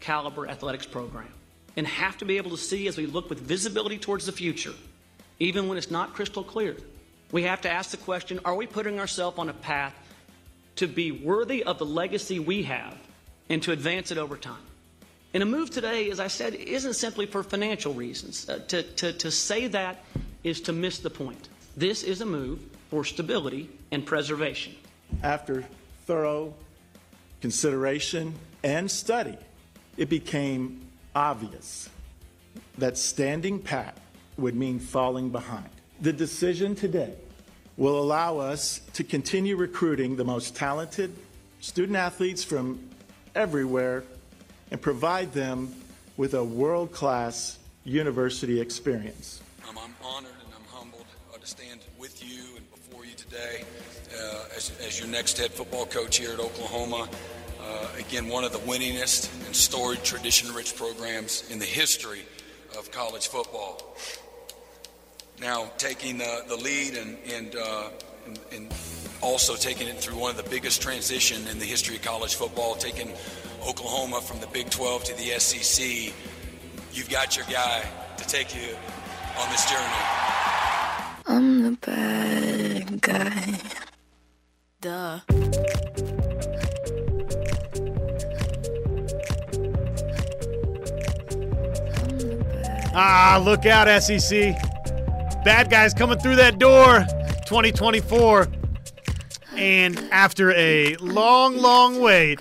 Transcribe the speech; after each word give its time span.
caliber 0.00 0.48
athletics 0.48 0.86
program 0.86 1.28
and 1.76 1.86
have 1.86 2.18
to 2.18 2.24
be 2.24 2.36
able 2.36 2.50
to 2.50 2.56
see 2.56 2.88
as 2.88 2.96
we 2.96 3.06
look 3.06 3.30
with 3.30 3.40
visibility 3.40 3.98
towards 3.98 4.26
the 4.26 4.32
future, 4.32 4.74
even 5.38 5.68
when 5.68 5.78
it's 5.78 5.90
not 5.90 6.14
crystal 6.14 6.42
clear. 6.42 6.76
We 7.32 7.44
have 7.44 7.60
to 7.62 7.70
ask 7.70 7.90
the 7.90 7.96
question 7.96 8.40
are 8.44 8.54
we 8.54 8.66
putting 8.66 8.98
ourselves 8.98 9.38
on 9.38 9.48
a 9.48 9.54
path 9.54 9.94
to 10.76 10.86
be 10.86 11.12
worthy 11.12 11.62
of 11.62 11.78
the 11.78 11.86
legacy 11.86 12.38
we 12.38 12.64
have 12.64 12.96
and 13.48 13.62
to 13.62 13.72
advance 13.72 14.10
it 14.10 14.18
over 14.18 14.36
time? 14.36 14.62
And 15.32 15.42
a 15.42 15.46
move 15.46 15.70
today, 15.70 16.10
as 16.10 16.18
I 16.18 16.26
said, 16.26 16.54
isn't 16.54 16.94
simply 16.94 17.26
for 17.26 17.44
financial 17.44 17.94
reasons. 17.94 18.48
Uh, 18.48 18.58
to, 18.68 18.82
to, 18.82 19.12
to 19.12 19.30
say 19.30 19.68
that 19.68 20.02
is 20.42 20.60
to 20.62 20.72
miss 20.72 20.98
the 20.98 21.10
point. 21.10 21.48
This 21.76 22.02
is 22.02 22.20
a 22.20 22.26
move 22.26 22.60
for 22.90 23.04
stability 23.04 23.70
and 23.92 24.04
preservation. 24.04 24.74
After 25.22 25.64
thorough 26.06 26.54
consideration 27.40 28.34
and 28.64 28.90
study, 28.90 29.36
it 30.00 30.08
became 30.08 30.80
obvious 31.14 31.90
that 32.78 32.96
standing 32.96 33.58
pat 33.58 33.98
would 34.38 34.56
mean 34.56 34.78
falling 34.78 35.28
behind. 35.28 35.68
The 36.00 36.12
decision 36.12 36.74
today 36.74 37.12
will 37.76 38.00
allow 38.00 38.38
us 38.38 38.80
to 38.94 39.04
continue 39.04 39.56
recruiting 39.56 40.16
the 40.16 40.24
most 40.24 40.56
talented 40.56 41.14
student 41.60 41.98
athletes 41.98 42.42
from 42.42 42.80
everywhere 43.34 44.02
and 44.70 44.80
provide 44.80 45.34
them 45.34 45.74
with 46.16 46.32
a 46.32 46.42
world 46.42 46.92
class 46.92 47.58
university 47.84 48.58
experience. 48.58 49.42
Um, 49.68 49.76
I'm 49.76 49.94
honored 50.02 50.32
and 50.42 50.54
I'm 50.56 50.74
humbled 50.74 51.04
uh, 51.30 51.36
to 51.36 51.46
stand 51.46 51.80
with 51.98 52.24
you 52.24 52.56
and 52.56 52.70
before 52.70 53.04
you 53.04 53.12
today 53.16 53.64
uh, 54.18 54.56
as, 54.56 54.72
as, 54.80 54.98
your 54.98 55.08
next 55.08 55.36
head 55.36 55.50
football 55.50 55.84
coach 55.84 56.16
here 56.16 56.32
at 56.32 56.40
Oklahoma. 56.40 57.06
Uh, 57.62 57.88
again, 57.98 58.28
one 58.28 58.44
of 58.44 58.52
the 58.52 58.58
winningest 58.58 59.30
and 59.46 59.54
storied 59.54 60.02
tradition 60.02 60.52
rich 60.54 60.76
programs 60.76 61.48
in 61.50 61.58
the 61.58 61.64
history 61.64 62.22
of 62.78 62.90
college 62.90 63.28
football. 63.28 63.96
Now, 65.40 65.70
taking 65.78 66.18
the, 66.18 66.44
the 66.48 66.56
lead 66.56 66.96
and, 66.96 67.16
and, 67.32 67.56
uh, 67.56 67.88
and, 68.26 68.38
and 68.52 68.74
also 69.22 69.54
taking 69.56 69.88
it 69.88 69.98
through 69.98 70.18
one 70.18 70.30
of 70.30 70.36
the 70.36 70.48
biggest 70.50 70.82
transition 70.82 71.46
in 71.48 71.58
the 71.58 71.64
history 71.64 71.96
of 71.96 72.02
college 72.02 72.34
football, 72.34 72.74
taking 72.74 73.12
Oklahoma 73.66 74.20
from 74.20 74.40
the 74.40 74.46
Big 74.48 74.70
12 74.70 75.04
to 75.04 75.16
the 75.16 75.38
SEC, 75.38 76.12
you've 76.92 77.10
got 77.10 77.36
your 77.36 77.46
guy 77.46 77.82
to 78.16 78.26
take 78.26 78.54
you 78.54 78.76
on 79.38 79.50
this 79.50 79.70
journey. 79.70 80.30
I'm 81.26 81.62
the 81.62 81.76
bad 81.80 83.00
guy. 83.00 83.60
Duh. 84.80 85.20
Ah, 92.92 93.40
look 93.44 93.66
out, 93.66 93.86
SEC. 94.02 94.56
Bad 95.44 95.70
guys 95.70 95.94
coming 95.94 96.18
through 96.18 96.36
that 96.36 96.58
door 96.58 97.06
2024. 97.46 98.48
And 99.56 99.98
after 100.10 100.50
a 100.52 100.96
long, 100.96 101.58
long 101.58 102.00
wait, 102.00 102.40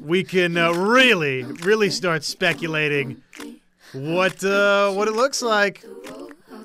we 0.00 0.24
can 0.24 0.56
uh, 0.56 0.72
really, 0.72 1.44
really 1.44 1.90
start 1.90 2.24
speculating 2.24 3.22
what 3.92 4.42
uh, 4.42 4.90
what 4.92 5.06
it 5.06 5.12
looks 5.12 5.40
like. 5.40 5.84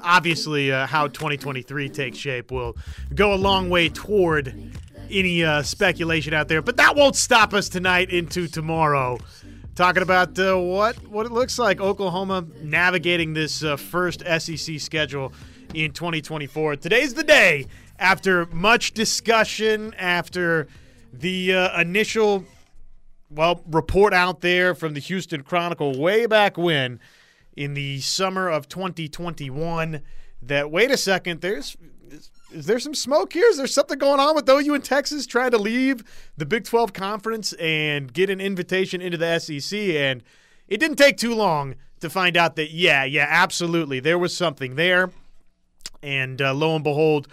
Obviously, 0.02 0.72
uh, 0.72 0.88
how 0.88 1.08
2023 1.08 1.90
takes 1.90 2.18
shape 2.18 2.52
will 2.52 2.76
go 3.14 3.34
a 3.34 3.36
long 3.36 3.70
way 3.70 3.90
toward 3.90 4.72
any 5.12 5.44
uh, 5.44 5.62
speculation 5.62 6.34
out 6.34 6.48
there, 6.48 6.62
but 6.62 6.78
that 6.78 6.96
won't 6.96 7.16
stop 7.16 7.54
us 7.54 7.70
tonight 7.70 8.10
into 8.10 8.48
tomorrow. 8.48 9.20
Talking 9.78 10.02
about 10.02 10.40
uh, 10.40 10.58
what 10.58 11.08
what 11.08 11.28
it 11.28 11.32
looks 11.32 11.60
like 11.60 11.80
Oklahoma 11.80 12.44
navigating 12.64 13.36
this 13.36 13.64
uh, 13.64 13.78
first 13.78 14.24
SEC 14.40 14.80
schedule 14.80 15.32
in 15.72 15.92
2024. 15.92 16.78
Today's 16.78 17.14
the 17.14 17.24
day 17.24 17.68
after 18.00 18.48
much 18.48 18.94
discussion, 18.96 19.94
after 19.94 20.68
the 21.14 21.54
uh, 21.54 21.80
initial 21.80 22.44
well, 23.30 23.62
report 23.68 24.16
out 24.16 24.42
there 24.42 24.74
from 24.74 24.96
the 24.96 25.00
Houston 25.00 25.44
Chronicle 25.44 25.96
way 25.96 26.26
back 26.26 26.58
when 26.58 27.00
in 27.56 27.76
the 27.76 28.00
summer 28.00 28.50
of 28.50 28.68
2021 28.68 30.02
that 30.42 30.72
wait 30.72 30.90
a 30.90 30.98
second, 30.98 31.42
there's 31.42 31.78
is, 32.52 32.66
there 32.66 32.80
some 32.80 32.96
smoke 32.96 33.34
here? 33.34 33.48
Is 33.48 33.58
there 33.58 33.68
something 33.68 33.98
going 33.98 34.20
on 34.20 34.36
with 34.36 34.50
OU 34.50 34.76
in 34.76 34.82
Texas 34.82 35.26
trying 35.26 35.52
to 35.52 35.58
leave 35.58 36.04
the 36.38 36.46
Big 36.46 36.64
12 36.64 36.94
conference 36.94 37.54
and 37.54 38.14
get 38.14 38.30
an 38.30 38.42
invitation 38.42 39.02
into 39.02 39.18
the 39.18 39.40
SEC? 39.40 39.78
And 39.78 40.24
it 40.68 40.80
didn't 40.80 40.98
take 40.98 41.18
too 41.18 41.34
long 41.34 41.76
to 42.00 42.10
find 42.10 42.38
out 42.38 42.56
that 42.56 42.72
yeah, 42.72 43.04
yeah, 43.04 43.26
absolutely, 43.28 44.00
there 44.00 44.18
was 44.18 44.36
something 44.36 44.76
there. 44.76 45.12
And 46.04 46.42
uh, 46.42 46.54
lo 46.54 46.76
and 46.76 46.84
behold, 46.84 47.28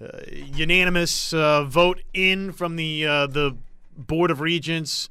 uh, 0.00 0.20
unanimous 0.28 1.32
uh, 1.32 1.64
vote 1.64 2.02
in 2.12 2.52
from 2.52 2.76
the 2.76 3.06
uh, 3.06 3.26
the 3.26 3.56
Board 3.96 4.30
of 4.30 4.40
Regents 4.40 5.08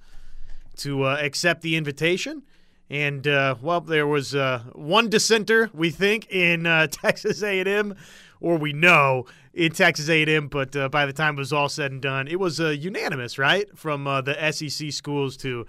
to 0.77 1.03
uh, 1.03 1.17
accept 1.21 1.61
the 1.61 1.75
invitation. 1.75 2.43
And 2.89 3.27
uh, 3.27 3.55
well, 3.61 3.81
there 3.81 4.05
was 4.05 4.33
one 4.73 5.09
dissenter, 5.09 5.69
we 5.73 5.89
think, 5.89 6.29
in 6.29 6.63
Texas 6.91 7.41
A&M, 7.41 7.95
or 8.41 8.57
we 8.57 8.73
know 8.73 9.25
in 9.53 9.71
Texas 9.71 10.09
A&M. 10.09 10.47
But 10.47 10.75
uh, 10.75 10.89
by 10.89 11.05
the 11.05 11.13
time 11.13 11.35
it 11.35 11.39
was 11.39 11.53
all 11.53 11.69
said 11.69 11.91
and 11.91 12.01
done, 12.01 12.27
it 12.27 12.39
was 12.39 12.59
uh, 12.59 12.69
unanimous, 12.69 13.37
right, 13.37 13.67
from 13.77 14.03
the 14.03 14.51
SEC 14.51 14.91
schools 14.91 15.37
to 15.37 15.65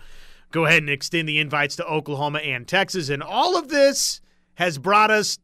go 0.51 0.67
ahead 0.67 0.83
and 0.83 0.91
extend 0.91 1.29
the 1.29 1.39
invites 1.39 1.77
to 1.77 1.87
Oklahoma 1.87 2.39
and 2.39 2.67
Texas. 2.67 3.09
And 3.09 3.23
all 3.23 3.57
of 3.57 3.69
this 3.69 4.21
has 4.55 4.79
brought 4.79 5.11
us 5.11 5.39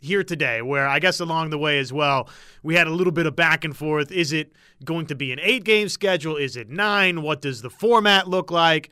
here 0.00 0.22
today, 0.22 0.62
where 0.62 0.86
I 0.86 0.98
guess 0.98 1.20
along 1.20 1.50
the 1.50 1.58
way 1.58 1.78
as 1.78 1.92
well, 1.92 2.28
we 2.62 2.74
had 2.74 2.86
a 2.86 2.90
little 2.90 3.12
bit 3.12 3.26
of 3.26 3.34
back 3.34 3.64
and 3.64 3.76
forth. 3.76 4.12
Is 4.12 4.32
it 4.32 4.52
going 4.84 5.06
to 5.06 5.14
be 5.14 5.32
an 5.32 5.40
eight 5.42 5.64
game 5.64 5.88
schedule? 5.88 6.36
Is 6.36 6.56
it 6.56 6.68
nine? 6.68 7.22
What 7.22 7.40
does 7.40 7.62
the 7.62 7.70
format 7.70 8.28
look 8.28 8.50
like? 8.50 8.90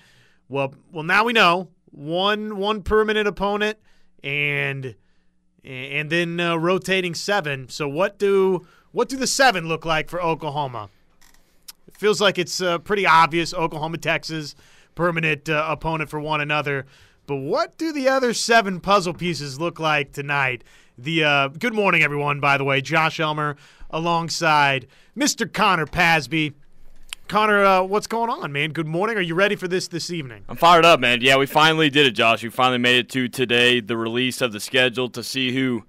Well, 0.48 0.74
well, 0.91 1.04
now 1.04 1.24
we 1.24 1.32
know 1.32 1.68
one 1.91 2.56
one 2.56 2.82
permanent 2.82 3.28
opponent 3.28 3.78
and 4.24 4.94
and 5.64 6.10
then 6.10 6.41
uh, 6.41 6.56
rotating 6.56 7.14
seven. 7.14 7.68
So 7.68 7.88
what 7.88 8.18
do 8.18 8.66
what 8.92 9.08
do 9.08 9.16
the 9.16 9.26
seven 9.26 9.66
look 9.66 9.84
like 9.84 10.08
for 10.08 10.22
Oklahoma? 10.22 10.88
It 11.88 11.97
feels 11.97 12.20
like 12.20 12.38
it's 12.38 12.60
uh, 12.60 12.78
pretty 12.78 13.06
obvious. 13.06 13.53
Oklahoma, 13.53 13.98
Texas, 13.98 14.54
permanent 14.94 15.48
uh, 15.48 15.66
opponent 15.69 16.10
for 16.10 16.20
one 16.20 16.41
another. 16.41 16.86
But 17.26 17.36
what 17.36 17.78
do 17.78 17.92
the 17.92 18.08
other 18.08 18.34
seven 18.34 18.80
puzzle 18.80 19.14
pieces 19.14 19.58
look 19.58 19.80
like 19.80 20.12
tonight? 20.12 20.62
The 20.98 21.25
uh, 21.25 21.48
good 21.48 21.75
morning, 21.75 22.03
everyone. 22.03 22.41
By 22.41 22.58
the 22.58 22.64
way, 22.64 22.80
Josh 22.80 23.19
Elmer 23.19 23.56
alongside 23.91 24.86
Mr. 25.16 25.50
Connor 25.50 25.86
Pasby. 25.86 26.53
Connor, 27.28 27.64
uh, 27.64 27.82
what's 27.82 28.06
going 28.06 28.28
on, 28.28 28.53
man? 28.53 28.72
Good 28.72 28.86
morning. 28.86 29.16
Are 29.16 29.22
you 29.22 29.34
ready 29.34 29.56
for 29.56 29.69
this 29.69 29.88
this 29.88 30.10
evening? 30.10 30.44
I'm 30.48 30.56
fired 30.56 30.84
up, 30.84 31.00
man. 31.00 31.22
Yeah, 31.22 31.38
we 31.38 31.47
finally 31.47 31.88
did 31.88 32.06
it, 32.06 32.10
Josh. 32.10 32.42
We 32.42 32.50
finally 32.50 32.78
made 32.78 32.97
it 32.97 33.09
to 33.10 33.28
today, 33.28 33.80
the 33.80 33.97
release 33.97 34.42
of 34.42 34.53
the 34.53 34.60
schedule 34.60 35.09
to 35.10 35.22
see 35.22 35.54
who 35.54 35.84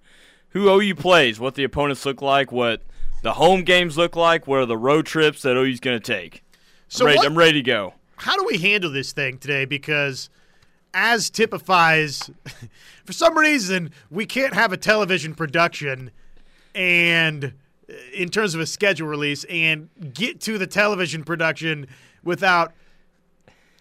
who 0.49 0.69
OU 0.69 0.95
plays, 0.95 1.39
what 1.39 1.55
the 1.55 1.63
opponents 1.63 2.05
look 2.05 2.21
like, 2.21 2.51
what 2.51 2.81
the 3.23 3.33
home 3.33 3.63
games 3.63 3.97
look 3.97 4.15
like, 4.15 4.47
what 4.47 4.59
are 4.59 4.65
the 4.65 4.77
road 4.77 5.05
trips 5.05 5.41
that 5.41 5.57
OU's 5.57 5.79
going 5.79 5.99
to 5.99 6.13
take. 6.13 6.43
So 6.89 7.05
I'm 7.05 7.07
ready, 7.07 7.17
what, 7.17 7.25
I'm 7.25 7.37
ready 7.37 7.53
to 7.53 7.61
go. 7.63 7.93
How 8.17 8.37
do 8.37 8.45
we 8.45 8.59
handle 8.59 8.91
this 8.91 9.13
thing 9.13 9.39
today? 9.39 9.65
Because 9.65 10.29
as 10.93 11.29
typifies, 11.29 12.29
for 13.05 13.13
some 13.13 13.37
reason, 13.37 13.91
we 14.11 14.25
can't 14.25 14.53
have 14.53 14.71
a 14.71 14.77
television 14.77 15.33
production 15.33 16.11
and 16.75 17.53
in 18.13 18.29
terms 18.29 18.55
of 18.55 18.61
a 18.61 18.65
schedule 18.65 19.07
release 19.07 19.43
and 19.45 19.89
get 20.13 20.39
to 20.41 20.57
the 20.57 20.67
television 20.67 21.23
production 21.23 21.87
without 22.23 22.73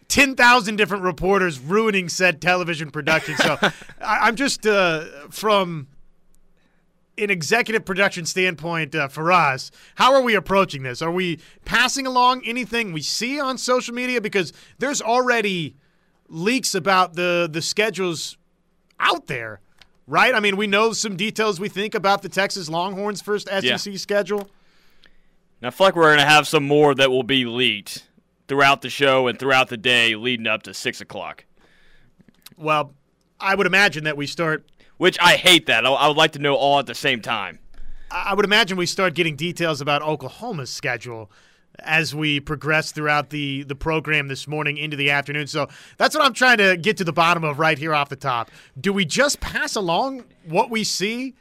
10,000 0.09 0.77
different 0.77 1.03
reporters 1.03 1.59
ruining 1.59 2.09
said 2.09 2.41
television 2.41 2.91
production. 2.91 3.37
So 3.37 3.59
I, 4.01 4.29
am 4.29 4.37
just 4.37 4.67
uh, 4.67 5.05
from 5.31 5.89
an 7.23 7.31
executive 7.31 7.85
production 7.85 8.27
standpoint 8.27 8.95
uh, 8.95 9.09
for 9.09 9.33
us, 9.33 9.71
how 9.97 10.15
are 10.15 10.23
we 10.23 10.35
approaching 10.35 10.83
this? 10.83 11.03
Are 11.03 11.11
we 11.11 11.39
passing 11.65 12.07
along 12.07 12.43
anything 12.45 12.93
we 12.93 13.03
see 13.03 13.41
on 13.41 13.59
social 13.59 13.95
media? 13.95 14.21
Because 14.21 14.53
there's 14.79 15.01
already 15.03 15.77
leaks 16.29 16.75
about 16.75 17.15
the 17.15 17.49
the 17.51 17.61
schedules 17.61 18.39
out 18.99 19.27
there 19.27 19.61
right? 20.07 20.35
I 20.35 20.41
mean, 20.41 20.57
we 20.57 20.67
know 20.67 20.93
some 20.93 21.17
details 21.17 21.61
we 21.61 21.69
think 21.69 21.95
about 21.95 22.23
the 22.23 22.29
Texas 22.29 22.69
Longhorns' 22.69 23.23
first 23.23 23.49
SEC 23.49 23.65
yeah. 23.65 23.97
schedule. 23.97 24.49
Now, 25.61 25.69
I 25.69 25.71
feel 25.71 25.87
like 25.87 25.97
we're 25.97 26.03
going 26.03 26.19
to 26.19 26.25
have 26.25 26.49
some 26.49 26.67
more 26.67 26.95
that 26.95 27.11
will 27.11 27.23
be 27.23 27.45
leaked 27.45 28.07
throughout 28.49 28.83
the 28.83 28.91
show 28.91 29.29
and 29.29 29.39
throughout 29.39 29.69
the 29.69 29.77
day 29.77 30.17
leading 30.17 30.47
up 30.47 30.65
to 30.65 30.75
6 30.75 31.01
o'clock. 31.01 31.45
Well, 32.57 32.93
I 33.41 33.55
would 33.55 33.67
imagine 33.67 34.05
that 34.05 34.17
we 34.17 34.27
start. 34.27 34.67
Which 35.03 35.19
I 35.21 35.35
hate 35.35 35.67
that. 35.67 35.85
I 35.85 36.07
would 36.07 36.17
like 36.17 36.31
to 36.35 36.39
know 36.39 36.55
all 36.55 36.79
at 36.79 36.87
the 36.87 36.95
same 36.95 37.21
time. 37.21 37.59
I 38.13 38.35
would 38.35 38.45
imagine 38.45 38.77
we 38.77 38.87
start 38.87 39.15
getting 39.15 39.35
details 39.35 39.81
about 39.81 40.01
Oklahoma's 40.01 40.71
schedule 40.71 41.29
as 41.81 42.15
we 42.15 42.39
progress 42.39 42.93
throughout 42.93 43.31
the 43.31 43.65
the 43.65 43.75
program 43.75 44.29
this 44.29 44.47
morning 44.47 44.77
into 44.77 44.97
the 44.97 45.11
afternoon. 45.11 45.49
So 45.49 45.67
that's 45.97 46.15
what 46.15 46.25
I'm 46.25 46.35
trying 46.35 46.59
to 46.59 46.77
get 46.77 46.99
to 46.99 47.05
the 47.05 47.13
bottom 47.13 47.43
of 47.43 47.59
right 47.59 47.77
here 47.77 47.93
off 47.93 48.11
the 48.11 48.15
top. 48.15 48.53
Do 48.81 48.93
we 48.93 49.05
just 49.05 49.41
pass 49.41 49.75
along 49.75 50.23
what 50.47 50.71
we 50.71 50.85
see 50.85 51.35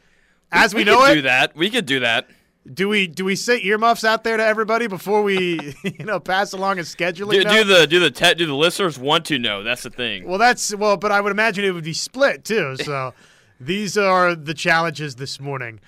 as 0.51 0.73
we, 0.73 0.79
we 0.79 0.85
know 0.85 1.01
could 1.01 1.11
it? 1.11 1.15
do 1.17 1.21
that. 1.21 1.55
We 1.55 1.69
could 1.69 1.85
do 1.85 1.99
that. 1.99 2.29
Do 2.73 2.89
we 2.89 3.05
do 3.05 3.23
we 3.25 3.35
say 3.35 3.61
earmuffs 3.61 4.03
out 4.03 4.23
there 4.23 4.37
to 4.37 4.43
everybody 4.43 4.87
before 4.87 5.21
we 5.21 5.75
you 5.83 6.05
know 6.05 6.19
pass 6.19 6.53
along 6.53 6.79
a 6.79 6.81
scheduling? 6.81 7.33
Do, 7.33 7.43
do 7.43 7.63
the 7.63 7.85
do 7.85 7.99
the 7.99 8.09
te- 8.09 8.33
do 8.33 8.47
the 8.47 8.55
listeners 8.55 8.97
want 8.97 9.25
to 9.25 9.37
know? 9.37 9.61
That's 9.61 9.83
the 9.83 9.91
thing. 9.91 10.27
Well, 10.27 10.39
that's 10.39 10.73
well, 10.73 10.97
but 10.97 11.11
I 11.11 11.21
would 11.21 11.31
imagine 11.31 11.63
it 11.63 11.75
would 11.75 11.83
be 11.83 11.93
split 11.93 12.43
too. 12.43 12.75
So 12.77 13.13
these 13.61 13.97
are 13.97 14.33
the 14.35 14.53
challenges 14.53 15.15
this 15.15 15.39
morning. 15.39 15.79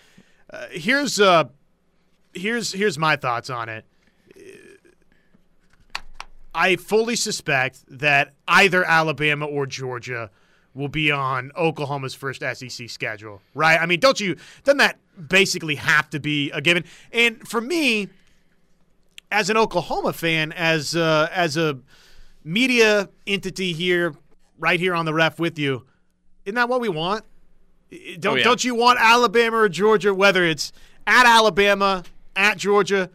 Uh, 0.49 0.67
here's 0.71 1.19
uh, 1.19 1.45
here's 2.33 2.71
here's 2.71 2.97
my 2.99 3.15
thoughts 3.15 3.49
on 3.49 3.67
it. 3.67 3.85
I 6.55 6.75
fully 6.75 7.15
suspect 7.15 7.83
that 7.87 8.33
either 8.47 8.83
Alabama 8.83 9.45
or 9.45 9.65
Georgia 9.65 10.29
will 10.75 10.87
be 10.87 11.11
on 11.11 11.51
Oklahoma's 11.57 12.13
first 12.13 12.41
SEC 12.41 12.89
schedule, 12.89 13.41
right? 13.55 13.79
I 13.81 13.87
mean, 13.87 13.99
don't 13.99 14.19
you? 14.19 14.35
Doesn't 14.63 14.77
that 14.77 14.99
basically 15.27 15.75
have 15.75 16.11
to 16.11 16.19
be 16.19 16.51
a 16.51 16.61
given? 16.61 16.83
And 17.11 17.47
for 17.47 17.59
me, 17.59 18.09
as 19.31 19.49
an 19.49 19.57
Oklahoma 19.57 20.13
fan, 20.13 20.51
as 20.51 20.95
uh, 20.95 21.27
as 21.31 21.57
a 21.57 21.79
media 22.43 23.09
entity 23.25 23.73
here, 23.73 24.13
right 24.59 24.79
here 24.79 24.93
on 24.93 25.05
the 25.05 25.13
ref 25.13 25.39
with 25.39 25.57
you, 25.57 25.87
isn't 26.45 26.55
that 26.55 26.69
what 26.69 26.79
we 26.79 26.89
want? 26.89 27.25
I- 27.93 28.15
Don't 28.19 28.33
Oh, 28.33 28.37
yeah. 28.37 28.43
don't 28.43 28.63
you 28.63 28.75
want 28.75 28.99
Alabama 28.99 29.57
or 29.57 29.69
Georgia? 29.69 30.13
Whether 30.13 30.43
it's 30.45 30.71
at 31.07 31.25
Alabama, 31.25 32.03
at 32.35 32.57
Georgia, 32.57 33.09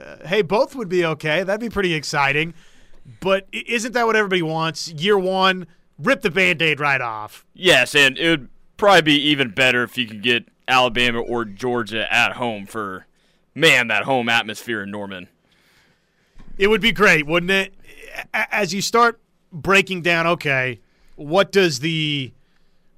uh, 0.00 0.26
hey, 0.26 0.42
both 0.42 0.74
would 0.74 0.88
be 0.88 1.04
okay. 1.04 1.42
That'd 1.42 1.60
be 1.60 1.68
pretty 1.70 1.94
exciting. 1.94 2.54
But 3.20 3.46
isn't 3.52 3.92
that 3.92 4.06
what 4.06 4.16
everybody 4.16 4.42
wants? 4.42 4.88
Year 4.92 5.18
one, 5.18 5.66
rip 5.98 6.22
the 6.22 6.30
band-aid 6.30 6.78
right 6.80 7.00
off. 7.00 7.44
Yes, 7.52 7.94
and 7.94 8.16
it 8.16 8.30
would 8.30 8.48
probably 8.76 9.02
be 9.02 9.16
even 9.28 9.50
better 9.50 9.82
if 9.82 9.98
you 9.98 10.06
could 10.06 10.22
get 10.22 10.46
Alabama 10.68 11.20
or 11.20 11.44
Georgia 11.44 12.12
at 12.12 12.32
home 12.34 12.64
for 12.66 13.06
man 13.54 13.88
that 13.88 14.04
home 14.04 14.28
atmosphere 14.28 14.82
in 14.82 14.90
Norman. 14.90 15.28
It 16.56 16.68
would 16.68 16.80
be 16.80 16.92
great, 16.92 17.26
wouldn't 17.26 17.50
it? 17.50 17.74
As 18.32 18.72
you 18.72 18.80
start 18.82 19.20
breaking 19.52 20.02
down, 20.02 20.26
okay, 20.26 20.80
what 21.16 21.50
does 21.50 21.80
the 21.80 22.32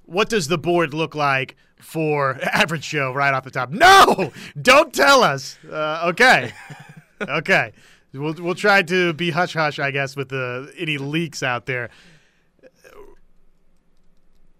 what 0.05 0.29
does 0.29 0.47
the 0.47 0.57
board 0.57 0.93
look 0.93 1.15
like 1.15 1.55
for 1.79 2.37
average 2.43 2.83
show 2.83 3.11
right 3.13 3.33
off 3.33 3.43
the 3.43 3.51
top? 3.51 3.69
No, 3.69 4.31
don't 4.61 4.93
tell 4.93 5.23
us. 5.23 5.57
Uh, 5.69 6.01
okay, 6.09 6.53
okay, 7.21 7.71
we'll 8.13 8.33
we'll 8.33 8.55
try 8.55 8.81
to 8.83 9.13
be 9.13 9.31
hush 9.31 9.53
hush, 9.53 9.79
I 9.79 9.91
guess, 9.91 10.15
with 10.15 10.29
the 10.29 10.71
any 10.77 10.97
leaks 10.97 11.43
out 11.43 11.65
there. 11.65 11.89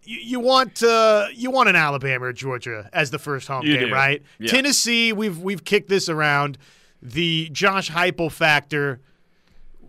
You, 0.04 0.20
you 0.22 0.40
want 0.40 0.84
uh, 0.84 1.28
you 1.34 1.50
want 1.52 1.70
an 1.70 1.76
Alabama 1.76 2.26
or 2.26 2.34
Georgia 2.34 2.90
as 2.94 3.10
the 3.12 3.20
first 3.20 3.48
home 3.48 3.66
You 3.66 3.78
game, 3.78 3.88
do. 3.88 3.94
right? 3.94 4.22
Yeah. 4.40 4.52
Tennessee, 4.52 5.14
we've 5.14 5.40
we've 5.40 5.64
kicked 5.64 5.90
this 5.90 6.10
around. 6.10 6.58
The 7.02 7.50
Josh 7.52 7.92
Heupel 7.92 8.32
factor 8.32 9.00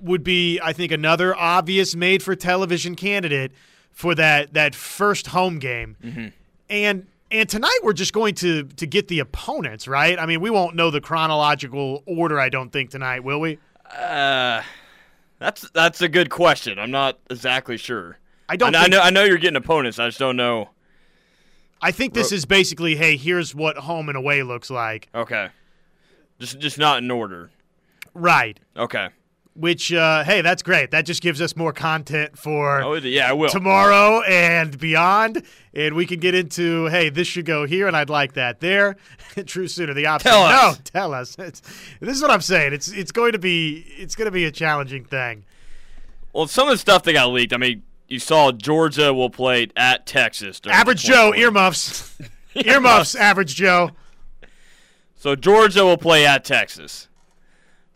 would 0.01 0.23
be, 0.23 0.61
I 0.61 0.73
think, 0.75 0.93
another 0.93 1.35
obvious 1.35 1.95
made 1.97 2.23
for 2.23 2.35
television 2.35 2.95
candidate 2.95 3.53
for 3.97 4.15
that 4.15 4.53
that 4.53 4.75
first 4.75 5.29
home 5.29 5.59
game. 5.59 5.97
Mm-hmm. 6.05 6.27
And 6.69 7.07
and 7.31 7.49
tonight 7.49 7.79
we're 7.83 7.95
just 7.95 8.13
going 8.13 8.35
to 8.37 8.65
to 8.65 8.87
get 8.87 9.09
the 9.09 9.21
opponents, 9.21 9.89
right? 9.89 10.19
I 10.19 10.27
mean, 10.27 10.41
we 10.43 10.51
won't 10.51 10.77
know 10.77 10.91
the 10.91 11.01
chronological 11.01 12.03
order, 12.07 12.39
I 12.39 12.51
don't 12.51 12.71
think 12.71 12.91
tonight, 12.91 13.25
will 13.25 13.41
we? 13.41 13.59
Uh, 13.91 14.63
that's 15.39 15.69
that's 15.71 16.03
a 16.03 16.09
good 16.09 16.29
question. 16.29 16.79
I'm 16.79 16.91
not 16.91 17.19
exactly 17.31 17.79
sure. 17.79 18.19
I 18.51 18.57
don't 18.57 18.75
I, 18.75 18.83
think, 18.83 18.93
know 18.93 19.01
I 19.01 19.11
know 19.11 19.25
you're 19.25 19.39
getting 19.39 19.57
opponents. 19.57 19.99
I 19.99 20.09
just 20.09 20.19
don't 20.19 20.37
know. 20.37 20.69
I 21.81 21.91
think 21.91 22.13
this 22.15 22.33
is 22.33 22.45
basically, 22.45 22.97
hey, 22.97 23.17
here's 23.17 23.55
what 23.55 23.77
home 23.77 24.09
and 24.09 24.17
away 24.17 24.43
looks 24.43 24.69
like. 24.69 25.09
Okay, 25.15 25.49
just 26.39 26.59
just 26.59 26.79
not 26.79 26.99
in 26.99 27.11
order. 27.11 27.51
Right. 28.13 28.61
Okay. 28.77 29.09
Which 29.57 29.91
uh 29.93 30.23
hey, 30.25 30.43
that's 30.43 30.63
great. 30.63 30.91
That 30.91 31.07
just 31.07 31.23
gives 31.23 31.41
us 31.41 31.57
more 31.57 31.73
content 31.73 32.37
for 32.37 32.83
Oh 32.83 32.95
yeah, 32.95 33.31
I 33.31 33.33
will. 33.33 33.49
tomorrow 33.49 34.21
and 34.23 34.79
beyond. 34.79 35.43
And 35.73 35.95
we 35.95 36.05
can 36.07 36.21
get 36.21 36.35
into, 36.35 36.87
hey, 36.87 37.09
this 37.11 37.27
should 37.27 37.45
go 37.47 37.67
here, 37.67 37.87
and 37.87 37.97
I'd 37.97 38.11
like 38.11 38.35
that 38.35 38.61
there. 38.61 38.97
True 39.47 39.67
sooner 39.69 39.93
the 39.95 40.07
opposite. 40.07 40.29
Tell 40.29 40.49
no, 40.49 40.55
us. 40.71 40.81
tell 40.85 41.15
us. 41.15 41.37
It's, 41.39 41.61
this 42.01 42.17
is 42.17 42.23
what 42.23 42.31
I'm 42.31 42.41
saying. 42.43 42.73
It's 42.75 42.89
it's 42.89 43.13
going 43.13 43.33
to 43.33 43.39
be 43.39 43.85
it's 43.99 44.15
going 44.15 44.27
to 44.27 44.31
be 44.31 44.45
a 44.45 44.51
challenging 44.51 45.05
thing. 45.05 45.45
Well, 46.35 46.47
some 46.47 46.69
of 46.69 46.73
the 46.75 46.79
stuff 46.79 47.03
that 47.05 47.15
got 47.15 47.29
leaked. 47.31 47.55
I 47.55 47.57
mean, 47.57 47.83
you 48.09 48.19
saw 48.19 48.53
Georgia 48.53 49.15
will 49.15 49.31
play 49.31 49.69
at 49.75 50.07
Texas. 50.07 50.61
Average 50.67 51.03
Joe 51.05 51.33
24th. 51.33 51.39
earmuffs, 51.39 52.19
earmuffs. 52.55 53.15
Average 53.15 53.55
Joe. 53.55 53.91
So 55.17 55.35
Georgia 55.35 55.85
will 55.85 55.97
play 55.97 56.27
at 56.27 56.45
Texas. 56.45 57.09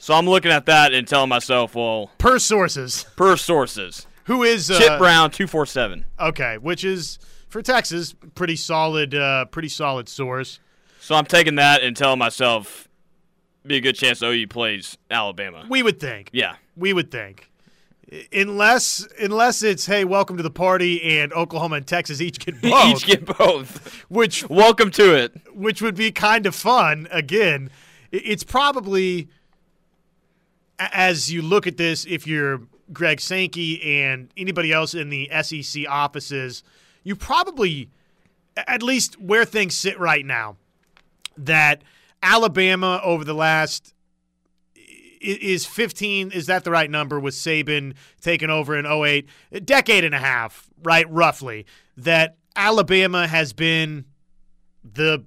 So 0.02 0.14
I'm 0.14 0.26
looking 0.26 0.50
at 0.50 0.64
that 0.64 0.94
and 0.94 1.06
telling 1.06 1.28
myself, 1.28 1.74
well, 1.74 2.10
Per 2.16 2.38
sources, 2.38 3.04
per 3.16 3.36
sources, 3.36 4.06
who 4.24 4.42
is 4.44 4.70
uh, 4.70 4.78
Chip 4.78 4.98
Brown 4.98 5.30
two 5.30 5.46
four 5.46 5.66
seven. 5.66 6.06
Okay, 6.18 6.56
which 6.56 6.84
is 6.84 7.18
for 7.48 7.60
Texas 7.60 8.14
pretty 8.34 8.56
solid, 8.56 9.14
uh, 9.14 9.44
pretty 9.44 9.68
solid 9.68 10.08
source. 10.08 10.58
So 11.00 11.14
I'm 11.14 11.26
taking 11.26 11.56
that 11.56 11.82
and 11.82 11.94
telling 11.94 12.18
myself, 12.18 12.88
be 13.66 13.76
a 13.76 13.80
good 13.82 13.94
chance 13.94 14.22
OU 14.22 14.46
plays 14.48 14.96
Alabama. 15.10 15.66
We 15.68 15.82
would 15.82 16.00
think. 16.00 16.30
Yeah. 16.32 16.54
We 16.76 16.94
would 16.94 17.10
think. 17.10 17.50
Unless 18.32 19.06
unless 19.20 19.62
it's 19.62 19.84
hey, 19.84 20.06
welcome 20.06 20.38
to 20.38 20.42
the 20.42 20.50
party 20.50 21.02
and 21.20 21.30
Oklahoma 21.34 21.76
and 21.76 21.86
Texas 21.86 22.22
each 22.22 22.38
get 22.38 22.58
both, 22.62 22.84
Each 22.86 23.06
get 23.06 23.26
both. 23.26 24.02
which 24.08 24.48
Welcome 24.48 24.90
to 24.92 25.14
it. 25.14 25.32
which 25.52 25.82
would 25.82 25.94
be 25.94 26.10
kind 26.10 26.46
of 26.46 26.54
fun. 26.54 27.06
Again, 27.12 27.68
it's 28.10 28.44
probably 28.44 29.28
as 30.80 31.30
you 31.32 31.42
look 31.42 31.66
at 31.66 31.76
this, 31.76 32.06
if 32.06 32.26
you're 32.26 32.62
Greg 32.92 33.20
Sankey 33.20 33.82
and 33.82 34.32
anybody 34.36 34.72
else 34.72 34.94
in 34.94 35.10
the 35.10 35.30
SEC 35.42 35.84
offices, 35.88 36.62
you 37.04 37.14
probably, 37.14 37.90
at 38.56 38.82
least 38.82 39.20
where 39.20 39.44
things 39.44 39.76
sit 39.76 39.98
right 39.98 40.24
now, 40.24 40.56
that 41.36 41.82
Alabama 42.22 43.00
over 43.04 43.24
the 43.24 43.34
last 43.34 43.94
is 45.20 45.66
15 45.66 46.30
is 46.30 46.46
that 46.46 46.64
the 46.64 46.70
right 46.70 46.90
number 46.90 47.20
with 47.20 47.34
Saban 47.34 47.94
taking 48.22 48.48
over 48.48 48.74
in 48.74 48.86
08 48.86 49.28
a 49.52 49.60
decade 49.60 50.02
and 50.02 50.14
a 50.14 50.18
half 50.18 50.70
right 50.82 51.08
roughly 51.10 51.66
that 51.98 52.36
Alabama 52.56 53.26
has 53.26 53.52
been 53.52 54.06
the 54.82 55.24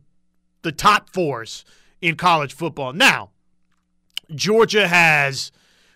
the 0.63 0.71
top 0.71 1.09
force 1.09 1.63
in 2.01 2.15
college 2.15 2.53
football. 2.53 2.93
Now, 2.93 3.29
Georgia 4.35 4.87
has 4.87 5.51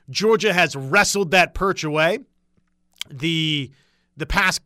Georgia 0.10 0.53
has 0.53 0.75
wrestled 0.75 1.32
that 1.32 1.53
perch 1.53 1.84
away. 1.84 2.20
The 3.10 3.72
the 4.15 4.25
past 4.25 4.62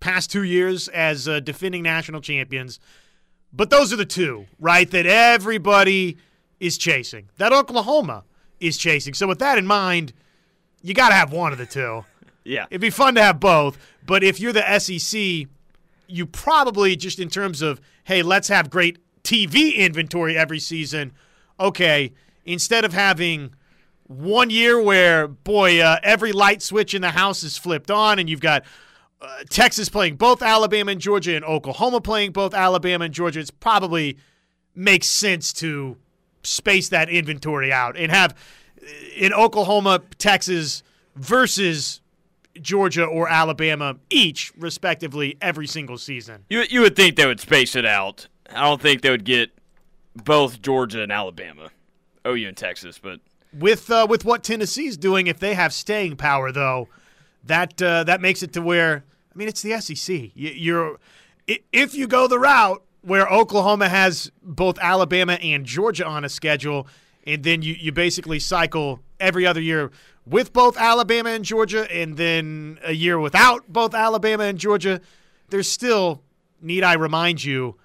past 0.00 0.30
two 0.30 0.42
years 0.42 0.88
as 0.88 1.28
uh, 1.28 1.40
defending 1.40 1.82
national 1.82 2.20
champions, 2.20 2.78
but 3.52 3.70
those 3.70 3.92
are 3.92 3.96
the 3.96 4.06
two, 4.06 4.46
right? 4.58 4.90
That 4.90 5.06
everybody 5.06 6.18
is 6.60 6.78
chasing. 6.78 7.28
That 7.38 7.52
Oklahoma 7.52 8.24
is 8.60 8.76
chasing. 8.76 9.14
So 9.14 9.26
with 9.26 9.38
that 9.38 9.58
in 9.58 9.66
mind, 9.66 10.12
you 10.82 10.94
got 10.94 11.08
to 11.08 11.14
have 11.14 11.32
one 11.32 11.52
of 11.52 11.58
the 11.58 11.66
two. 11.66 12.04
Yeah. 12.44 12.64
It'd 12.70 12.80
be 12.80 12.88
fun 12.88 13.14
to 13.16 13.22
have 13.22 13.40
both, 13.40 13.76
but 14.06 14.24
if 14.24 14.40
you're 14.40 14.54
the 14.54 14.78
SEC, 14.78 15.46
you 16.06 16.24
probably 16.24 16.96
just 16.96 17.18
in 17.18 17.28
terms 17.28 17.60
of 17.60 17.78
hey, 18.04 18.22
let's 18.22 18.48
have 18.48 18.70
great 18.70 18.98
TV 19.22 19.74
inventory 19.74 20.34
every 20.34 20.58
season. 20.58 21.12
Okay, 21.60 22.14
instead 22.48 22.84
of 22.84 22.92
having 22.92 23.54
one 24.04 24.50
year 24.50 24.80
where 24.80 25.28
boy, 25.28 25.80
uh, 25.80 25.98
every 26.02 26.32
light 26.32 26.62
switch 26.62 26.94
in 26.94 27.02
the 27.02 27.10
house 27.10 27.42
is 27.42 27.58
flipped 27.58 27.90
on, 27.90 28.18
and 28.18 28.28
you've 28.28 28.40
got 28.40 28.64
uh, 29.20 29.26
Texas 29.50 29.88
playing 29.88 30.16
both 30.16 30.42
Alabama 30.42 30.92
and 30.92 31.00
Georgia, 31.00 31.36
and 31.36 31.44
Oklahoma 31.44 32.00
playing 32.00 32.32
both 32.32 32.54
Alabama 32.54 33.04
and 33.04 33.14
Georgia. 33.14 33.40
It's 33.40 33.50
probably 33.50 34.16
makes 34.74 35.06
sense 35.06 35.52
to 35.54 35.96
space 36.42 36.88
that 36.88 37.10
inventory 37.10 37.72
out 37.72 37.96
and 37.96 38.10
have 38.10 38.32
uh, 38.32 38.86
in 39.16 39.32
Oklahoma, 39.32 40.00
Texas 40.16 40.82
versus 41.14 42.00
Georgia 42.60 43.04
or 43.04 43.28
Alabama 43.28 43.96
each, 44.08 44.52
respectively, 44.56 45.36
every 45.42 45.66
single 45.66 45.98
season. 45.98 46.44
You 46.48 46.64
you 46.70 46.80
would 46.80 46.96
think 46.96 47.16
they 47.16 47.26
would 47.26 47.40
space 47.40 47.76
it 47.76 47.84
out. 47.84 48.28
I 48.50 48.62
don't 48.62 48.80
think 48.80 49.02
they 49.02 49.10
would 49.10 49.24
get 49.24 49.50
both 50.14 50.62
Georgia 50.62 51.02
and 51.02 51.12
Alabama, 51.12 51.70
OU 52.28 52.48
and 52.48 52.56
Texas, 52.56 52.98
but 52.98 53.20
With 53.52 53.90
uh, 53.90 54.06
with 54.08 54.24
what 54.24 54.42
Tennessee's 54.42 54.96
doing, 54.96 55.26
if 55.26 55.38
they 55.38 55.54
have 55.54 55.72
staying 55.72 56.16
power, 56.16 56.52
though, 56.52 56.88
that 57.44 57.80
uh, 57.80 58.04
that 58.04 58.20
makes 58.20 58.42
it 58.42 58.52
to 58.54 58.62
where 58.62 59.04
I 59.32 59.38
mean, 59.38 59.48
it's 59.48 59.62
the 59.62 59.80
SEC. 59.80 60.16
You, 60.34 60.50
you're 60.50 60.98
if 61.72 61.94
you 61.94 62.06
go 62.06 62.26
the 62.26 62.38
route 62.38 62.82
where 63.02 63.26
Oklahoma 63.26 63.88
has 63.88 64.30
both 64.42 64.78
Alabama 64.80 65.34
and 65.34 65.64
Georgia 65.64 66.06
on 66.06 66.24
a 66.24 66.28
schedule, 66.28 66.86
and 67.26 67.42
then 67.42 67.62
you, 67.62 67.74
you 67.74 67.92
basically 67.92 68.38
cycle 68.38 69.00
every 69.20 69.46
other 69.46 69.60
year 69.60 69.90
with 70.26 70.52
both 70.52 70.76
Alabama 70.76 71.30
and 71.30 71.44
Georgia, 71.44 71.90
and 71.90 72.16
then 72.16 72.78
a 72.84 72.92
year 72.92 73.18
without 73.18 73.72
both 73.72 73.94
Alabama 73.94 74.44
and 74.44 74.58
Georgia, 74.58 75.00
there's 75.48 75.70
still, 75.70 76.22
need 76.60 76.84
I 76.84 76.94
remind 76.94 77.42
you, 77.42 77.76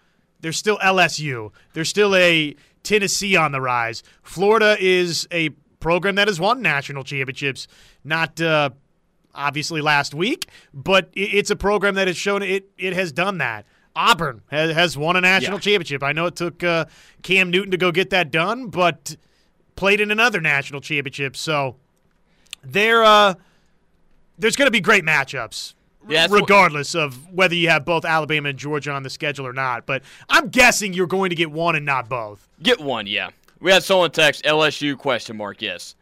there's 0.42 0.58
still 0.58 0.78
LSU. 0.80 1.52
There's 1.74 1.88
still 1.88 2.16
a 2.16 2.56
Tennessee 2.84 3.36
on 3.36 3.52
the 3.52 3.62
rise. 3.62 4.04
Florida 4.22 4.75
is 4.80 5.28
a 5.32 5.50
program 5.80 6.16
that 6.16 6.28
has 6.28 6.40
won 6.40 6.62
national 6.62 7.04
championships, 7.04 7.68
not 8.04 8.40
uh, 8.40 8.70
obviously 9.34 9.82
last 9.82 10.13
week, 10.13 10.48
but 10.74 11.10
it's 11.13 11.50
a 11.50 11.56
program 11.56 11.96
that 11.96 12.08
has 12.08 12.18
shown 12.18 12.42
it, 12.44 12.70
it 12.78 12.94
has 12.94 13.12
done 13.12 13.38
that. 13.40 13.66
Auburn 13.96 14.42
has, 14.50 14.74
has 14.75 14.98
won 14.98 15.16
a 15.16 15.22
national 15.22 15.58
Yeah. 15.58 15.62
championship. 15.62 16.04
I 16.04 16.13
know 16.13 16.25
it 16.25 16.36
took 16.36 16.63
uh, 16.63 16.86
Cam 17.22 17.50
Newton 17.52 17.72
to 17.72 17.78
go 17.78 17.92
get 17.92 18.10
that 18.12 18.32
done, 18.32 18.68
but 18.68 19.16
played 19.75 20.02
in 20.02 20.10
another 20.12 20.42
national 20.42 20.82
championship. 20.82 21.36
So 21.38 21.75
there, 22.63 23.04
uh, 23.04 23.36
there's 24.38 24.56
going 24.56 24.68
to 24.68 24.72
be 24.72 24.80
great 24.82 25.04
matchups. 25.04 25.74
Yeah, 26.07 26.22
that's 26.22 26.31
what- 26.31 26.41
regardless 26.41 26.95
of 26.95 27.31
whether 27.31 27.55
you 27.55 27.69
have 27.69 27.86
both 27.86 28.05
Alabama 28.05 28.50
and 28.50 28.60
Georgia 28.60 28.91
on 28.91 29.03
the 29.03 29.10
schedule 29.10 29.48
or 29.48 29.53
not, 29.53 29.86
but 29.86 30.03
I'm 30.29 30.50
guessing 30.50 30.93
you're 30.93 31.07
going 31.07 31.29
to 31.29 31.36
get 31.36 31.51
one 31.51 31.75
and 31.75 31.86
not 31.86 32.10
both. 32.10 32.48
Get 32.62 32.79
one, 32.79 33.07
yeah. 33.07 33.29
We 33.60 33.72
had 33.72 33.83
someone 33.83 34.12
text 34.12 34.43
LSU 34.43 34.98
question 34.98 35.38
mark. 35.38 35.62
Yes. 35.62 35.95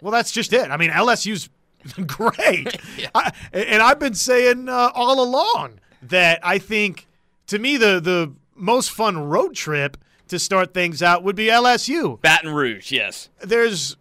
Well, 0.00 0.12
that's 0.12 0.32
just 0.32 0.52
it. 0.52 0.70
I 0.70 0.76
mean, 0.76 0.90
LSU's 0.90 1.48
great, 2.06 2.76
I, 3.14 3.32
and 3.52 3.82
I've 3.82 3.98
been 4.00 4.14
saying 4.14 4.68
uh, 4.68 4.90
all 4.94 5.22
along 5.22 5.78
that 6.02 6.40
I 6.42 6.58
think, 6.58 7.06
to 7.46 7.58
me, 7.58 7.76
the 7.76 8.00
the 8.00 8.32
most 8.56 8.90
fun 8.90 9.16
road 9.18 9.54
trip 9.54 9.96
to 10.28 10.38
start 10.40 10.74
things 10.74 11.02
out 11.02 11.22
would 11.22 11.36
be 11.36 11.46
LSU. 11.46 12.20
Baton 12.20 12.52
Rouge. 12.52 12.90
Yes. 12.90 13.28
There's, 13.40 13.96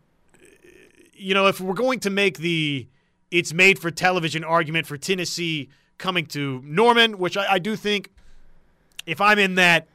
you 1.13 1.33
know, 1.35 1.45
if 1.47 1.61
we're 1.61 1.73
going 1.75 1.99
to 1.99 2.09
make 2.09 2.39
the 2.39 2.87
it's 3.35 3.53
made 3.53 3.77
for 3.77 3.91
television 3.91 4.45
argument 4.45 4.87
for 4.87 4.95
Tennessee 4.97 5.69
coming 5.97 6.25
to 6.27 6.61
Norman, 6.63 7.17
which 7.17 7.35
I, 7.35 7.53
I 7.53 7.59
do 7.59 7.75
think, 7.75 8.09
if 9.05 9.19
I'm 9.19 9.37
in 9.37 9.55
that 9.55 9.87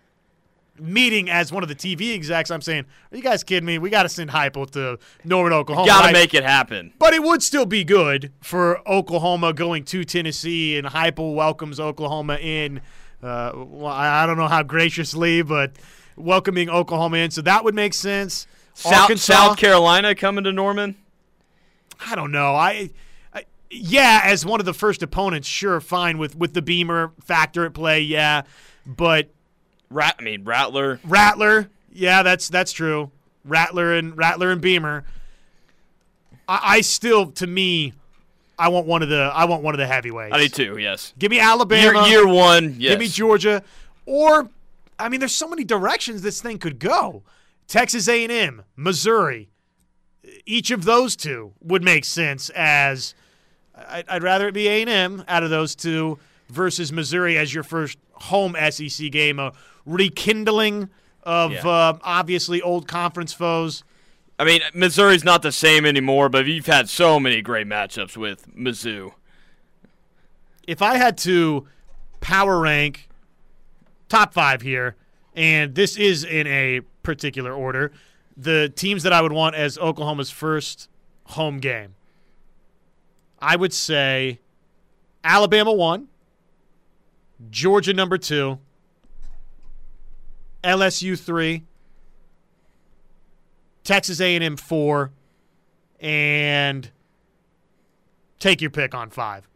meeting 0.79 1.31
as 1.31 1.51
one 1.51 1.63
of 1.63 1.69
the 1.71 1.75
TV 1.75 2.15
execs, 2.15 2.51
I'm 2.51 2.61
saying, 2.61 2.85
are 3.11 3.17
you 3.17 3.23
guys 3.23 3.43
kidding 3.43 3.67
me? 3.67 3.79
We 3.79 3.89
got 3.89 4.03
to 4.03 4.11
send 4.11 4.29
Heupel 4.29 4.71
to 4.73 4.99
Norman, 5.25 5.55
Oklahoma. 5.55 5.87
Got 5.87 6.01
to 6.01 6.07
right? 6.09 6.13
make 6.13 6.35
it 6.35 6.45
happen. 6.45 6.93
But 6.99 7.15
it 7.15 7.23
would 7.23 7.43
still 7.43 7.65
be 7.65 7.83
good 7.83 8.31
for 8.43 8.87
Oklahoma 8.87 9.55
going 9.55 9.85
to 9.87 10.05
Tennessee, 10.05 10.77
and 10.77 10.87
Heupel 10.87 11.35
welcomes 11.35 11.81
Oklahoma 11.81 12.37
in. 12.37 12.83
Uh, 13.23 13.53
well, 13.55 13.93
I 13.93 14.27
don't 14.27 14.37
know 14.37 14.49
how 14.49 14.63
graciously, 14.63 15.41
but 15.41 15.73
welcoming 16.15 16.69
Oklahoma 16.69 17.17
in, 17.19 17.31
so 17.31 17.41
that 17.41 17.65
would 17.65 17.75
make 17.75 17.95
sense. 17.95 18.47
South, 18.75 18.93
Arkansas, 18.93 19.33
South 19.33 19.57
Carolina 19.57 20.15
coming 20.15 20.45
to 20.45 20.53
Norman. 20.53 20.97
I 22.07 22.15
don't 22.15 22.33
know. 22.33 22.55
I, 22.55 22.91
yeah, 23.71 24.21
as 24.25 24.45
one 24.45 24.61
of 24.61 24.67
the 24.67 24.75
first 24.75 25.03
opponents, 25.03 25.47
sure, 25.47 25.81
fine 25.81 26.19
with 26.19 26.37
with 26.37 26.55
the 26.55 26.63
Beamer 26.63 27.13
factor 27.23 27.65
at 27.65 27.73
play, 27.73 28.01
yeah, 28.01 28.43
but 28.87 29.31
Rat, 29.91 30.17
I 30.19 30.23
mean 30.23 30.45
Rattler. 30.45 31.01
Rattler, 31.05 31.71
yeah, 31.93 32.23
that's 32.23 32.49
that's 32.49 32.73
true. 32.73 33.11
Rattler 33.45 33.95
and 33.95 34.17
Rattler 34.17 34.51
and 34.51 34.61
Beamer. 34.61 35.05
I, 36.49 36.61
I 36.63 36.81
still, 36.81 37.31
to 37.33 37.47
me, 37.47 37.93
I 38.59 38.69
want 38.69 38.87
one 38.87 39.03
of 39.03 39.09
the 39.09 39.31
I 39.35 39.45
want 39.45 39.63
one 39.63 39.75
of 39.75 39.79
the 39.79 39.87
heavyweights. 39.87 40.35
I 40.35 40.39
do 40.39 40.49
too. 40.49 40.79
Yes. 40.79 41.15
Give 41.19 41.31
me 41.31 41.37
Year, 41.37 41.47
Alabama. 41.47 42.09
year 42.09 42.27
one. 42.27 42.77
Yes. 42.79 42.91
Give 42.91 42.99
me 42.99 43.09
Georgia, 43.09 43.63
or 44.05 44.51
I 44.99 45.09
mean, 45.09 45.21
there's 45.21 45.35
so 45.35 45.49
many 45.49 45.65
directions 45.65 46.23
this 46.23 46.43
thing 46.43 46.59
could 46.59 46.79
go. 46.79 47.23
Texas 47.67 48.09
A&M, 48.09 48.63
Missouri. 48.77 49.49
Each 50.45 50.71
of 50.71 50.85
those 50.85 51.15
two 51.17 51.53
would 51.61 51.83
make 51.85 52.05
sense 52.05 52.51
as 52.51 53.15
I'd, 53.89 54.09
I'd 54.09 54.23
rather 54.23 54.49
it 54.49 54.53
be 54.55 54.69
A&M 54.69 55.25
out 55.29 55.43
of 55.43 55.51
those 55.51 55.75
two 55.75 56.19
versus 56.49 56.93
Missouri 56.93 57.37
as 57.39 57.53
your 57.55 57.63
first 57.63 57.99
home 58.13 58.57
SEC 58.71 59.11
game, 59.11 59.39
a 59.39 59.53
rekindling 59.87 60.91
of 61.23 61.53
Yeah. 61.53 61.67
uh, 61.69 61.99
obviously 62.03 62.61
old 62.63 62.89
conference 62.89 63.33
foes. 63.33 63.85
I 64.39 64.45
mean, 64.45 64.61
Missouri's 64.75 65.23
not 65.25 65.43
the 65.43 65.53
same 65.53 65.85
anymore, 65.85 66.29
but 66.31 66.47
you've 66.47 66.67
had 66.67 66.89
so 66.89 67.21
many 67.21 67.43
great 67.43 67.67
matchups 67.67 68.17
with 68.17 68.55
Mizzou. 68.57 69.13
if 70.67 70.83
I 70.83 70.97
had 70.97 71.19
to 71.19 71.67
power 72.21 72.59
rank 72.61 73.09
top 74.09 74.33
five 74.35 74.63
here, 74.63 74.97
and 75.35 75.75
this 75.75 75.97
is 75.97 76.25
in 76.25 76.47
a 76.47 76.81
particular 77.03 77.53
order, 77.53 77.93
the 78.37 78.69
teams 78.75 79.03
that 79.03 79.13
I 79.13 79.21
would 79.21 79.33
want 79.33 79.55
as 79.57 79.77
Oklahoma's 79.79 80.31
first 80.31 80.89
home 81.27 81.59
game, 81.59 81.95
I 83.41 83.57
would 83.57 83.73
say 83.73 84.41
Alabama 85.25 85.73
one, 85.73 86.09
Georgia 87.51 87.95
number 87.95 88.19
two, 88.19 88.59
LSU 90.63 91.19
three, 91.19 91.65
Texas 93.85 94.21
A&M 94.21 94.57
four, 94.57 95.13
and 96.01 96.91
take 98.39 98.61
your 98.61 98.71
pick 98.71 98.95
on 98.95 99.11
five. 99.11 99.49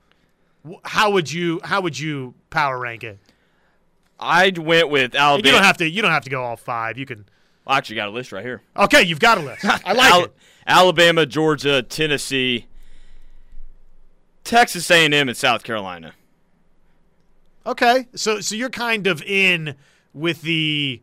How 0.85 1.11
would 1.11 1.31
you 1.31 1.61
how 1.63 1.83
would 1.83 1.99
you 1.99 2.35
power 2.49 2.79
rank 2.79 3.05
it? 3.05 3.19
I 4.19 4.53
went 4.57 4.89
with 4.89 5.15
Alabama. 5.15 5.47
You 5.47 5.53
don't 5.53 5.65
have 5.65 5.77
to 5.79 5.89
you 5.89 6.01
don't 6.01 6.11
have 6.11 6.25
to 6.25 6.31
go 6.31 6.43
all 6.43 6.57
five. 6.57 6.97
You 6.97 7.05
can 7.05 7.27
I 7.67 7.79
actually 7.79 7.97
got 7.97 8.09
a 8.09 8.13
list 8.13 8.33
right 8.33 8.45
here. 8.45 8.63
Okay, 8.77 9.03
you've 9.03 9.21
got 9.21 9.39
a 9.39 9.43
list. 9.43 9.65
I 9.85 9.93
like 9.93 10.13
Al- 10.13 10.25
it. 10.25 10.37
Alabama, 10.67 11.27
Georgia, 11.27 11.83
Tennessee, 11.83 12.67
Texas 14.45 14.91
A&M, 14.91 15.13
and 15.13 15.37
South 15.37 15.65
Carolina. 15.65 16.13
Okay. 17.67 18.07
So 18.15 18.41
so 18.41 18.55
you're 18.55 18.71
kind 18.71 19.07
of 19.07 19.23
in 19.23 19.75
with 20.13 20.43
the 20.43 21.01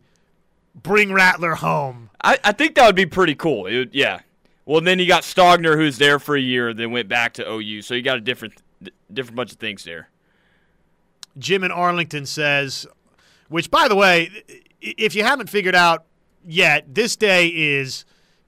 bring 0.74 1.12
Rattler 1.12 1.56
home. 1.56 2.10
I, 2.22 2.38
I 2.44 2.52
think 2.52 2.76
that 2.76 2.86
would 2.86 2.96
be 2.96 3.06
pretty 3.06 3.34
cool. 3.34 3.66
It 3.66 3.90
yeah. 3.92 4.20
Well, 4.64 4.80
then 4.80 5.00
you 5.00 5.06
got 5.06 5.24
Stogner, 5.24 5.74
who's 5.74 5.98
there 5.98 6.20
for 6.20 6.36
a 6.36 6.40
year, 6.40 6.72
then 6.72 6.92
went 6.92 7.08
back 7.08 7.34
to 7.34 7.50
OU. 7.50 7.82
So 7.82 7.94
you 7.94 8.02
got 8.02 8.18
a 8.18 8.20
different, 8.20 8.54
different 9.12 9.36
bunch 9.36 9.50
of 9.50 9.58
things 9.58 9.82
there. 9.82 10.08
Jim 11.36 11.64
in 11.64 11.72
Arlington 11.72 12.26
says, 12.26 12.86
which 13.48 13.72
by 13.72 13.88
the 13.88 13.96
way, 13.96 14.30
if 14.80 15.16
you 15.16 15.24
haven't 15.24 15.50
figured 15.50 15.74
out 15.74 16.04
yet, 16.46 16.94
this 16.94 17.16
day 17.16 17.48
is 17.48 18.04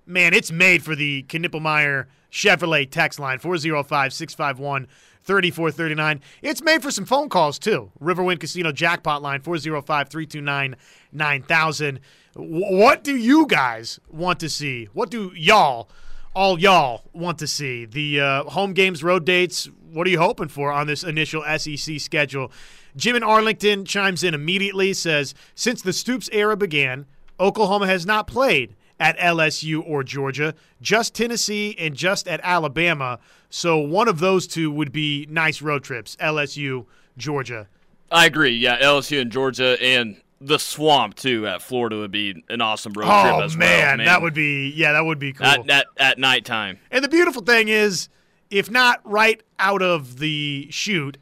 man, 0.06 0.34
it's 0.34 0.52
made 0.52 0.82
for 0.82 0.94
the 0.94 1.24
Knippelmeyer 1.24 2.06
Chevrolet 2.34 2.90
text 2.90 3.18
line 3.20 3.38
405-651-3439. 3.38 6.20
It's 6.42 6.60
made 6.60 6.82
for 6.82 6.90
some 6.90 7.04
phone 7.04 7.28
calls 7.28 7.60
too. 7.60 7.92
Riverwind 8.02 8.40
Casino 8.40 8.72
jackpot 8.72 9.22
line 9.22 9.40
405-329-9000. 9.40 11.98
What 12.34 13.04
do 13.04 13.14
you 13.16 13.46
guys 13.46 14.00
want 14.10 14.40
to 14.40 14.48
see? 14.48 14.88
What 14.92 15.10
do 15.10 15.30
y'all 15.36 15.88
all 16.34 16.58
y'all 16.58 17.04
want 17.12 17.38
to 17.38 17.46
see? 17.46 17.84
The 17.84 18.20
uh, 18.20 18.42
home 18.44 18.72
games, 18.72 19.04
road 19.04 19.24
dates. 19.24 19.70
What 19.92 20.08
are 20.08 20.10
you 20.10 20.18
hoping 20.18 20.48
for 20.48 20.72
on 20.72 20.88
this 20.88 21.04
initial 21.04 21.44
SEC 21.56 22.00
schedule? 22.00 22.50
Jim 22.96 23.14
in 23.14 23.22
Arlington 23.22 23.84
chimes 23.84 24.24
in 24.24 24.34
immediately. 24.34 24.92
Says 24.92 25.36
since 25.54 25.82
the 25.82 25.92
Stoops 25.92 26.28
era 26.32 26.56
began, 26.56 27.06
Oklahoma 27.38 27.86
has 27.86 28.04
not 28.04 28.26
played 28.26 28.74
at 29.00 29.18
LSU 29.18 29.82
or 29.86 30.02
Georgia, 30.04 30.54
just 30.80 31.14
Tennessee 31.14 31.74
and 31.78 31.94
just 31.94 32.28
at 32.28 32.40
Alabama. 32.42 33.18
So 33.50 33.78
one 33.78 34.08
of 34.08 34.18
those 34.20 34.46
two 34.46 34.70
would 34.70 34.92
be 34.92 35.26
nice 35.30 35.60
road 35.62 35.82
trips. 35.84 36.16
LSU, 36.16 36.86
Georgia. 37.16 37.68
I 38.10 38.26
agree. 38.26 38.50
Yeah, 38.56 38.78
LSU 38.80 39.20
and 39.20 39.32
Georgia 39.32 39.76
and 39.82 40.20
the 40.40 40.58
swamp 40.58 41.14
too 41.14 41.46
at 41.46 41.62
Florida 41.62 41.96
would 41.96 42.10
be 42.10 42.44
an 42.48 42.60
awesome 42.60 42.92
road 42.92 43.04
trip 43.06 43.34
Oh 43.34 43.40
as 43.40 43.56
man, 43.56 43.98
well. 43.98 44.06
that 44.06 44.20
would 44.22 44.34
be 44.34 44.70
yeah, 44.76 44.92
that 44.92 45.04
would 45.04 45.18
be 45.18 45.32
cool. 45.32 45.46
at, 45.46 45.68
at 45.70 45.86
at 45.96 46.18
nighttime. 46.18 46.78
And 46.90 47.02
the 47.04 47.08
beautiful 47.08 47.42
thing 47.42 47.68
is, 47.68 48.08
if 48.50 48.70
not 48.70 49.00
right 49.04 49.42
out 49.58 49.80
of 49.82 50.18
the 50.18 50.68
chute, 50.70 51.16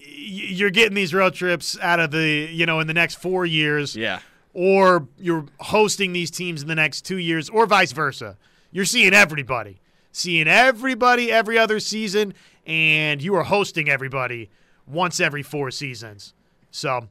y- 0.00 0.04
you're 0.08 0.70
getting 0.70 0.94
these 0.94 1.14
road 1.14 1.34
trips 1.34 1.78
out 1.80 1.98
of 1.98 2.10
the, 2.10 2.48
you 2.52 2.66
know, 2.66 2.78
in 2.80 2.86
the 2.86 2.94
next 2.94 3.14
four 3.16 3.46
years, 3.46 3.96
Yeah. 3.96 4.20
Or 4.56 5.06
you're 5.18 5.44
hosting 5.60 6.14
these 6.14 6.30
teams 6.30 6.62
in 6.62 6.68
the 6.68 6.74
next 6.74 7.02
two 7.02 7.18
years, 7.18 7.50
or 7.50 7.66
vice 7.66 7.92
versa. 7.92 8.38
You're 8.72 8.86
seeing 8.86 9.12
everybody, 9.12 9.82
seeing 10.12 10.48
everybody 10.48 11.30
every 11.30 11.58
other 11.58 11.78
season, 11.78 12.32
and 12.64 13.22
you 13.22 13.34
are 13.34 13.42
hosting 13.42 13.90
everybody 13.90 14.48
once 14.86 15.20
every 15.20 15.42
four 15.42 15.70
seasons. 15.70 16.32
So, 16.70 17.08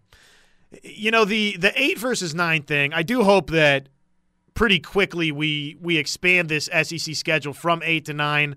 you 0.82 1.12
know, 1.12 1.24
the 1.24 1.56
the 1.58 1.72
eight 1.80 2.00
versus 2.00 2.34
nine 2.34 2.64
thing, 2.64 2.94
I 2.94 3.04
do 3.04 3.24
hope 3.24 3.52
that 3.52 3.90
pretty 4.56 4.80
quickly 4.80 5.32
we 5.32 5.78
we 5.80 5.98
expand 5.98 6.50
this 6.50 6.66
SEC 6.66 7.14
schedule 7.14 7.54
from 7.54 7.84
8 7.84 8.06
to 8.06 8.14
9. 8.14 8.56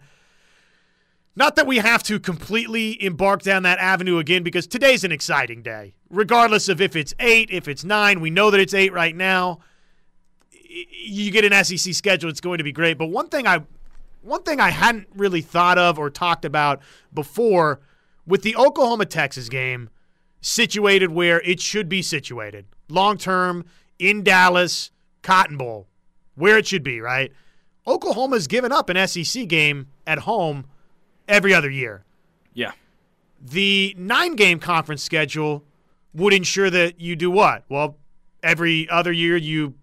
Not 1.36 1.56
that 1.56 1.66
we 1.66 1.76
have 1.76 2.02
to 2.04 2.18
completely 2.18 3.02
embark 3.04 3.42
down 3.42 3.64
that 3.64 3.78
avenue 3.78 4.16
again 4.16 4.42
because 4.42 4.66
today's 4.66 5.04
an 5.04 5.12
exciting 5.12 5.60
day. 5.60 5.92
Regardless 6.10 6.68
of 6.68 6.80
if 6.80 6.96
it's 6.96 7.14
8, 7.20 7.50
if 7.50 7.68
it's 7.68 7.84
9, 7.84 8.20
we 8.20 8.30
know 8.30 8.50
that 8.50 8.60
it's 8.60 8.74
8 8.74 8.92
right 8.92 9.14
now. 9.14 9.60
you 10.70 11.30
get 11.30 11.44
an 11.44 11.64
SEC 11.64 11.94
schedule, 11.94 12.30
it's 12.30 12.40
going 12.40 12.58
to 12.58 12.64
be 12.64 12.72
great. 12.72 12.98
But 12.98 13.06
one 13.06 13.28
thing 13.28 13.46
I 13.46 13.62
one 14.22 14.42
thing 14.42 14.60
I 14.60 14.70
hadn't 14.70 15.06
really 15.14 15.40
thought 15.40 15.78
of 15.78 15.98
or 15.98 16.10
talked 16.10 16.44
about 16.44 16.82
before 17.14 17.80
with 18.26 18.42
the 18.42 18.56
Oklahoma 18.56 19.06
Texas 19.06 19.48
game 19.48 19.88
situated 20.40 21.10
where 21.10 21.40
it 21.40 21.60
should 21.60 21.88
be 21.88 22.02
situated. 22.02 22.66
Long 22.88 23.16
term 23.16 23.64
in 23.98 24.22
Dallas, 24.22 24.90
Cotton 25.22 25.56
Bowl, 25.56 25.86
where 26.34 26.58
it 26.58 26.66
should 26.66 26.82
be, 26.82 27.00
right? 27.00 27.32
Oklahoma's 27.86 28.46
given 28.46 28.70
up 28.70 28.90
an 28.90 29.08
SEC 29.08 29.48
game 29.48 29.86
at 30.06 30.20
home 30.20 30.66
every 31.26 31.54
other 31.54 31.70
year. 31.70 32.04
Yeah. 32.52 32.72
The 33.40 33.94
nine 33.96 34.36
game 34.36 34.58
conference 34.58 35.02
schedule 35.02 35.64
would 36.14 36.32
ensure 36.32 36.70
that 36.70 37.00
you 37.00 37.16
do 37.16 37.30
what? 37.30 37.64
Well, 37.68 37.96
every 38.42 38.88
other 38.88 39.12
year 39.12 39.36
you 39.36 39.74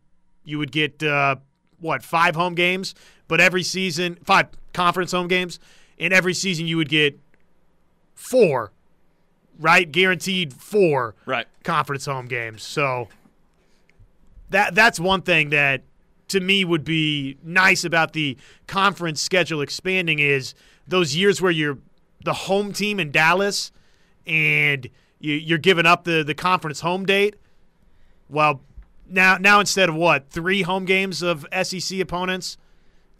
you 0.44 0.58
would 0.60 0.72
get 0.72 1.01
uh, 1.03 1.38
what 1.79 2.03
five 2.03 2.36
home 2.36 2.55
games, 2.55 2.94
but 3.27 3.39
every 3.41 3.63
season 3.63 4.17
five 4.24 4.48
conference 4.74 5.12
home 5.12 5.27
games, 5.27 5.60
and 6.00 6.13
every 6.13 6.34
season 6.34 6.67
you 6.67 6.77
would 6.77 6.89
get 6.89 7.20
four, 8.13 8.72
right? 9.60 9.91
Guaranteed 9.91 10.53
four 10.53 11.15
Right. 11.25 11.48
conference 11.63 12.05
home 12.05 12.27
games. 12.27 12.63
So 12.63 13.08
that 14.50 14.75
that's 14.75 15.00
one 15.00 15.22
thing 15.22 15.50
that 15.50 15.82
to 16.27 16.39
me 16.39 16.65
would 16.65 16.84
be 16.84 17.38
nice 17.44 17.84
about 17.84 18.13
the 18.13 18.38
conference 18.67 19.22
schedule 19.22 19.62
expanding 19.62 20.20
is 20.20 20.53
those 20.88 21.15
years 21.15 21.41
where 21.41 21.51
you're 21.51 21.77
the 22.24 22.34
home 22.34 22.74
team 22.74 23.00
in 23.00 23.12
Dallas 23.12 23.72
and 24.25 24.89
you, 25.25 25.36
you're 25.36 25.58
giving 25.58 25.86
up 25.86 26.03
the 26.03 26.24
the 26.24 26.36
conference 26.36 26.82
home 26.82 27.05
date. 27.05 27.36
Well, 28.29 28.62
now 29.10 29.38
now 29.38 29.60
instead 29.60 29.89
of 29.89 29.96
what 29.96 30.29
three 30.29 30.62
home 30.62 30.86
games 30.86 31.22
of 31.22 31.46
SEC 31.63 32.00
opponents, 32.00 32.58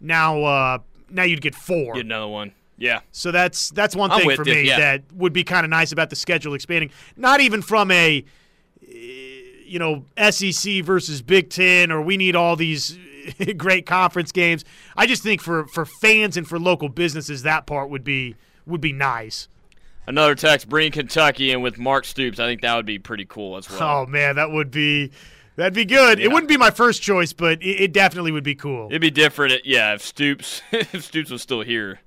now 0.00 0.42
uh, 0.42 0.78
now 1.10 1.24
you'd 1.24 1.40
get 1.40 1.54
four. 1.54 1.94
Get 1.94 2.04
another 2.04 2.28
one. 2.28 2.52
Yeah. 2.78 3.00
So 3.10 3.30
that's 3.30 3.70
that's 3.70 3.96
one 3.96 4.10
I'm 4.10 4.20
thing 4.20 4.36
for 4.36 4.46
you, 4.46 4.54
me 4.54 4.62
yeah. 4.68 4.78
that 4.78 5.12
would 5.14 5.32
be 5.32 5.44
kind 5.44 5.64
of 5.64 5.70
nice 5.70 5.92
about 5.92 6.10
the 6.10 6.16
schedule 6.16 6.54
expanding. 6.54 6.90
Not 7.16 7.40
even 7.40 7.62
from 7.62 7.90
a 7.90 8.24
you 8.88 9.78
know 9.78 10.04
SEC 10.30 10.84
versus 10.84 11.22
Big 11.22 11.50
Ten 11.50 11.90
or 11.90 12.00
we 12.00 12.16
need 12.16 12.36
all 12.36 12.54
these 12.54 12.98
great 13.56 13.86
conference 13.86 14.30
games. 14.30 14.64
I 14.96 15.06
just 15.06 15.22
think 15.22 15.40
for 15.40 15.66
for 15.66 15.86
fans 15.86 16.36
and 16.36 16.46
for 16.46 16.58
local 16.58 16.88
businesses 16.88 17.42
that 17.42 17.66
part 17.66 17.90
would 17.90 18.04
be 18.04 18.36
would 18.66 18.80
be 18.80 18.92
nice. 18.92 19.48
Another 20.06 20.34
text, 20.34 20.68
bring 20.68 20.92
Kentucky 20.92 21.50
in 21.50 21.62
with 21.62 21.78
Mark 21.78 22.04
Stoops. 22.04 22.38
I 22.38 22.46
think 22.46 22.60
that 22.62 22.76
would 22.76 22.86
be 22.86 22.98
pretty 22.98 23.24
cool 23.24 23.56
as 23.56 23.68
well. 23.68 24.02
Oh 24.02 24.06
man, 24.06 24.36
that 24.36 24.50
would 24.50 24.70
be 24.70 25.10
that'd 25.56 25.74
be 25.74 25.84
good. 25.84 26.20
It 26.20 26.28
wouldn't 26.28 26.48
be 26.48 26.56
my 26.56 26.70
first 26.70 27.02
choice, 27.02 27.32
but 27.32 27.60
it, 27.62 27.82
it 27.82 27.92
definitely 27.92 28.32
would 28.32 28.44
be 28.44 28.54
cool. 28.54 28.86
It'd 28.86 29.02
be 29.02 29.10
different, 29.10 29.54
uh, 29.54 29.58
yeah, 29.64 29.94
if 29.94 30.02
Stoops 30.02 30.62
if 30.72 31.04
Stoops 31.04 31.30
was 31.30 31.42
still 31.42 31.62
here. 31.62 32.00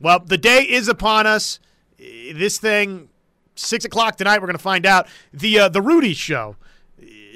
Well, 0.00 0.20
the 0.20 0.38
day 0.38 0.62
is 0.62 0.88
upon 0.88 1.26
us. 1.26 1.60
This 1.98 2.58
thing, 2.58 3.08
six 3.54 3.84
o'clock 3.84 4.16
tonight. 4.16 4.40
We're 4.40 4.48
going 4.48 4.58
to 4.58 4.62
find 4.62 4.84
out 4.84 5.08
the 5.32 5.60
uh, 5.60 5.68
the 5.68 5.80
Rudy 5.80 6.12
show. 6.12 6.56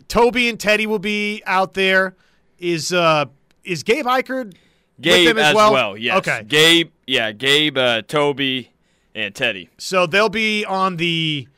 Toby 0.09 0.49
and 0.49 0.59
Teddy 0.61 0.87
will 0.87 0.99
be 0.99 1.43
out 1.47 1.75
there. 1.75 2.15
Is 2.59 2.93
uh 2.93 3.27
is 3.65 3.83
Gabe 3.85 4.07
Ikard 4.07 4.55
Gabe 5.01 5.39
as, 5.39 5.57
as 5.57 6.01
yes. 6.01 6.19
Okay, 6.19 6.45
Gabe, 6.47 6.91
yeah, 7.07 7.33
Gabe, 7.33 7.79
uh, 7.79 8.03
Toby, 8.03 8.73
and 9.15 9.35
Teddy. 9.35 9.69
so 9.79 10.07
they'll 10.07 10.29
be 10.29 10.65
on 10.65 10.97
the 10.97 11.49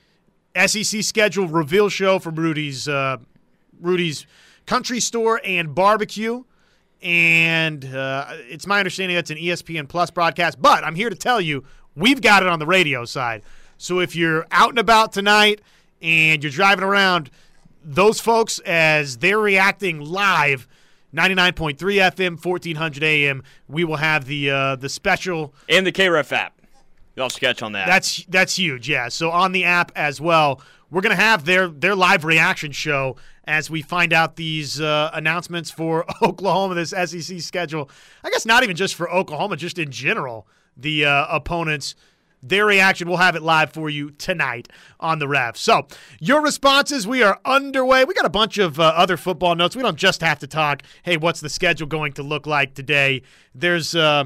SEC 0.67 1.03
schedule 1.03 1.47
reveal 1.47 1.89
show 1.89 2.19
from 2.19 2.35
Rudy's 2.35 2.89
uh, 2.89 3.19
Rudy's 3.81 4.27
Country 4.67 5.01
Store 5.01 5.41
and 5.45 5.75
Barbecue. 5.75 6.45
And 7.03 7.85
uh, 7.85 8.27
it's 8.31 8.67
my 8.67 8.79
understanding 8.79 9.15
that's 9.15 9.31
an 9.31 9.39
ESPN 9.39 9.89
Plus 9.89 10.11
broadcast. 10.11 10.61
But 10.61 10.85
I'm 10.85 10.95
here 10.95 11.09
to 11.09 11.17
tell 11.17 11.41
you, 11.41 11.65
we've 11.97 12.21
got 12.21 12.43
it 12.43 12.49
on 12.49 12.59
the 12.59 12.67
radio 12.67 13.05
side. 13.05 13.43
So 13.79 14.01
if 14.01 14.15
you're 14.15 14.47
out 14.51 14.71
and 14.71 14.79
about 14.79 15.13
tonight 15.13 15.63
and 16.03 16.43
you're 16.43 16.53
driving 16.53 16.85
around, 16.85 17.31
those 17.83 18.21
folks, 18.21 18.59
as 18.61 19.19
they're 19.19 19.39
reacting 19.39 20.01
live, 20.01 20.69
99.3 21.15 21.77
FM, 21.77 22.45
1400 22.45 23.03
AM, 23.03 23.43
we 23.67 23.85
will 23.85 23.97
have 23.97 24.27
the 24.27 24.51
uh, 24.51 24.77
the 24.77 24.89
special 24.89 25.55
And 25.69 25.87
the 25.87 25.93
KREF 25.93 26.33
app. 26.33 26.60
Y'all 27.17 27.31
sketch 27.31 27.63
on 27.63 27.73
that. 27.73 27.87
that's 27.87 28.25
that's 28.27 28.57
huge, 28.57 28.89
yeah. 28.89 29.09
So 29.09 29.31
on 29.31 29.53
the 29.53 29.65
app 29.65 29.93
as 29.97 30.21
well, 30.21 30.61
we're 30.91 31.03
gonna 31.03 31.17
have 31.17 31.45
their 31.45 31.69
their 31.69 31.95
live 31.95 32.25
reaction 32.25 32.73
show 32.73 33.17
as 33.45 33.69
we 33.69 33.83
find 33.83 34.13
out 34.13 34.37
these 34.37 34.81
uh, 34.81 35.11
announcements 35.13 35.71
for 35.71 36.05
Oklahoma, 36.23 36.75
this 36.75 36.91
SEC 36.91 37.41
schedule. 37.41 37.91
I 38.23 38.31
guess 38.31 38.47
not 38.47 38.63
even 38.63 38.77
just 38.77 38.95
for 38.95 39.11
Oklahoma, 39.11 39.57
just 39.57 39.79
in 39.79 39.91
general, 39.91 40.47
the 40.77 41.05
uh, 41.05 41.27
opponents. 41.29 41.95
Their 42.43 42.65
reaction, 42.65 43.07
we'll 43.07 43.19
have 43.19 43.37
it 43.37 43.43
live 43.43 43.71
for 43.71 43.91
you 43.91 44.13
tonight 44.13 44.67
on 44.99 45.19
the 45.19 45.29
ref. 45.29 45.59
So, 45.59 45.87
your 46.21 46.41
responses, 46.41 47.07
we 47.07 47.23
are 47.23 47.39
underway. 47.45 48.07
We 48.07 48.15
got 48.15 48.25
a 48.25 48.31
bunch 48.31 48.57
of 48.57 48.81
uh, 48.81 48.85
other 48.97 49.19
football 49.19 49.55
notes. 49.55 49.77
We 49.77 49.83
don't 49.83 49.99
just 49.99 50.23
have 50.23 50.39
to 50.39 50.47
talk, 50.47 50.83
hey, 51.03 51.19
what's 51.19 51.41
the 51.41 51.51
schedule 51.51 51.87
going 51.87 52.15
to 52.15 52.23
look 52.23 52.47
like 52.47 52.73
today? 52.73 53.21
There's 53.55 53.95
uh, 53.95 54.25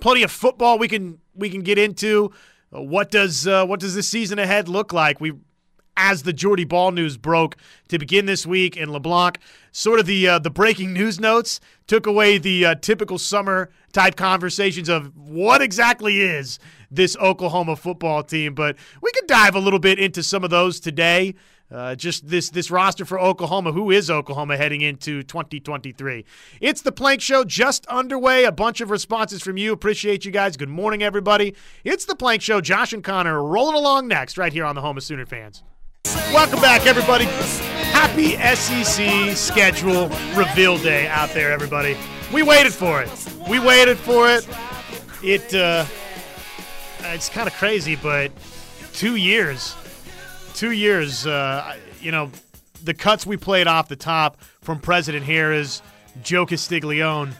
plenty 0.00 0.24
of 0.24 0.32
football 0.32 0.76
we 0.76 0.88
can 0.88 1.20
we 1.40 1.50
can 1.50 1.62
get 1.62 1.78
into. 1.78 2.30
Uh, 2.72 2.82
What 2.82 3.10
does 3.10 3.46
uh, 3.46 3.66
what 3.66 3.80
does 3.80 3.94
the 3.94 4.02
season 4.02 4.38
ahead 4.38 4.68
look 4.68 4.92
like? 4.92 5.20
We 5.20 5.32
as 5.96 6.22
the 6.22 6.32
Jordy 6.32 6.64
Bahl 6.64 6.92
news 6.92 7.16
broke 7.18 7.56
to 7.88 7.98
begin 7.98 8.24
this 8.24 8.46
week 8.46 8.76
in 8.76 8.90
LeBlanc, 8.90 9.38
sort 9.70 10.00
of 10.00 10.06
the 10.06 10.28
uh, 10.28 10.38
the 10.38 10.50
breaking 10.50 10.92
news 10.92 11.20
notes 11.20 11.60
took 11.86 12.06
away 12.06 12.38
the 12.38 12.64
uh, 12.64 12.74
typical 12.76 13.18
summer 13.18 13.70
type 13.92 14.16
conversations 14.16 14.88
of 14.88 15.14
what 15.16 15.60
exactly 15.60 16.20
is 16.20 16.58
this 16.90 17.16
Oklahoma 17.18 17.76
football 17.76 18.22
team. 18.22 18.54
But 18.54 18.76
we 19.02 19.10
could 19.12 19.26
dive 19.26 19.54
a 19.54 19.60
little 19.60 19.80
bit 19.80 19.98
into 19.98 20.22
some 20.22 20.44
of 20.44 20.50
those 20.50 20.80
today. 20.80 21.34
Uh, 21.72 21.94
just 21.94 22.26
this 22.26 22.50
this 22.50 22.70
roster 22.70 23.04
for 23.04 23.20
Oklahoma. 23.20 23.70
Who 23.70 23.92
is 23.92 24.10
Oklahoma 24.10 24.56
heading 24.56 24.80
into 24.80 25.22
2023? 25.22 26.24
It's 26.60 26.82
the 26.82 26.90
Plank 26.90 27.20
Show 27.20 27.44
just 27.44 27.86
underway. 27.86 28.44
A 28.44 28.50
bunch 28.50 28.80
of 28.80 28.90
responses 28.90 29.40
from 29.40 29.56
you. 29.56 29.72
Appreciate 29.72 30.24
you 30.24 30.32
guys. 30.32 30.56
Good 30.56 30.68
morning, 30.68 31.02
everybody. 31.02 31.54
It's 31.84 32.04
the 32.04 32.16
Plank 32.16 32.42
Show. 32.42 32.60
Josh 32.60 32.92
and 32.92 33.04
Connor 33.04 33.40
rolling 33.42 33.76
along 33.76 34.08
next, 34.08 34.36
right 34.36 34.52
here 34.52 34.64
on 34.64 34.74
the 34.74 34.80
Home 34.80 34.96
of 34.96 35.04
Sooner 35.04 35.26
fans. 35.26 35.62
Welcome 36.32 36.60
back, 36.60 36.86
everybody. 36.86 37.26
Happy 37.92 38.30
SEC 38.56 39.36
schedule 39.36 40.08
reveal 40.34 40.76
day 40.78 41.06
out 41.06 41.30
there, 41.30 41.52
everybody. 41.52 41.96
We 42.32 42.42
waited 42.42 42.72
for 42.72 43.00
it. 43.00 43.10
We 43.48 43.60
waited 43.60 43.96
for 43.96 44.28
it. 44.28 44.48
It 45.22 45.54
uh, 45.54 45.84
it's 47.12 47.28
kind 47.28 47.46
of 47.46 47.54
crazy, 47.54 47.94
but 47.94 48.32
two 48.92 49.16
years, 49.16 49.76
two 50.54 50.72
years. 50.72 51.26
Uh, 51.26 51.76
you 52.00 52.10
know, 52.12 52.30
the 52.82 52.94
cuts 52.94 53.26
we 53.26 53.36
played 53.36 53.66
off 53.66 53.88
the 53.88 53.96
top 53.96 54.40
from 54.60 54.80
President 54.80 55.24
Harroz, 55.24 55.82
Joe 56.22 56.46
Castiglione. 56.46 57.32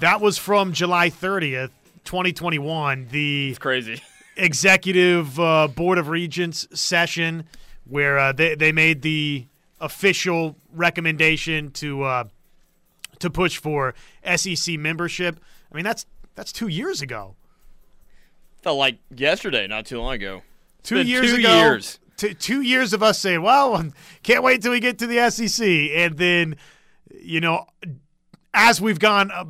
That 0.00 0.20
was 0.20 0.38
from 0.38 0.72
July 0.72 1.10
30th, 1.10 1.70
2021. 2.04 3.08
The 3.10 3.50
it's 3.50 3.58
crazy. 3.58 4.00
executive 4.36 5.38
uh, 5.38 5.68
board 5.68 5.98
of 5.98 6.08
regents 6.08 6.66
session 6.72 7.44
where 7.88 8.18
uh, 8.18 8.32
they 8.32 8.54
they 8.54 8.72
made 8.72 9.02
the 9.02 9.46
official 9.80 10.56
recommendation 10.72 11.70
to 11.72 12.02
uh, 12.02 12.24
to 13.20 13.30
push 13.30 13.58
for 13.58 13.94
SEC 14.36 14.78
membership. 14.78 15.38
I 15.70 15.76
mean 15.76 15.84
that's 15.84 16.06
that's 16.34 16.52
two 16.52 16.68
years 16.68 17.02
ago. 17.02 17.36
Felt 18.62 18.78
like 18.78 18.98
yesterday, 19.14 19.66
not 19.66 19.86
too 19.86 20.00
long 20.00 20.14
ago. 20.14 20.42
Two 20.82 21.02
years 21.02 21.30
two 21.30 21.36
ago. 21.38 21.56
years. 21.56 21.98
T- 22.16 22.34
two 22.34 22.60
years 22.60 22.92
of 22.92 23.02
us 23.02 23.18
saying, 23.18 23.42
"Well, 23.42 23.90
can't 24.22 24.42
wait 24.42 24.62
till 24.62 24.72
we 24.72 24.80
get 24.80 24.98
to 24.98 25.06
the 25.06 25.30
SEC," 25.30 25.66
and 25.66 26.16
then 26.16 26.56
you 27.20 27.40
know, 27.40 27.66
as 28.52 28.80
we've 28.80 28.98
gone, 28.98 29.30
uh, 29.30 29.44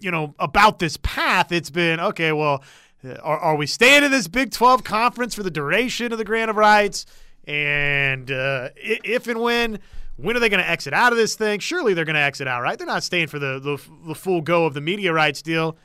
you 0.00 0.10
know, 0.10 0.34
about 0.38 0.78
this 0.78 0.96
path, 0.98 1.52
it's 1.52 1.70
been 1.70 2.00
okay. 2.00 2.32
Well, 2.32 2.62
uh, 3.04 3.14
are, 3.22 3.38
are 3.38 3.56
we 3.56 3.66
staying 3.66 4.04
in 4.04 4.10
this 4.10 4.28
Big 4.28 4.52
Twelve 4.52 4.84
conference 4.84 5.34
for 5.34 5.42
the 5.42 5.50
duration 5.50 6.12
of 6.12 6.18
the 6.18 6.24
grant 6.24 6.50
of 6.50 6.56
rights? 6.56 7.06
And 7.46 8.30
uh, 8.30 8.70
if 8.76 9.26
and 9.26 9.40
when, 9.40 9.78
when 10.16 10.36
are 10.36 10.40
they 10.40 10.50
going 10.50 10.62
to 10.62 10.68
exit 10.68 10.92
out 10.92 11.12
of 11.12 11.18
this 11.18 11.34
thing? 11.34 11.60
Surely 11.60 11.94
they're 11.94 12.04
going 12.04 12.14
to 12.14 12.20
exit 12.20 12.46
out, 12.46 12.60
right? 12.60 12.76
They're 12.76 12.86
not 12.86 13.02
staying 13.02 13.28
for 13.28 13.38
the, 13.38 13.58
the 13.58 13.80
the 14.08 14.14
full 14.14 14.42
go 14.42 14.66
of 14.66 14.74
the 14.74 14.82
media 14.82 15.12
rights 15.12 15.40
deal. 15.40 15.76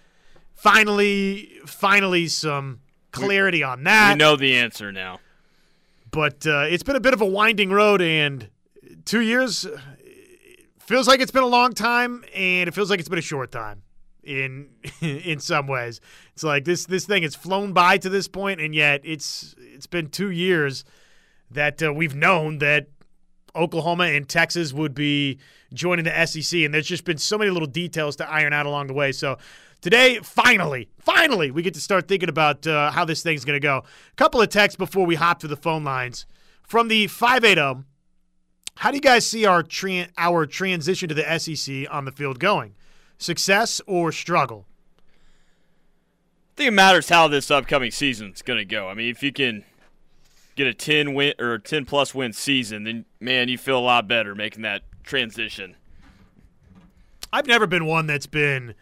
Finally, 0.56 1.50
finally, 1.66 2.28
some 2.28 2.82
clarity 3.12 3.64
on 3.64 3.84
that 3.84 4.14
We 4.14 4.18
know 4.18 4.36
the 4.36 4.56
answer 4.56 4.92
now. 4.92 5.20
But 6.14 6.46
uh, 6.46 6.66
it's 6.70 6.84
been 6.84 6.96
a 6.96 7.02
bit 7.02 7.14
of 7.14 7.22
a 7.22 7.26
winding 7.26 7.72
road 7.72 8.02
and 8.02 8.48
two 9.04 9.20
years 9.20 9.66
uh, 9.66 9.78
feels 10.80 11.08
like 11.08 11.20
it's 11.20 11.32
been 11.32 11.44
a 11.44 11.48
long 11.48 11.74
time 11.74 12.24
and 12.34 12.70
it 12.70 12.74
feels 12.74 12.90
like 12.90 13.00
it's 13.00 13.10
been 13.10 13.20
a 13.20 13.22
short 13.22 13.52
time 13.52 13.82
in 14.24 14.70
in 15.02 15.40
some 15.40 15.68
ways 15.68 16.00
it's 16.32 16.44
like 16.44 16.64
this 16.64 16.86
this 16.86 17.06
thing 17.06 17.24
has 17.24 17.36
flown 17.36 17.74
by 17.74 17.98
to 17.98 18.08
this 18.10 18.30
point 18.30 18.62
and 18.62 18.74
yet 18.74 19.02
it's 19.04 19.54
it's 19.58 19.88
been 19.88 20.08
two 20.08 20.30
years 20.30 20.86
that 21.52 21.84
uh, 21.84 21.92
we've 21.92 22.16
known 22.16 22.60
that 22.60 22.88
Oklahoma 23.56 24.06
and 24.06 24.28
Texas 24.28 24.74
would 24.74 24.96
be 24.96 25.38
joining 25.74 26.06
the 26.06 26.26
SEC, 26.26 26.62
and 26.62 26.74
there's 26.74 26.88
just 26.88 27.06
been 27.06 27.20
so 27.20 27.38
many 27.38 27.52
little 27.52 27.68
details 27.68 28.16
to 28.16 28.28
iron 28.28 28.52
out 28.52 28.66
along 28.66 28.88
the 28.88 28.94
way. 28.94 29.12
So 29.12 29.38
today, 29.84 30.20
finally, 30.24 30.90
finally, 30.98 31.52
we 31.52 31.62
get 31.62 31.74
to 31.76 31.82
start 31.82 32.08
thinking 32.08 32.30
about 32.30 32.66
uh, 32.66 32.90
how 32.90 33.06
this 33.06 33.22
thing's 33.22 33.46
going 33.46 33.58
to 33.58 33.64
go. 33.64 33.80
A 33.80 34.16
couple 34.16 34.42
of 34.42 34.50
texts 34.50 34.78
before 34.78 35.06
we 35.06 35.16
hop 35.16 35.40
to 35.42 35.48
the 35.48 35.58
phone 35.58 35.84
lines 35.84 36.26
from 36.64 36.88
the 36.88 37.06
580. 37.08 37.86
How 38.78 38.90
do 38.90 38.98
you 38.98 39.02
guys 39.02 39.28
see 39.28 39.46
our 39.46 39.62
tran- 39.62 40.10
our 40.18 40.48
transition 40.48 41.10
to 41.10 41.14
the 41.14 41.38
SEC 41.38 41.86
on 41.92 42.06
the 42.06 42.12
field 42.12 42.40
going? 42.40 42.76
Success 43.20 43.82
or 43.86 44.12
struggle? 44.12 44.66
I 46.54 46.56
think 46.56 46.68
it 46.70 46.72
matters 46.72 47.10
how 47.10 47.28
this 47.28 47.52
upcoming 47.52 47.92
season's 47.92 48.42
going 48.42 48.58
to 48.58 48.66
go. 48.66 48.88
I 48.88 48.94
mean, 48.94 49.10
if 49.10 49.22
you 49.22 49.34
can 49.34 49.66
get 50.56 50.66
a 50.66 50.74
10 50.74 51.14
win 51.14 51.34
or 51.40 51.58
10 51.58 51.86
plus 51.86 52.16
win 52.16 52.32
season, 52.32 52.86
then 52.86 53.06
man, 53.20 53.50
you 53.50 53.58
feel 53.58 53.78
a 53.78 53.82
lot 53.82 54.08
better 54.08 54.34
making 54.34 54.62
that 54.64 54.84
transition. 55.04 55.76
I've 57.32 57.48
never 57.48 57.68
been 57.68 57.86
one 57.86 58.08
that's 58.08 58.28
been 58.28 58.76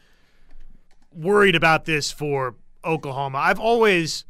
worried 1.13 1.55
about 1.55 1.85
this 1.85 2.11
for 2.11 2.55
Oklahoma. 2.83 3.37
I've 3.39 3.59
always 3.59 4.25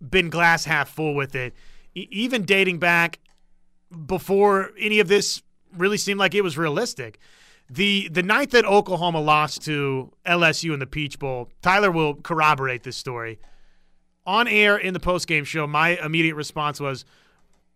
been 0.00 0.30
glass 0.30 0.64
half 0.64 0.88
full 0.88 1.14
with 1.14 1.34
it. 1.34 1.54
E- 1.94 2.08
even 2.10 2.44
dating 2.44 2.78
back 2.78 3.18
before 4.06 4.70
any 4.78 5.00
of 5.00 5.08
this 5.08 5.42
really 5.76 5.96
seemed 5.98 6.18
like 6.18 6.34
it 6.34 6.42
was 6.42 6.56
realistic. 6.58 7.18
The 7.68 8.08
the 8.08 8.22
night 8.22 8.50
that 8.52 8.64
Oklahoma 8.64 9.20
lost 9.20 9.64
to 9.64 10.12
LSU 10.24 10.72
in 10.72 10.78
the 10.78 10.86
Peach 10.86 11.18
Bowl, 11.18 11.50
Tyler 11.62 11.90
will 11.90 12.14
corroborate 12.14 12.84
this 12.84 12.96
story. 12.96 13.38
On 14.24 14.46
air 14.46 14.76
in 14.76 14.94
the 14.94 15.00
postgame 15.00 15.44
show, 15.44 15.66
my 15.66 15.98
immediate 16.04 16.34
response 16.34 16.80
was 16.80 17.04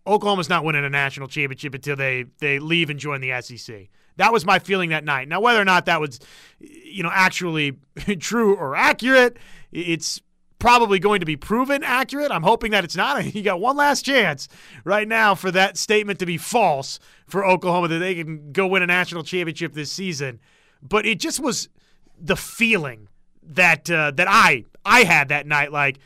Oklahoma's 0.07 0.49
not 0.49 0.65
winning 0.65 0.85
a 0.85 0.91
national 0.91 1.29
championship 1.29 1.75
until 1.75 1.97
they 1.97 2.27
they 2.39 2.59
leave 2.59 2.91
and 2.91 3.01
join 3.01 3.21
the 3.21 3.41
SEC. 3.41 3.89
That 4.17 4.33
was 4.33 4.45
my 4.45 4.59
feeling 4.59 4.91
that 4.91 5.05
night. 5.05 5.29
Now, 5.29 5.41
whether 5.41 5.61
or 5.61 5.65
not 5.65 5.87
that 5.87 6.01
was, 6.01 6.21
you 6.59 7.03
know, 7.03 7.11
actually 7.13 7.79
true 8.19 8.55
or 8.55 8.77
accurate, 8.77 9.37
it's 9.73 10.21
probably 10.61 10.99
going 10.99 11.21
to 11.21 11.27
be 11.27 11.37
proven 11.37 11.83
accurate. 11.83 12.31
I'm 12.31 12.43
hoping 12.43 12.71
that 12.71 12.85
it's 12.85 12.97
not. 12.97 13.25
You 13.35 13.43
got 13.43 13.61
one 13.61 13.77
last 13.77 14.05
chance 14.05 14.49
right 14.85 15.09
now 15.09 15.35
for 15.35 15.51
that 15.51 15.77
statement 15.77 16.19
to 16.19 16.27
be 16.27 16.37
false 16.37 17.01
for 17.27 17.45
Oklahoma 17.45 17.89
that 17.89 17.99
they 17.99 18.15
can 18.15 18.53
go 18.53 18.67
win 18.67 18.83
a 18.83 18.87
national 18.87 19.23
championship 19.23 19.73
this 19.73 19.91
season. 19.91 20.39
But 20.83 21.07
it 21.07 21.19
just 21.19 21.41
was 21.41 21.69
the 22.21 22.37
feeling 22.37 23.09
that 23.43 23.91
uh, 23.91 24.11
that 24.13 24.29
I 24.29 24.65
I 24.85 25.05
had 25.05 25.29
that 25.29 25.47
night. 25.47 25.73
Like, 25.73 25.99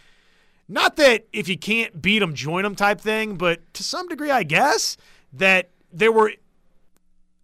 not 0.68 0.96
that 0.96 1.26
if 1.32 1.48
you 1.48 1.58
can't 1.58 2.00
beat 2.00 2.20
them, 2.20 2.34
join 2.34 2.62
them 2.62 2.74
type 2.74 3.00
thing, 3.00 3.36
but 3.36 3.60
to 3.74 3.82
some 3.82 4.08
degree, 4.08 4.30
I 4.30 4.42
guess 4.44 4.96
that 5.32 5.70
there 5.92 6.12
were 6.12 6.32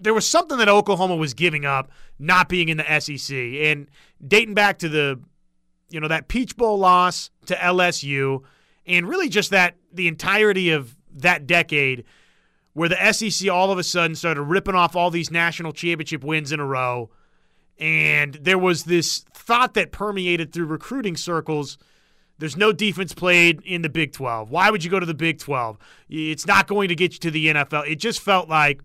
there 0.01 0.15
was 0.15 0.27
something 0.27 0.59
that 0.59 0.69
Oklahoma 0.69 1.17
was 1.17 1.35
giving 1.35 1.65
up 1.65 1.91
not 2.19 2.49
being 2.49 2.69
in 2.69 2.79
the 2.79 3.01
SEC 3.01 3.37
and 3.37 3.89
dating 4.27 4.55
back 4.55 4.79
to 4.79 4.89
the 4.89 5.21
you 5.91 6.01
know 6.01 6.09
that 6.09 6.29
Peach 6.29 6.57
Bowl 6.57 6.79
loss 6.79 7.31
to 7.47 7.55
LSU 7.55 8.43
and 8.87 9.09
really 9.09 9.29
just 9.29 9.51
that 9.51 9.77
the 9.93 10.09
entirety 10.09 10.71
of 10.71 10.97
that 11.13 11.47
decade 11.47 12.05
where 12.73 12.89
the 12.89 13.13
SEC 13.13 13.51
all 13.51 13.71
of 13.71 13.79
a 13.79 13.85
sudden 13.85 14.15
started 14.15 14.43
ripping 14.43 14.75
off 14.75 14.97
all 14.97 15.11
these 15.11 15.31
national 15.31 15.73
championship 15.73 16.25
wins 16.25 16.53
in 16.53 16.61
a 16.61 16.67
row 16.67 17.11
and 17.79 18.35
there 18.35 18.59
was 18.59 18.85
this 18.85 19.25
thought 19.35 19.75
that 19.75 19.93
permeated 19.93 20.53
through 20.53 20.67
recruiting 20.67 21.17
circles 21.17 21.79
there's 22.41 22.57
no 22.57 22.73
defense 22.73 23.13
played 23.13 23.61
in 23.67 23.83
the 23.83 23.91
Big 23.91 24.13
12. 24.13 24.51
Why 24.51 24.71
would 24.71 24.83
you 24.83 24.91
go 24.91 24.99
to 24.99 25.05
the 25.05 25.13
Big 25.13 25.39
12? 25.39 25.77
It's 26.09 26.47
not 26.47 26.67
going 26.67 26.89
to 26.89 26.95
get 26.95 27.13
you 27.13 27.19
to 27.19 27.31
the 27.31 27.49
NFL. 27.49 27.87
It 27.87 27.97
just 27.97 28.19
felt 28.19 28.49
like 28.49 28.81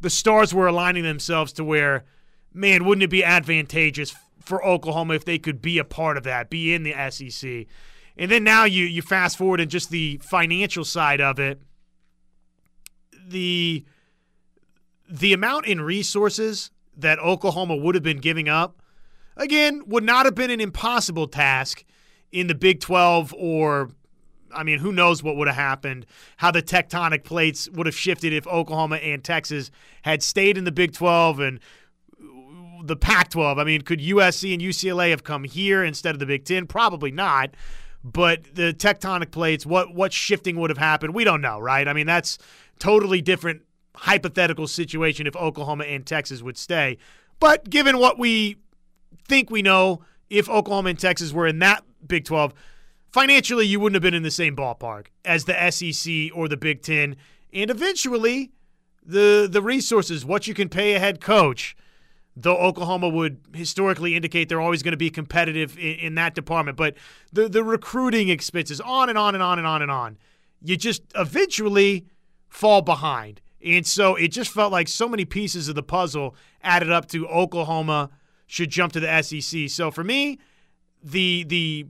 the 0.00 0.10
stars 0.10 0.54
were 0.54 0.66
aligning 0.66 1.02
themselves 1.02 1.52
to 1.54 1.64
where, 1.64 2.04
man, 2.52 2.84
wouldn't 2.84 3.02
it 3.02 3.10
be 3.10 3.24
advantageous 3.24 4.14
for 4.40 4.64
Oklahoma 4.64 5.14
if 5.14 5.24
they 5.24 5.38
could 5.38 5.60
be 5.60 5.78
a 5.78 5.84
part 5.84 6.16
of 6.16 6.24
that, 6.24 6.50
be 6.50 6.74
in 6.74 6.82
the 6.82 6.94
SEC? 7.10 7.66
And 8.16 8.30
then 8.30 8.44
now 8.44 8.64
you 8.64 8.84
you 8.84 9.02
fast 9.02 9.38
forward 9.38 9.60
and 9.60 9.70
just 9.70 9.90
the 9.90 10.20
financial 10.22 10.84
side 10.84 11.20
of 11.20 11.38
it, 11.38 11.60
the 13.28 13.84
the 15.08 15.32
amount 15.32 15.66
in 15.66 15.80
resources 15.80 16.70
that 16.96 17.18
Oklahoma 17.18 17.76
would 17.76 17.94
have 17.94 18.04
been 18.04 18.18
giving 18.18 18.48
up, 18.48 18.82
again, 19.36 19.82
would 19.86 20.04
not 20.04 20.24
have 20.26 20.34
been 20.34 20.50
an 20.50 20.60
impossible 20.60 21.26
task 21.26 21.84
in 22.30 22.46
the 22.46 22.54
Big 22.54 22.80
12 22.80 23.34
or 23.36 23.90
I 24.54 24.62
mean, 24.62 24.78
who 24.78 24.92
knows 24.92 25.22
what 25.22 25.36
would 25.36 25.48
have 25.48 25.56
happened, 25.56 26.06
how 26.38 26.50
the 26.50 26.62
tectonic 26.62 27.24
plates 27.24 27.68
would 27.70 27.86
have 27.86 27.94
shifted 27.94 28.32
if 28.32 28.46
Oklahoma 28.46 28.96
and 28.96 29.22
Texas 29.22 29.70
had 30.02 30.22
stayed 30.22 30.58
in 30.58 30.64
the 30.64 30.72
Big 30.72 30.92
12 30.92 31.40
and 31.40 31.60
the 32.82 32.96
Pac 32.96 33.30
12. 33.30 33.58
I 33.58 33.64
mean, 33.64 33.82
could 33.82 34.00
USC 34.00 34.52
and 34.52 34.62
UCLA 34.62 35.10
have 35.10 35.24
come 35.24 35.44
here 35.44 35.84
instead 35.84 36.14
of 36.14 36.18
the 36.18 36.26
Big 36.26 36.44
10? 36.44 36.66
Probably 36.66 37.10
not. 37.10 37.54
But 38.02 38.54
the 38.54 38.72
tectonic 38.72 39.30
plates, 39.30 39.66
what 39.66 39.94
what 39.94 40.12
shifting 40.12 40.56
would 40.56 40.70
have 40.70 40.78
happened, 40.78 41.14
we 41.14 41.24
don't 41.24 41.42
know, 41.42 41.58
right? 41.58 41.86
I 41.86 41.92
mean, 41.92 42.06
that's 42.06 42.38
totally 42.78 43.20
different 43.20 43.62
hypothetical 43.94 44.66
situation 44.66 45.26
if 45.26 45.36
Oklahoma 45.36 45.84
and 45.84 46.06
Texas 46.06 46.42
would 46.42 46.56
stay. 46.56 46.96
But 47.38 47.68
given 47.68 47.98
what 47.98 48.18
we 48.18 48.56
think 49.28 49.50
we 49.50 49.60
know, 49.60 50.00
if 50.30 50.48
Oklahoma 50.48 50.90
and 50.90 50.98
Texas 50.98 51.32
were 51.32 51.46
in 51.46 51.58
that 51.58 51.84
Big 52.06 52.24
12, 52.24 52.54
financially 53.10 53.66
you 53.66 53.80
wouldn't 53.80 53.96
have 53.96 54.02
been 54.02 54.14
in 54.14 54.22
the 54.22 54.30
same 54.30 54.56
ballpark 54.56 55.06
as 55.24 55.44
the 55.44 55.70
SEC 55.70 56.36
or 56.36 56.48
the 56.48 56.56
Big 56.56 56.82
10 56.82 57.16
and 57.52 57.70
eventually 57.70 58.52
the 59.04 59.48
the 59.50 59.62
resources 59.62 60.24
what 60.24 60.46
you 60.46 60.54
can 60.54 60.68
pay 60.68 60.94
a 60.94 60.98
head 60.98 61.20
coach 61.20 61.76
though 62.36 62.56
Oklahoma 62.56 63.08
would 63.08 63.40
historically 63.54 64.14
indicate 64.14 64.48
they're 64.48 64.60
always 64.60 64.82
going 64.82 64.92
to 64.92 64.98
be 64.98 65.10
competitive 65.10 65.76
in, 65.78 65.96
in, 65.96 66.14
that 66.14 66.34
department. 66.34 66.76
But 66.76 66.94
the 67.32 67.48
the 67.48 67.64
recruiting 67.64 68.28
expenses 68.28 68.80
on 68.80 69.08
and 69.08 69.18
on 69.18 69.34
and 69.34 69.42
on 69.42 69.58
and 69.58 69.66
on 69.66 69.82
and 69.82 69.90
on. 69.90 70.18
You 70.62 70.76
just 70.76 71.02
eventually 71.14 72.06
fall 72.48 72.82
behind. 72.82 73.40
And 73.62 73.86
so 73.86 74.14
it 74.14 74.28
just 74.28 74.50
felt 74.50 74.72
like 74.72 74.88
so 74.88 75.08
many 75.08 75.24
pieces 75.24 75.68
of 75.68 75.74
the 75.74 75.82
puzzle 75.82 76.34
added 76.62 76.90
up 76.90 77.06
to 77.08 77.26
Oklahoma 77.28 78.10
should 78.46 78.70
jump 78.70 78.92
to 78.92 79.00
the 79.00 79.22
SEC 79.22 79.68
so 79.68 79.92
for 79.92 80.02
me 80.02 80.36
the 81.04 81.44
the 81.44 81.86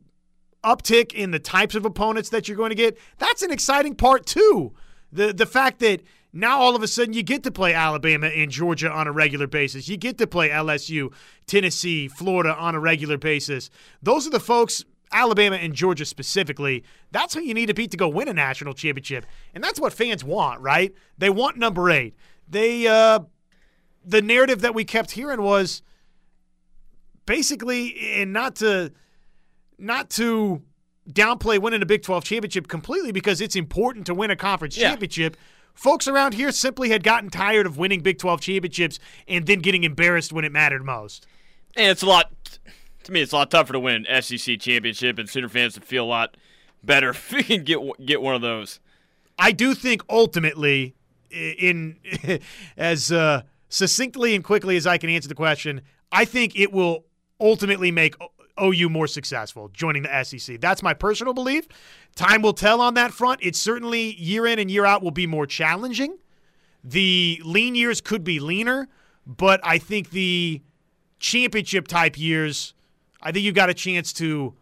uptick 0.63 1.13
in 1.13 1.31
the 1.31 1.39
types 1.39 1.75
of 1.75 1.85
opponents 1.85 2.29
that 2.31 2.49
you're 2.49 2.57
going 2.57 2.71
to 2.71 2.77
get, 2.77 2.99
that's 3.19 3.43
an 3.43 3.51
exciting 3.51 3.95
part 3.95 4.27
too. 4.27 4.73
The 5.13 5.33
the 5.33 5.47
fact 5.47 5.81
that 5.81 6.03
now 6.33 6.61
all 6.61 6.77
of 6.77 6.83
a 6.83 6.89
sudden 6.89 7.13
you 7.13 7.23
get 7.23 7.43
to 7.43 7.51
play 7.51 7.75
Alabama 7.75 8.29
and 8.29 8.51
Georgia 8.51 8.91
on 8.91 9.07
a 9.07 9.13
regular 9.13 9.47
basis. 9.47 9.89
You 9.89 9.97
get 9.97 10.19
to 10.19 10.27
play 10.27 10.51
LSU, 10.51 11.13
Tennessee, 11.47 12.07
Florida 12.07 12.55
on 12.55 12.75
a 12.75 12.81
regular 12.81 13.19
basis. 13.19 13.71
Those 14.03 14.27
are 14.27 14.31
the 14.31 14.41
folks 14.41 14.85
Alabama 15.13 15.57
and 15.57 15.75
Georgia 15.75 16.05
specifically, 16.05 16.85
that's 17.11 17.35
who 17.35 17.41
you 17.41 17.55
need 17.55 17.67
to 17.67 17.75
beat 17.75 17.91
to 17.91 17.97
go 17.97 18.09
win 18.09 18.29
a 18.29 18.33
national 18.33 18.75
championship. 18.75 19.27
And 19.55 19.63
that's 19.63 19.81
what 19.81 19.93
fans 19.93 20.23
want, 20.23 20.61
right? 20.61 20.95
They 21.19 21.31
want 21.31 21.57
number 21.57 21.91
8. 21.91 22.15
They 22.49 22.87
uh 22.87 23.21
the 24.05 24.23
narrative 24.23 24.61
that 24.63 24.75
we 24.75 24.85
kept 24.85 25.11
hearing 25.13 25.43
was 25.43 25.83
basically 27.27 28.21
and 28.21 28.33
not 28.33 28.57
to 28.57 28.93
not 29.81 30.11
to 30.11 30.63
downplay 31.09 31.59
winning 31.59 31.83
a 31.83 31.87
Big 31.87 32.03
12 32.03 32.25
championship 32.25 32.69
completely 32.69 33.13
because 33.13 33.41
it's 33.41 33.57
important 33.57 34.07
to 34.07 34.15
win 34.15 34.31
a 34.31 34.37
conference 34.37 34.77
yeah. 34.77 34.91
championship. 34.91 35.37
Folks 35.75 36.07
around 36.07 36.35
here 36.35 36.53
simply 36.53 36.91
had 36.91 37.03
gotten 37.03 37.31
tired 37.31 37.67
of 37.67 37.79
winning 37.79 38.01
Big 38.01 38.19
12 38.19 38.41
championships 38.41 38.99
and 39.27 39.47
then 39.47 39.61
getting 39.61 39.85
embarrassed 39.85 40.33
when 40.33 40.45
it 40.45 40.53
mattered 40.53 40.85
most. 40.85 41.27
And 41.77 41.91
it's 41.91 42.03
a 42.03 42.07
lot, 42.07 42.33
to 43.05 43.13
me, 43.13 43.23
it's 43.23 43.33
a 43.33 43.37
lot 43.37 43.51
tougher 43.51 43.73
to 43.73 43.81
win 43.81 44.07
an 44.07 44.23
SEC 44.23 44.59
championship, 44.61 45.19
and 45.19 45.29
Sooner 45.29 45.49
fans 45.49 45.75
would 45.75 45.85
feel 45.85 46.05
a 46.05 46.07
lot 46.07 46.37
better 46.83 47.11
if 47.11 47.33
we 47.33 47.43
can 47.43 47.65
get 47.65 47.79
get 48.05 48.21
one 48.21 48.35
of 48.35 48.43
those. 48.43 48.81
I 49.39 49.53
do 49.53 49.75
think 49.75 50.03
ultimately, 50.11 50.95
in 51.31 51.97
as 52.77 53.11
uh, 53.11 53.43
succinctly 53.69 54.35
and 54.35 54.45
quickly 54.45 54.77
as 54.77 54.87
I 54.87 54.99
can 54.99 55.09
answer 55.09 55.29
the 55.29 55.35
question, 55.35 55.83
I 56.13 56.25
think 56.25 56.59
it 56.59 56.73
will 56.73 57.05
ultimately 57.41 57.91
make 57.91 58.17
OU 58.61 58.89
more 58.89 59.07
successful 59.07 59.69
joining 59.73 60.03
the 60.03 60.25
SEC. 60.25 60.61
That's 60.61 60.83
my 60.83 60.95
personal 60.95 61.33
belief. 61.33 61.67
Time 62.15 62.43
will 62.43 62.53
tell 62.53 62.81
on 62.81 62.95
that 62.95 63.13
front. 63.13 63.41
It 63.43 63.57
certainly 63.57 64.15
year 64.17 64.47
in 64.47 64.59
and 64.59 64.71
year 64.71 64.85
out 64.85 65.03
will 65.03 65.11
be 65.11 65.27
more 65.27 65.47
challenging. 65.47 66.19
The 66.83 67.41
lean 67.45 67.75
years 67.75 68.01
could 68.01 68.25
be 68.25 68.41
leaner, 68.41 68.89
but 69.27 69.61
I 69.63 69.79
think 69.79 70.11
the 70.11 70.63
championship 71.19 71.87
type 71.87 72.19
years, 72.19 72.75
I 73.23 73.33
think 73.33 73.45
you've 73.45 73.55
got 73.55 73.69
a 73.69 73.75
chance 73.75 74.13
to 74.15 74.55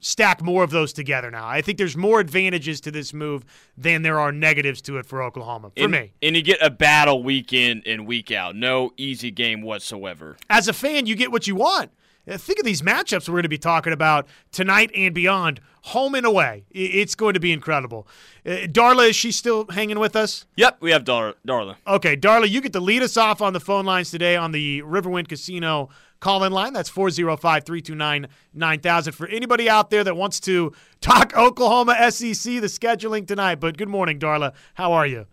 stack 0.00 0.42
more 0.42 0.62
of 0.62 0.70
those 0.70 0.92
together 0.92 1.30
now. 1.30 1.46
I 1.46 1.62
think 1.62 1.78
there's 1.78 1.96
more 1.96 2.20
advantages 2.20 2.80
to 2.82 2.90
this 2.90 3.12
move 3.12 3.44
than 3.76 4.02
there 4.02 4.20
are 4.20 4.30
negatives 4.30 4.82
to 4.82 4.98
it 4.98 5.06
for 5.06 5.22
Oklahoma. 5.22 5.70
For 5.70 5.84
and, 5.84 5.92
me. 5.92 6.12
And 6.22 6.36
you 6.36 6.42
get 6.42 6.58
a 6.60 6.70
battle 6.70 7.22
week 7.22 7.52
in 7.52 7.82
and 7.86 8.06
week 8.06 8.30
out. 8.30 8.54
No 8.54 8.92
easy 8.96 9.30
game 9.30 9.62
whatsoever. 9.62 10.36
As 10.50 10.68
a 10.68 10.72
fan, 10.72 11.06
you 11.06 11.16
get 11.16 11.32
what 11.32 11.46
you 11.46 11.54
want 11.56 11.90
think 12.34 12.58
of 12.58 12.64
these 12.64 12.82
matchups 12.82 13.28
we're 13.28 13.34
going 13.34 13.42
to 13.44 13.48
be 13.48 13.58
talking 13.58 13.92
about 13.92 14.26
tonight 14.52 14.90
and 14.94 15.14
beyond, 15.14 15.60
home 15.82 16.14
and 16.14 16.26
away. 16.26 16.64
It's 16.70 17.14
going 17.14 17.34
to 17.34 17.40
be 17.40 17.52
incredible. 17.52 18.08
Uh, 18.44 18.66
Darla, 18.66 19.10
is 19.10 19.16
she 19.16 19.30
still 19.30 19.66
hanging 19.68 19.98
with 19.98 20.16
us? 20.16 20.46
Yep, 20.56 20.78
we 20.80 20.90
have 20.90 21.04
Dar- 21.04 21.34
Darla. 21.46 21.76
Okay, 21.86 22.16
Darla, 22.16 22.48
you 22.48 22.60
get 22.60 22.72
to 22.72 22.80
lead 22.80 23.02
us 23.02 23.16
off 23.16 23.40
on 23.40 23.52
the 23.52 23.60
phone 23.60 23.84
lines 23.84 24.10
today 24.10 24.34
on 24.34 24.50
the 24.52 24.82
Riverwind 24.82 25.28
Casino 25.28 25.88
call 26.18 26.42
in 26.44 26.52
line. 26.52 26.72
That's 26.72 26.88
405 26.88 27.64
329 27.64 28.28
9000. 28.54 29.12
For 29.12 29.28
anybody 29.28 29.68
out 29.68 29.90
there 29.90 30.02
that 30.02 30.16
wants 30.16 30.40
to 30.40 30.72
talk 31.00 31.32
Oklahoma 31.36 32.10
SEC, 32.10 32.60
the 32.60 32.66
scheduling 32.66 33.26
tonight. 33.26 33.60
But 33.60 33.76
good 33.76 33.88
morning, 33.88 34.18
Darla. 34.18 34.52
How 34.74 34.92
are 34.92 35.06
you? 35.06 35.26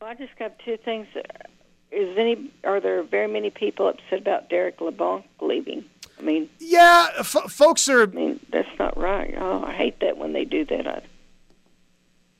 Well, 0.00 0.10
I 0.10 0.14
just 0.14 0.36
got 0.38 0.58
two 0.64 0.76
things. 0.76 1.06
Is 1.90 2.16
any 2.16 2.52
are 2.62 2.80
there 2.80 3.02
very 3.02 3.26
many 3.26 3.50
people 3.50 3.88
upset 3.88 4.20
about 4.20 4.48
Derek 4.48 4.80
LeBlanc 4.80 5.24
leaving? 5.40 5.84
I 6.20 6.22
mean, 6.22 6.50
Yeah, 6.58 7.08
f- 7.18 7.50
folks 7.50 7.88
are. 7.88 8.02
I 8.02 8.06
mean 8.06 8.40
that's 8.50 8.68
not 8.78 8.96
right. 8.96 9.34
Oh, 9.38 9.64
I 9.64 9.72
hate 9.72 10.00
that 10.00 10.18
when 10.18 10.32
they 10.34 10.44
do 10.44 10.64
that. 10.66 10.86
I, 10.86 11.00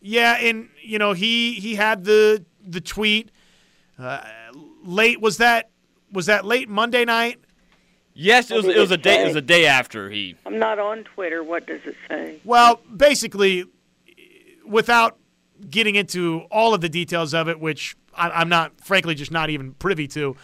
Yeah, 0.00 0.36
and 0.36 0.68
you 0.82 0.98
know 0.98 1.12
he 1.14 1.54
he 1.54 1.74
had 1.76 2.04
the 2.04 2.44
the 2.66 2.80
tweet 2.80 3.30
uh, 3.98 4.20
late. 4.84 5.20
Was 5.20 5.38
that 5.38 5.70
was 6.12 6.26
that 6.26 6.44
late 6.44 6.68
Monday 6.68 7.04
night? 7.04 7.40
Yes, 8.12 8.50
it 8.50 8.56
was. 8.56 8.66
It 8.66 8.76
was 8.78 8.90
a 8.90 8.98
day. 8.98 9.22
It 9.22 9.26
was 9.28 9.36
a 9.36 9.40
day 9.40 9.66
after 9.66 10.10
he. 10.10 10.36
I'm 10.44 10.58
not 10.58 10.78
on 10.78 11.04
Twitter. 11.04 11.42
What 11.42 11.66
does 11.66 11.80
it 11.86 11.96
say? 12.08 12.38
Well, 12.44 12.80
basically, 12.94 13.64
without 14.66 15.16
getting 15.70 15.94
into 15.94 16.40
all 16.50 16.74
of 16.74 16.80
the 16.80 16.88
details 16.88 17.32
of 17.32 17.48
it, 17.48 17.60
which 17.60 17.96
I, 18.14 18.30
I'm 18.30 18.48
not, 18.48 18.80
frankly, 18.80 19.14
just 19.14 19.30
not 19.30 19.48
even 19.48 19.72
privy 19.74 20.06
to. 20.08 20.36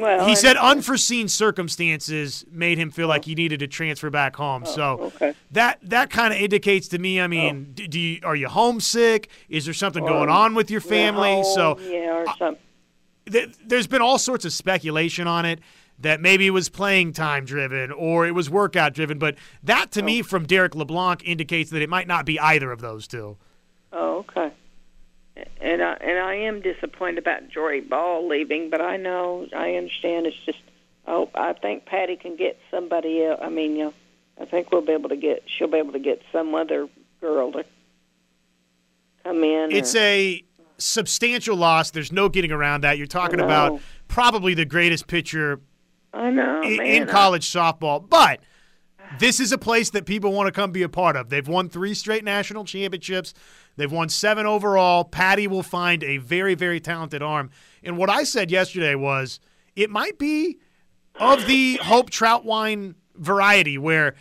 Well, 0.00 0.26
he 0.26 0.34
said 0.34 0.56
unforeseen 0.56 1.28
circumstances 1.28 2.44
made 2.50 2.78
him 2.78 2.90
feel 2.90 3.08
like 3.08 3.24
he 3.24 3.34
needed 3.34 3.60
to 3.60 3.66
transfer 3.66 4.10
back 4.10 4.36
home. 4.36 4.64
so 4.66 4.98
Oh, 5.00 5.04
okay. 5.06 5.34
that 5.50 5.78
that 5.82 6.10
kind 6.10 6.32
of 6.32 6.40
indicates 6.40 6.88
to 6.88 6.98
me. 6.98 7.20
I 7.20 7.26
mean, 7.26 7.72
d 7.74 7.86
do 7.88 7.98
you 8.00 8.20
are 8.24 8.36
you 8.36 8.48
homesick? 8.48 9.28
Is 9.48 9.64
there 9.64 9.74
something 9.74 10.04
going 10.04 10.28
on 10.28 10.54
with 10.54 10.70
your 10.70 10.80
family? 10.80 11.34
you're 11.34 11.44
so 11.44 11.78
yeah, 11.80 12.10
or 12.14 12.26
something. 12.38 12.62
th- 13.30 13.54
there's 13.66 13.86
been 13.86 14.02
all 14.02 14.18
sorts 14.18 14.44
of 14.44 14.52
speculation 14.52 15.26
on 15.26 15.44
it 15.44 15.60
that 15.98 16.20
maybe 16.20 16.46
it 16.46 16.50
was 16.50 16.68
playing 16.68 17.12
time 17.12 17.44
driven 17.44 17.92
or 17.92 18.26
it 18.26 18.32
was 18.34 18.50
workout 18.50 18.92
driven, 18.94 19.18
but 19.18 19.36
that 19.62 19.92
to 19.92 20.02
me 20.02 20.20
from 20.22 20.46
Derek 20.46 20.74
LeBlanc 20.74 21.22
indicates 21.24 21.70
that 21.70 21.80
it 21.82 21.88
might 21.88 22.08
not 22.08 22.26
be 22.26 22.40
either 22.40 22.72
of 22.72 22.80
those 22.80 23.06
two. 23.06 23.36
Oh, 23.92 24.18
okay. 24.28 24.52
And 25.60 25.82
I 25.82 25.94
and 25.94 26.18
I 26.18 26.34
am 26.34 26.60
disappointed 26.60 27.18
about 27.18 27.48
Jordy 27.48 27.80
Bahl 27.80 28.28
leaving, 28.28 28.68
but 28.68 28.80
I 28.80 28.96
know 28.96 29.46
I 29.56 29.74
understand. 29.76 30.26
It's 30.26 30.36
just 30.44 30.58
oh, 31.06 31.30
I 31.34 31.54
think 31.54 31.86
Patty 31.86 32.16
can 32.16 32.36
get 32.36 32.58
somebody 32.70 33.24
else. 33.24 33.40
I 33.42 33.48
mean, 33.48 33.76
you 33.76 33.84
know, 33.84 33.94
I 34.40 34.44
think 34.44 34.70
we'll 34.70 34.82
be 34.82 34.92
able 34.92 35.08
to 35.08 35.16
get. 35.16 35.44
She'll 35.46 35.68
be 35.68 35.78
able 35.78 35.92
to 35.92 35.98
get 35.98 36.20
some 36.32 36.54
other 36.54 36.88
girl 37.20 37.52
to 37.52 37.64
come 39.24 39.42
in. 39.44 39.72
It's 39.72 39.94
or, 39.94 40.00
a 40.00 40.44
substantial 40.78 41.56
loss. 41.56 41.90
There's 41.90 42.12
no 42.12 42.28
getting 42.28 42.52
around 42.52 42.82
that. 42.82 42.98
You're 42.98 43.06
talking 43.06 43.40
about 43.40 43.80
probably 44.08 44.52
the 44.54 44.64
greatest 44.64 45.06
pitcher 45.06 45.60
I 46.12 46.30
know, 46.30 46.60
i- 46.62 46.76
man. 46.76 46.86
in 46.86 47.02
I- 47.08 47.12
college 47.12 47.46
softball, 47.50 48.06
but 48.06 48.40
this 49.18 49.40
is 49.40 49.52
a 49.52 49.58
place 49.58 49.90
that 49.90 50.06
people 50.06 50.32
want 50.32 50.46
to 50.46 50.52
come 50.52 50.72
be 50.72 50.82
a 50.82 50.88
part 50.88 51.16
of. 51.16 51.28
They've 51.28 51.46
won 51.46 51.68
three 51.68 51.94
straight 51.94 52.24
national 52.24 52.64
championships. 52.64 53.34
They've 53.76 53.90
won 53.90 54.08
seven 54.08 54.46
overall. 54.46 55.04
Patty 55.04 55.46
will 55.46 55.62
find 55.62 56.02
a 56.04 56.18
very, 56.18 56.54
very 56.54 56.80
talented 56.80 57.22
arm. 57.22 57.50
And 57.82 57.96
what 57.96 58.10
I 58.10 58.24
said 58.24 58.50
yesterday 58.50 58.94
was 58.94 59.40
it 59.76 59.90
might 59.90 60.18
be 60.18 60.58
of 61.16 61.46
the 61.46 61.76
Hope 61.82 62.10
Troutwine 62.10 62.94
variety 63.16 63.78
where 63.78 64.14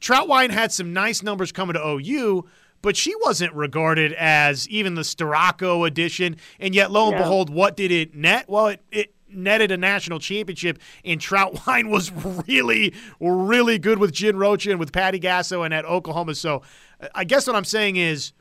Troutwine 0.00 0.50
had 0.50 0.72
some 0.72 0.92
nice 0.92 1.22
numbers 1.22 1.52
coming 1.52 1.74
to 1.74 1.86
OU, 1.86 2.46
but 2.82 2.96
she 2.96 3.14
wasn't 3.22 3.52
regarded 3.54 4.14
as 4.14 4.68
even 4.68 4.94
the 4.94 5.02
Storako 5.02 5.86
edition. 5.86 6.36
And 6.58 6.74
yet, 6.74 6.90
lo 6.90 7.08
and 7.08 7.16
No. 7.16 7.22
behold, 7.22 7.50
what 7.50 7.76
did 7.76 7.90
it 7.92 8.14
net? 8.14 8.48
Well, 8.48 8.68
it, 8.68 8.82
it 8.90 9.14
netted 9.32 9.70
a 9.70 9.76
national 9.76 10.18
championship, 10.18 10.78
and 11.04 11.20
Troutwine 11.20 11.90
was 11.90 12.10
really, 12.46 12.94
really 13.20 13.78
good 13.78 13.98
with 13.98 14.12
Jen 14.12 14.36
Rocha 14.36 14.70
and 14.70 14.80
with 14.80 14.92
Patty 14.92 15.20
Gasso 15.20 15.64
and 15.64 15.74
at 15.74 15.84
Oklahoma. 15.84 16.34
So 16.34 16.62
uh, 17.00 17.08
I 17.14 17.24
guess 17.24 17.46
what 17.46 17.56
I'm 17.56 17.64
saying 17.64 17.96
is 17.96 18.32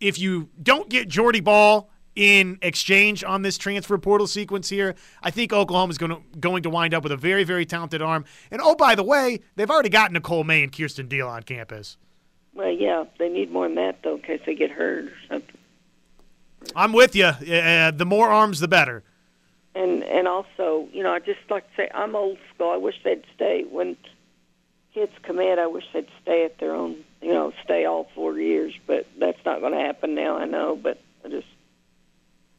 if 0.00 0.18
you 0.18 0.48
don't 0.62 0.88
get 0.88 1.08
Jordy 1.08 1.40
Bahl 1.40 1.90
in 2.14 2.58
exchange 2.62 3.24
on 3.24 3.42
this 3.42 3.58
transfer 3.58 3.98
portal 3.98 4.26
sequence 4.26 4.68
here, 4.68 4.94
I 5.22 5.30
think 5.30 5.52
Oklahoma 5.52 5.90
is 5.90 5.98
going 5.98 6.12
to 6.12 6.38
going 6.38 6.62
to 6.62 6.70
wind 6.70 6.94
up 6.94 7.02
with 7.02 7.12
a 7.12 7.16
very 7.16 7.44
very 7.44 7.66
talented 7.66 8.02
arm. 8.02 8.24
And 8.50 8.60
oh 8.62 8.74
by 8.74 8.94
the 8.94 9.02
way, 9.02 9.40
they've 9.56 9.70
already 9.70 9.88
got 9.88 10.12
Nicole 10.12 10.44
May 10.44 10.62
and 10.62 10.70
Kierston 10.70 11.08
Deal 11.08 11.28
on 11.28 11.42
campus. 11.42 11.96
Well, 12.54 12.70
yeah, 12.70 13.04
they 13.18 13.28
need 13.28 13.50
more 13.50 13.66
than 13.66 13.74
that 13.76 13.98
though, 14.04 14.16
in 14.16 14.22
case 14.22 14.40
they 14.46 14.54
get 14.54 14.70
hurt 14.70 15.06
or 15.06 15.12
something. 15.28 15.56
I'm 16.74 16.92
with 16.92 17.14
you. 17.14 17.26
Uh, 17.26 17.90
the 17.90 18.06
more 18.06 18.28
arms, 18.28 18.60
the 18.60 18.68
better. 18.68 19.02
And 19.74 20.04
and 20.04 20.28
also, 20.28 20.88
you 20.92 21.02
know, 21.02 21.12
I 21.12 21.18
just 21.18 21.40
like 21.50 21.64
to 21.70 21.76
say 21.76 21.90
I'm 21.94 22.14
old 22.14 22.38
school. 22.54 22.70
I 22.70 22.76
wish 22.76 22.94
they'd 23.02 23.24
stay 23.34 23.64
when 23.68 23.96
kids 24.92 25.12
come 25.22 25.40
in. 25.40 25.58
I 25.58 25.66
wish 25.66 25.84
they'd 25.92 26.08
stay 26.22 26.44
at 26.44 26.58
their 26.58 26.74
own, 26.74 26.96
you 27.20 27.32
know, 27.32 27.52
stay 27.64 27.84
all 27.84 28.08
four 28.14 28.38
years. 28.38 28.72
But 28.86 29.06
that's 29.18 29.44
not 29.44 29.60
going 29.60 29.72
to 29.72 29.80
happen 29.80 30.14
now. 30.14 30.36
I 30.36 30.44
know, 30.44 30.76
but 30.76 31.00
I 31.24 31.28
just 31.28 31.46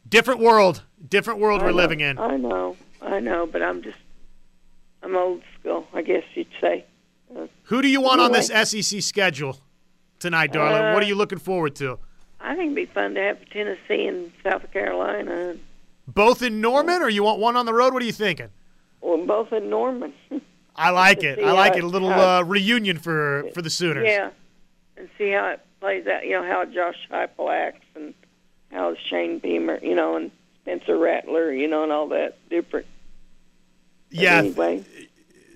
Different 0.07 0.39
world, 0.39 0.83
different 1.09 1.39
world 1.39 1.61
I 1.61 1.65
we're 1.65 1.71
know, 1.71 1.77
living 1.77 1.99
in. 2.01 2.19
I 2.19 2.37
know, 2.37 2.77
I 3.01 3.19
know, 3.19 3.47
but 3.47 3.61
I'm 3.63 3.81
just 3.81 3.97
I'm 5.01 5.15
old 5.15 5.41
school. 5.59 5.87
I 5.93 6.01
guess 6.01 6.23
you'd 6.35 6.47
say. 6.61 6.85
Who 7.63 7.81
do 7.81 7.87
you 7.87 8.01
want 8.01 8.21
on 8.21 8.31
this 8.31 8.47
SEC 8.47 9.01
schedule 9.01 9.57
tonight, 10.19 10.53
darling? 10.53 10.81
Uh, 10.81 10.93
what 10.93 11.01
are 11.01 11.07
you 11.07 11.15
looking 11.15 11.39
forward 11.39 11.75
to? 11.77 11.97
I 12.39 12.55
think 12.55 12.73
it'd 12.73 12.75
be 12.75 12.85
fun 12.85 13.15
to 13.15 13.21
have 13.21 13.49
Tennessee 13.49 14.05
and 14.07 14.31
South 14.43 14.71
Carolina, 14.71 15.55
Both 16.07 16.41
in 16.41 16.61
Norman, 16.61 17.01
or 17.01 17.09
you 17.09 17.23
want 17.23 17.39
one 17.39 17.55
on 17.55 17.65
the 17.65 17.73
road? 17.73 17.93
What 17.93 18.01
are 18.01 18.05
you 18.05 18.11
thinking? 18.11 18.49
or 19.01 19.17
both 19.19 19.53
in 19.53 19.69
Norman. 19.69 20.13
I 20.75 20.89
like 20.89 21.23
it. 21.23 21.37
I 21.39 21.51
like 21.51 21.75
it. 21.75 21.83
A 21.83 21.87
little 21.87 22.09
how- 22.09 22.39
uh, 22.39 22.43
reunion 22.43 22.97
for 22.97 23.45
for 23.53 23.61
the 23.61 23.69
Sooners. 23.69 24.07
Yeah, 24.07 24.31
and 24.97 25.07
see 25.17 25.29
how 25.31 25.49
it 25.49 25.61
plays 25.79 26.05
out. 26.07 26.25
You 26.25 26.31
know 26.31 26.43
how 26.43 26.65
Josh 26.65 26.97
Heupel 27.11 27.51
acts, 27.53 27.85
and 27.95 28.13
how 28.71 28.95
Shane 29.09 29.39
Beamer, 29.39 29.79
you 29.83 29.93
know, 29.95 30.15
and 30.17 30.31
Spencer 30.63 30.97
Rattler, 30.97 31.51
you 31.53 31.67
know, 31.67 31.83
and 31.83 31.91
all 31.91 32.07
that 32.09 32.37
different. 32.49 32.87
Yeah, 34.09 34.37
Anyway, 34.37 34.83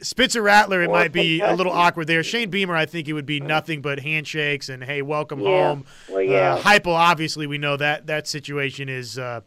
Spencer 0.01 0.41
Rattler, 0.41 0.81
it 0.83 0.89
might 0.91 1.11
be 1.11 1.39
a 1.41 1.53
little 1.55 1.71
awkward 1.73 2.07
there. 2.07 2.23
Shane 2.23 2.49
Beamer, 2.49 2.75
I 2.75 2.85
think 2.85 3.07
it 3.07 3.13
would 3.13 3.25
be 3.25 3.39
nothing 3.39 3.81
but 3.81 3.99
handshakes 3.99 4.69
and 4.69 4.83
hey, 4.83 5.01
welcome 5.01 5.39
Yeah. 5.39 5.67
home. 5.69 5.85
Well, 6.09 6.21
yeah. 6.21 6.55
Uh, 6.55 6.61
Heupel, 6.61 6.93
obviously, 6.93 7.47
we 7.47 7.57
know 7.57 7.75
that 7.77 8.07
that 8.07 8.27
situation 8.27 8.89
is 8.89 9.17
uh, 9.17 9.41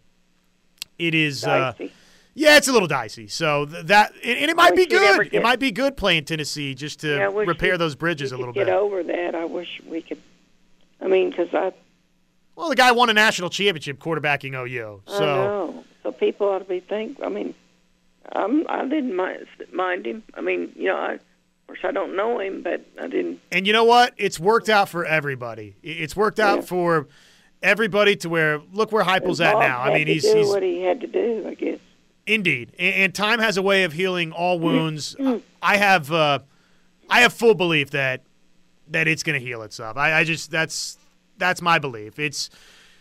it 1.07 1.15
is 1.15 1.45
uh, 1.45 1.73
yeah, 2.35 2.57
it's 2.57 2.69
a 2.69 2.73
little 2.73 2.89
dicey. 2.89 3.29
So 3.29 3.67
th- 3.67 3.87
that 3.87 4.13
and, 4.25 4.39
and 4.39 4.51
it 4.51 4.57
might 4.57 4.75
be 4.75 4.87
good. 4.87 5.29
It 5.33 5.43
might 5.43 5.59
be 5.59 5.71
good 5.71 5.97
playing 5.97 6.25
Tennessee 6.25 6.75
just 6.75 7.01
to 7.01 7.09
Yeah, 7.17 7.31
repair 7.33 7.73
we- 7.73 7.79
those 7.79 7.95
bridges 7.95 8.33
a 8.33 8.37
little 8.37 8.55
bit. 8.55 8.67
Get 8.67 8.75
over 8.75 9.03
that. 9.03 9.35
I 9.35 9.45
wish 9.45 9.81
we 9.87 10.03
could. 10.03 10.21
I 11.01 11.09
mean, 11.09 11.31
because 11.31 11.49
I, 11.53 11.73
Well, 12.57 12.69
the 12.69 12.77
guy 12.77 12.93
won 12.93 13.11
a 13.11 13.13
national 13.13 13.51
championship 13.51 13.99
quarterbacking 13.99 14.55
OU. 14.55 15.03
I 15.09 15.11
So 15.19 15.25
know. 15.25 15.85
So 16.05 16.13
people 16.13 16.49
ought 16.49 16.61
to 16.61 16.65
be 16.65 16.81
think. 16.81 17.19
I 17.23 17.29
mean, 17.29 17.55
I'm, 18.33 18.65
I 18.69 18.83
didn't 18.87 19.15
mind, 19.17 19.47
mind 19.73 20.07
him. 20.07 20.23
I 20.35 20.41
mean, 20.41 20.73
you 20.77 20.87
know, 20.87 20.97
I, 20.97 21.13
of 21.15 21.21
course 21.67 21.81
I 21.85 21.91
don't 21.93 22.17
know 22.17 22.39
him, 22.41 22.63
but 22.63 22.85
I 23.01 23.09
didn't. 23.09 23.41
And 23.51 23.67
you 23.67 23.73
know 23.73 23.85
what? 23.85 24.15
It's 24.17 24.39
worked 24.41 24.69
out 24.69 24.89
for 24.89 25.05
everybody. 25.05 25.75
It's 25.83 26.17
worked 26.17 26.41
out 26.41 26.61
Yeah. 26.61 26.65
for 26.65 27.09
everybody 27.63 28.17
to 28.17 28.29
where 28.29 28.61
look 28.73 28.93
where 28.93 29.05
Heupel's 29.05 29.41
at 29.41 29.59
now. 29.59 29.81
I 29.81 29.95
mean, 29.95 30.07
he's 30.07 30.31
he's 30.31 30.49
what 30.49 30.63
he 30.63 30.81
had 30.83 31.01
to 31.01 31.07
do. 31.07 31.45
I 31.49 31.55
guess. 31.55 31.79
indeed, 32.27 32.73
and, 32.79 32.95
and 32.95 33.15
time 33.15 33.39
has 33.41 33.57
a 33.57 33.63
way 33.63 33.85
of 33.85 33.93
healing 33.93 34.33
all 34.33 34.57
Mm-hmm. 34.59 34.65
wounds. 34.65 35.17
I 35.63 35.77
have 35.77 36.11
uh, 36.13 36.41
I 37.09 37.21
have 37.23 37.33
full 37.33 37.55
belief 37.55 37.91
that 37.91 38.23
that 38.89 39.09
it's 39.09 39.23
going 39.23 39.39
to 39.41 39.45
heal 39.47 39.63
itself. 39.63 39.97
I, 39.97 40.13
I 40.21 40.25
just 40.25 40.51
that's 40.51 40.99
that's 41.39 41.63
my 41.63 41.79
belief. 41.79 42.19
It's 42.19 42.51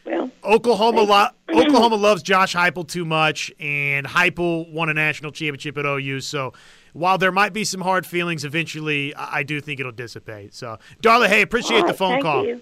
Well, 0.05 0.31
Oklahoma. 0.43 1.01
Lo- 1.01 1.27
Oklahoma 1.61 1.95
loves 1.95 2.23
Josh 2.23 2.55
Heupel 2.55 2.87
too 2.87 3.03
much, 3.05 3.51
and 3.59 4.05
Heupel 4.07 4.71
won 4.71 4.89
a 4.89 4.93
national 4.93 5.31
championship 5.31 5.77
at 5.77 5.85
OU. 5.85 6.21
So 6.21 6.53
while 6.93 7.17
there 7.17 7.31
might 7.31 7.53
be 7.53 7.63
some 7.63 7.81
hard 7.81 8.05
feelings, 8.05 8.43
eventually 8.45 9.13
I, 9.15 9.39
I 9.39 9.43
do 9.43 9.59
think 9.61 9.79
it'll 9.79 9.91
dissipate. 9.91 10.53
So, 10.53 10.77
Darla, 11.03 11.27
hey, 11.27 11.41
appreciate 11.41 11.81
all 11.81 11.87
the 11.87 11.93
phone 11.93 12.11
thank 12.13 12.23
call. 12.23 12.45
You. 12.45 12.61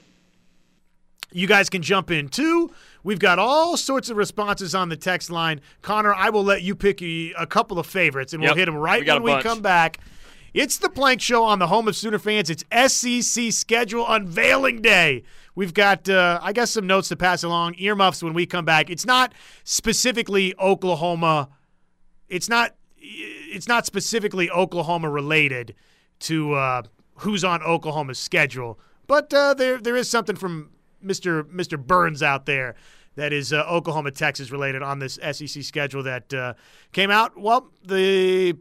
You 1.31 1.47
guys 1.47 1.69
can 1.69 1.81
jump 1.81 2.09
in 2.11 2.29
too. 2.29 2.71
We've 3.03 3.19
got 3.19 3.39
all 3.39 3.77
sorts 3.77 4.09
of 4.09 4.17
responses 4.17 4.73
on 4.73 4.89
the 4.89 4.97
text 4.97 5.29
line. 5.29 5.61
Connor, 5.81 6.13
I 6.13 6.29
will 6.29 6.43
let 6.43 6.63
you 6.63 6.75
pick 6.75 7.01
a, 7.01 7.33
a 7.37 7.45
couple 7.47 7.79
of 7.79 7.85
favorites, 7.85 8.33
and 8.33 8.41
we'll 8.41 8.55
hit 8.55 8.65
them 8.65 8.75
right 8.75 9.05
We 9.05 9.11
when 9.11 9.23
we 9.23 9.41
come 9.41 9.61
back. 9.61 9.99
It's 10.53 10.77
the 10.77 10.89
Plank 10.89 11.21
Show 11.21 11.43
on 11.43 11.59
the 11.59 11.67
home 11.67 11.87
of 11.87 11.95
Sooner 11.95 12.17
fans. 12.17 12.49
It's 12.49 12.63
SEC 12.93 13.51
schedule 13.51 14.05
unveiling 14.07 14.81
day. 14.81 15.23
We've 15.55 15.73
got, 15.73 16.09
uh, 16.09 16.39
I 16.41 16.53
guess, 16.53 16.71
some 16.71 16.87
notes 16.87 17.09
to 17.09 17.15
pass 17.15 17.43
along, 17.43 17.75
earmuffs 17.77 18.23
when 18.23 18.33
we 18.33 18.45
come 18.45 18.65
back. 18.65 18.89
It's 18.89 19.05
not 19.05 19.33
specifically 19.63 20.55
Oklahoma. 20.59 21.49
It's 22.27 22.49
not 22.49 22.75
it's 23.01 23.67
not 23.67 23.85
specifically 23.85 24.49
Oklahoma 24.49 25.09
related 25.09 25.75
to 26.19 26.53
uh, 26.53 26.83
who's 27.15 27.43
on 27.43 27.61
Oklahoma's 27.61 28.19
schedule, 28.19 28.79
but 29.07 29.33
uh, 29.33 29.53
there 29.53 29.77
there 29.79 29.95
is 29.95 30.09
something 30.09 30.35
from 30.35 30.71
Mr. 31.03 31.43
Mr. 31.43 31.83
Burns 31.83 32.21
out 32.23 32.45
there 32.45 32.75
that 33.15 33.33
is 33.33 33.51
uh, 33.53 33.63
Oklahoma 33.69 34.11
Texas 34.11 34.51
related 34.51 34.81
on 34.81 34.99
this 34.99 35.19
SEC 35.31 35.63
schedule 35.63 36.03
that 36.03 36.33
uh, 36.33 36.53
came 36.91 37.11
out. 37.11 37.39
Well, 37.39 37.69
the 37.83 38.55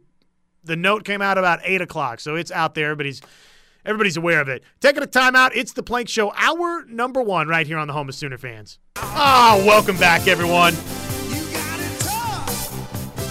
the 0.65 0.77
note 0.77 1.05
came 1.05 1.23
out 1.23 1.39
about 1.39 1.61
eight 1.65 1.81
o'clock, 1.81 2.21
so 2.21 2.35
it's 2.35 2.51
out 2.51 2.75
there. 2.75 2.95
He's 2.97 3.23
everybody's 3.85 4.17
aware 4.17 4.41
of 4.41 4.49
it. 4.49 4.63
Taking 4.81 5.03
a 5.03 5.07
timeout. 5.07 5.51
It's 5.55 5.73
the 5.73 5.83
Plank 5.83 6.09
Show, 6.09 6.33
hour 6.37 6.85
number 6.87 7.23
one, 7.23 7.49
right 7.49 7.67
here 7.67 7.79
on 7.79 7.87
the 7.87 7.93
home 7.95 8.09
of 8.09 8.15
Sooner 8.15 8.39
fans. 8.39 8.79
Ah, 8.97 9.63
welcome 9.67 9.97
back, 9.97 10.27
everyone. 10.27 10.75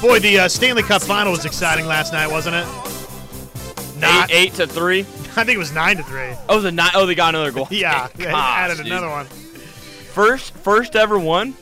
Boy, 0.01 0.19
the 0.19 0.39
uh, 0.39 0.47
Stanley 0.47 0.83
Cup 0.83 1.01
final 1.01 1.31
was 1.31 1.45
exciting 1.45 1.87
last 1.87 2.13
night, 2.13 2.29
wasn't 2.29 2.55
it? 2.55 2.67
Not, 3.99 4.29
eight, 4.29 4.51
eight 4.51 4.53
to 4.53 4.67
three. 4.67 5.05
I 5.37 5.43
think 5.43 5.55
it 5.55 5.59
was 5.59 5.71
nine 5.73 5.97
to 5.97 6.03
three. 6.03 6.31
Oh, 6.49 6.59
the 6.59 6.71
nine, 6.71 6.91
oh, 6.95 7.05
they 7.05 7.15
got 7.15 7.35
another 7.35 7.51
goal. 7.51 7.67
Yeah, 7.71 8.07
they 8.15 8.25
Gosh, 8.25 8.33
added 8.35 8.77
dude. 8.77 8.87
another 8.87 9.09
one. 9.09 9.25
First, 9.25 10.53
first 10.55 10.95
ever 10.95 11.19
one 11.19 11.53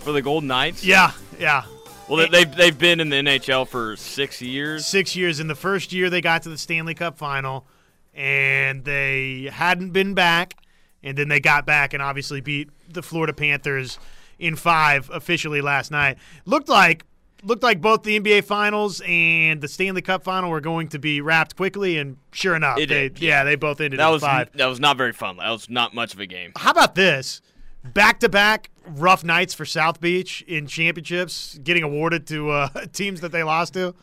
for 0.00 0.12
the 0.12 0.20
Golden 0.22 0.48
Knights. 0.48 0.84
Yeah, 0.84 1.12
yeah. 1.38 1.64
Well, 2.08 2.16
they, 2.18 2.28
they've 2.28 2.56
they've 2.56 2.78
been 2.78 2.98
in 2.98 3.08
the 3.08 3.16
NHL 3.16 3.68
for 3.68 3.94
six 3.96 4.42
years. 4.42 4.84
Six 4.84 5.14
years. 5.14 5.38
In 5.38 5.46
the 5.46 5.54
first 5.54 5.92
year, 5.92 6.10
they 6.10 6.20
got 6.20 6.42
to 6.42 6.48
the 6.48 6.58
Stanley 6.58 6.94
Cup 6.94 7.16
final, 7.18 7.66
and 8.14 8.84
they 8.84 9.48
hadn't 9.52 9.90
been 9.92 10.14
back. 10.14 10.54
And 11.02 11.16
then 11.16 11.28
they 11.28 11.40
got 11.40 11.64
back 11.64 11.94
and 11.94 12.02
obviously 12.02 12.40
beat 12.42 12.68
the 12.92 13.02
Florida 13.02 13.32
Panthers 13.32 13.98
in 14.38 14.54
five 14.56 15.08
officially 15.10 15.60
last 15.62 15.90
night. 15.90 16.18
Looked 16.44 16.68
like 16.68 17.04
looked 17.42 17.62
like 17.62 17.80
both 17.80 18.02
the 18.02 18.18
NBA 18.18 18.44
Finals 18.44 19.00
and 19.06 19.60
the 19.60 19.68
Stanley 19.68 20.02
Cup 20.02 20.22
final 20.24 20.50
were 20.50 20.60
going 20.60 20.88
to 20.88 20.98
be 20.98 21.20
wrapped 21.20 21.56
quickly, 21.56 21.98
and 21.98 22.16
sure 22.32 22.54
enough, 22.54 22.78
It 22.78 22.88
they, 22.88 23.08
did, 23.08 23.20
yeah, 23.20 23.44
they 23.44 23.56
both 23.56 23.80
ended 23.80 24.00
That 24.00 24.06
in 24.08 24.12
was 24.12 24.22
five. 24.22 24.50
that 24.54 24.66
was 24.66 24.80
not 24.80 24.96
very 24.96 25.12
fun. 25.12 25.36
That 25.38 25.50
was 25.50 25.68
not 25.70 25.94
much 25.94 26.14
of 26.14 26.20
a 26.20 26.26
game. 26.26 26.52
How 26.56 26.70
about 26.70 26.94
this? 26.94 27.40
Back 27.82 28.20
to 28.20 28.28
back 28.28 28.70
rough 28.86 29.24
nights 29.24 29.54
for 29.54 29.64
South 29.64 30.00
Beach 30.00 30.42
in 30.46 30.66
championships, 30.66 31.58
getting 31.62 31.82
awarded 31.82 32.26
to 32.28 32.50
uh, 32.50 32.68
teams 32.92 33.20
that 33.22 33.32
they 33.32 33.42
lost 33.42 33.72
to. 33.74 33.94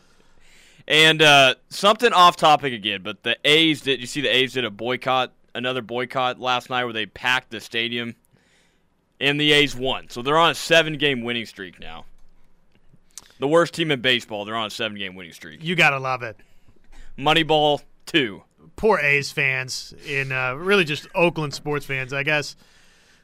And 0.88 1.20
uh, 1.20 1.54
something 1.68 2.12
off 2.12 2.36
topic 2.36 2.72
again, 2.72 3.02
but 3.02 3.22
the 3.22 3.36
A's 3.44 3.82
did. 3.82 4.00
You 4.00 4.06
see, 4.06 4.22
the 4.22 4.34
A's 4.34 4.54
did 4.54 4.64
a 4.64 4.70
boycott, 4.70 5.32
another 5.54 5.82
boycott 5.82 6.40
last 6.40 6.70
night 6.70 6.84
where 6.84 6.92
they 6.94 7.04
packed 7.06 7.50
the 7.50 7.60
stadium, 7.60 8.16
and 9.20 9.38
the 9.38 9.52
A's 9.52 9.76
won. 9.76 10.08
So 10.08 10.22
they're 10.22 10.38
on 10.38 10.50
a 10.50 10.54
seven-game 10.54 11.22
winning 11.22 11.44
streak 11.46 11.78
now. 11.78 12.06
The 13.38 13.48
worst 13.48 13.74
team 13.74 13.90
in 13.90 14.00
baseball. 14.00 14.44
They're 14.44 14.56
on 14.56 14.66
a 14.66 14.70
seven-game 14.70 15.14
winning 15.14 15.32
streak. 15.32 15.62
You 15.62 15.74
gotta 15.76 15.98
love 15.98 16.22
it. 16.22 16.36
Moneyball 17.18 17.82
two. 18.06 18.42
poor 18.76 18.98
A's 18.98 19.30
fans 19.32 19.92
in 20.06 20.32
uh, 20.32 20.54
really 20.54 20.84
just 20.84 21.06
Oakland 21.14 21.52
sports 21.54 21.84
fans, 21.84 22.12
I 22.12 22.22
guess. 22.22 22.56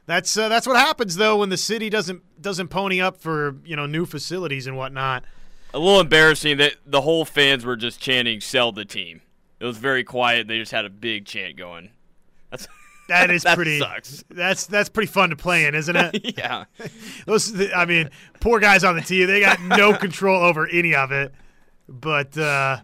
That's 0.05 0.37
uh, 0.37 0.49
that's 0.49 0.67
what 0.67 0.77
happens 0.77 1.15
though 1.15 1.37
when 1.37 1.49
the 1.49 1.57
city 1.57 1.89
doesn't 1.89 2.21
doesn't 2.41 2.67
pony 2.67 3.01
up 3.01 3.17
for 3.17 3.55
you 3.65 3.75
know 3.75 3.85
new 3.87 4.05
facilities 4.05 4.67
and 4.67 4.77
whatnot. 4.77 5.23
A 5.73 5.79
little 5.79 5.99
embarrassing 5.99 6.57
that 6.57 6.75
the 6.85 7.01
whole 7.01 7.25
fans 7.25 7.65
were 7.65 7.75
just 7.75 7.99
chanting 7.99 8.39
"Sell 8.39 8.71
the 8.71 8.85
team." 8.85 9.21
It 9.59 9.65
was 9.65 9.77
very 9.77 10.03
quiet. 10.03 10.47
They 10.47 10.59
just 10.59 10.71
had 10.71 10.85
a 10.85 10.89
big 10.89 11.25
chant 11.25 11.57
going. 11.57 11.89
That's 12.51 12.67
That 13.07 13.29
is 13.31 13.43
that 13.43 13.55
pretty. 13.55 13.79
sucks. 13.79 14.23
That's 14.29 14.65
that's 14.65 14.89
pretty 14.89 15.11
fun 15.11 15.29
to 15.29 15.35
play 15.35 15.65
in, 15.65 15.75
isn't 15.75 15.95
it? 15.95 16.33
yeah. 16.37 16.65
Those, 17.25 17.53
I 17.73 17.85
mean, 17.85 18.09
poor 18.39 18.59
guys 18.59 18.83
on 18.83 18.95
the 18.95 19.01
team. 19.01 19.27
They 19.27 19.39
got 19.39 19.61
no 19.61 19.95
control 19.95 20.43
over 20.43 20.67
any 20.67 20.95
of 20.95 21.11
it. 21.11 21.33
But 21.87 22.37
uh, 22.37 22.77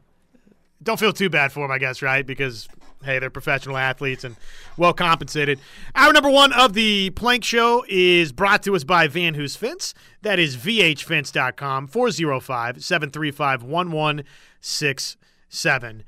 don't 0.83 0.99
feel 0.99 1.13
too 1.13 1.29
bad 1.29 1.51
for 1.51 1.61
them, 1.61 1.71
I 1.71 1.79
guess, 1.79 2.01
right? 2.01 2.25
Because 2.25 2.67
hey, 3.03 3.19
they're 3.19 3.29
professional 3.29 3.77
athletes 3.77 4.23
and 4.23 4.35
well 4.77 4.93
compensated. 4.93 5.59
Hour 5.95 6.13
number 6.13 6.29
one 6.29 6.53
of 6.53 6.73
the 6.73 7.09
Plank 7.11 7.43
Show 7.43 7.83
is 7.89 8.31
brought 8.31 8.63
to 8.63 8.75
us 8.75 8.83
by 8.83 9.07
Van 9.07 9.33
Hoos 9.33 9.55
Fence. 9.55 9.93
That 10.21 10.39
is 10.39 10.57
vhfence.com, 10.57 11.87
405 11.87 12.83
735 12.83 13.63
1167. 13.63 16.03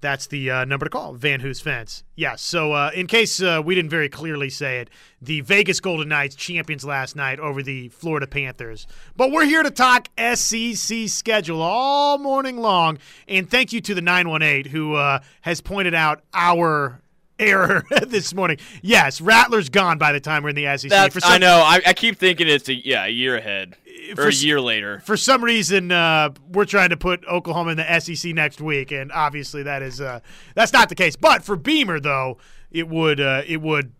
That's 0.00 0.28
the 0.28 0.50
uh, 0.50 0.64
number 0.64 0.86
to 0.86 0.90
call, 0.90 1.14
Van 1.14 1.40
Hoos 1.40 1.60
Fence. 1.60 2.04
Yes. 2.14 2.40
So, 2.40 2.72
uh, 2.72 2.90
in 2.94 3.06
case 3.08 3.42
uh, 3.42 3.60
we 3.64 3.74
didn't 3.74 3.90
very 3.90 4.08
clearly 4.08 4.48
say 4.48 4.78
it, 4.78 4.90
the 5.20 5.40
Vegas 5.40 5.80
Golden 5.80 6.08
Knights 6.08 6.36
champions 6.36 6.84
last 6.84 7.16
night 7.16 7.40
over 7.40 7.62
the 7.62 7.88
Florida 7.88 8.26
Panthers. 8.28 8.86
But 9.16 9.32
we're 9.32 9.44
here 9.44 9.62
to 9.64 9.70
talk 9.70 10.08
SEC 10.34 11.08
schedule 11.08 11.60
all 11.62 12.18
morning 12.18 12.58
long. 12.58 12.98
And 13.26 13.50
thank 13.50 13.72
you 13.72 13.80
to 13.82 13.94
the 13.94 14.02
918 14.02 14.70
who 14.70 14.94
uh, 14.94 15.18
has 15.40 15.60
pointed 15.60 15.94
out 15.94 16.22
our 16.32 17.00
error 17.40 17.84
this 18.06 18.32
morning. 18.34 18.58
Yes, 18.82 19.20
Rattler's 19.20 19.68
gone 19.68 19.98
by 19.98 20.12
the 20.12 20.20
time 20.20 20.42
we're 20.44 20.50
in 20.50 20.56
the 20.56 20.76
SEC. 20.76 20.90
That's, 20.90 21.14
For 21.14 21.20
some- 21.20 21.32
I 21.32 21.38
know. 21.38 21.56
I, 21.56 21.80
I 21.86 21.92
keep 21.92 22.18
thinking 22.18 22.46
it's 22.48 22.68
a 22.68 22.74
yeah 22.74 23.04
a 23.04 23.08
year 23.08 23.36
ahead 23.36 23.74
or 24.12 24.16
For 24.16 24.24
a 24.24 24.28
s- 24.28 24.42
year 24.42 24.60
later. 24.60 25.00
for 25.04 25.16
some 25.16 25.42
reason 25.44 25.90
uh, 25.92 26.30
we're 26.50 26.64
trying 26.64 26.90
to 26.90 26.96
put 26.96 27.24
Oklahoma 27.26 27.70
in 27.72 27.76
the 27.78 28.00
SEC 28.00 28.32
next 28.34 28.60
week, 28.60 28.90
and 28.92 29.10
obviously 29.12 29.62
that 29.64 29.82
is 29.82 30.00
uh, 30.00 30.20
that's 30.54 30.72
not 30.72 30.88
the 30.88 30.94
case. 30.94 31.16
But 31.16 31.42
for 31.44 31.56
Beamer, 31.56 32.00
though, 32.00 32.38
it 32.70 32.88
would 32.88 33.20
uh, 33.20 33.42
it 33.46 33.60
would 33.60 33.92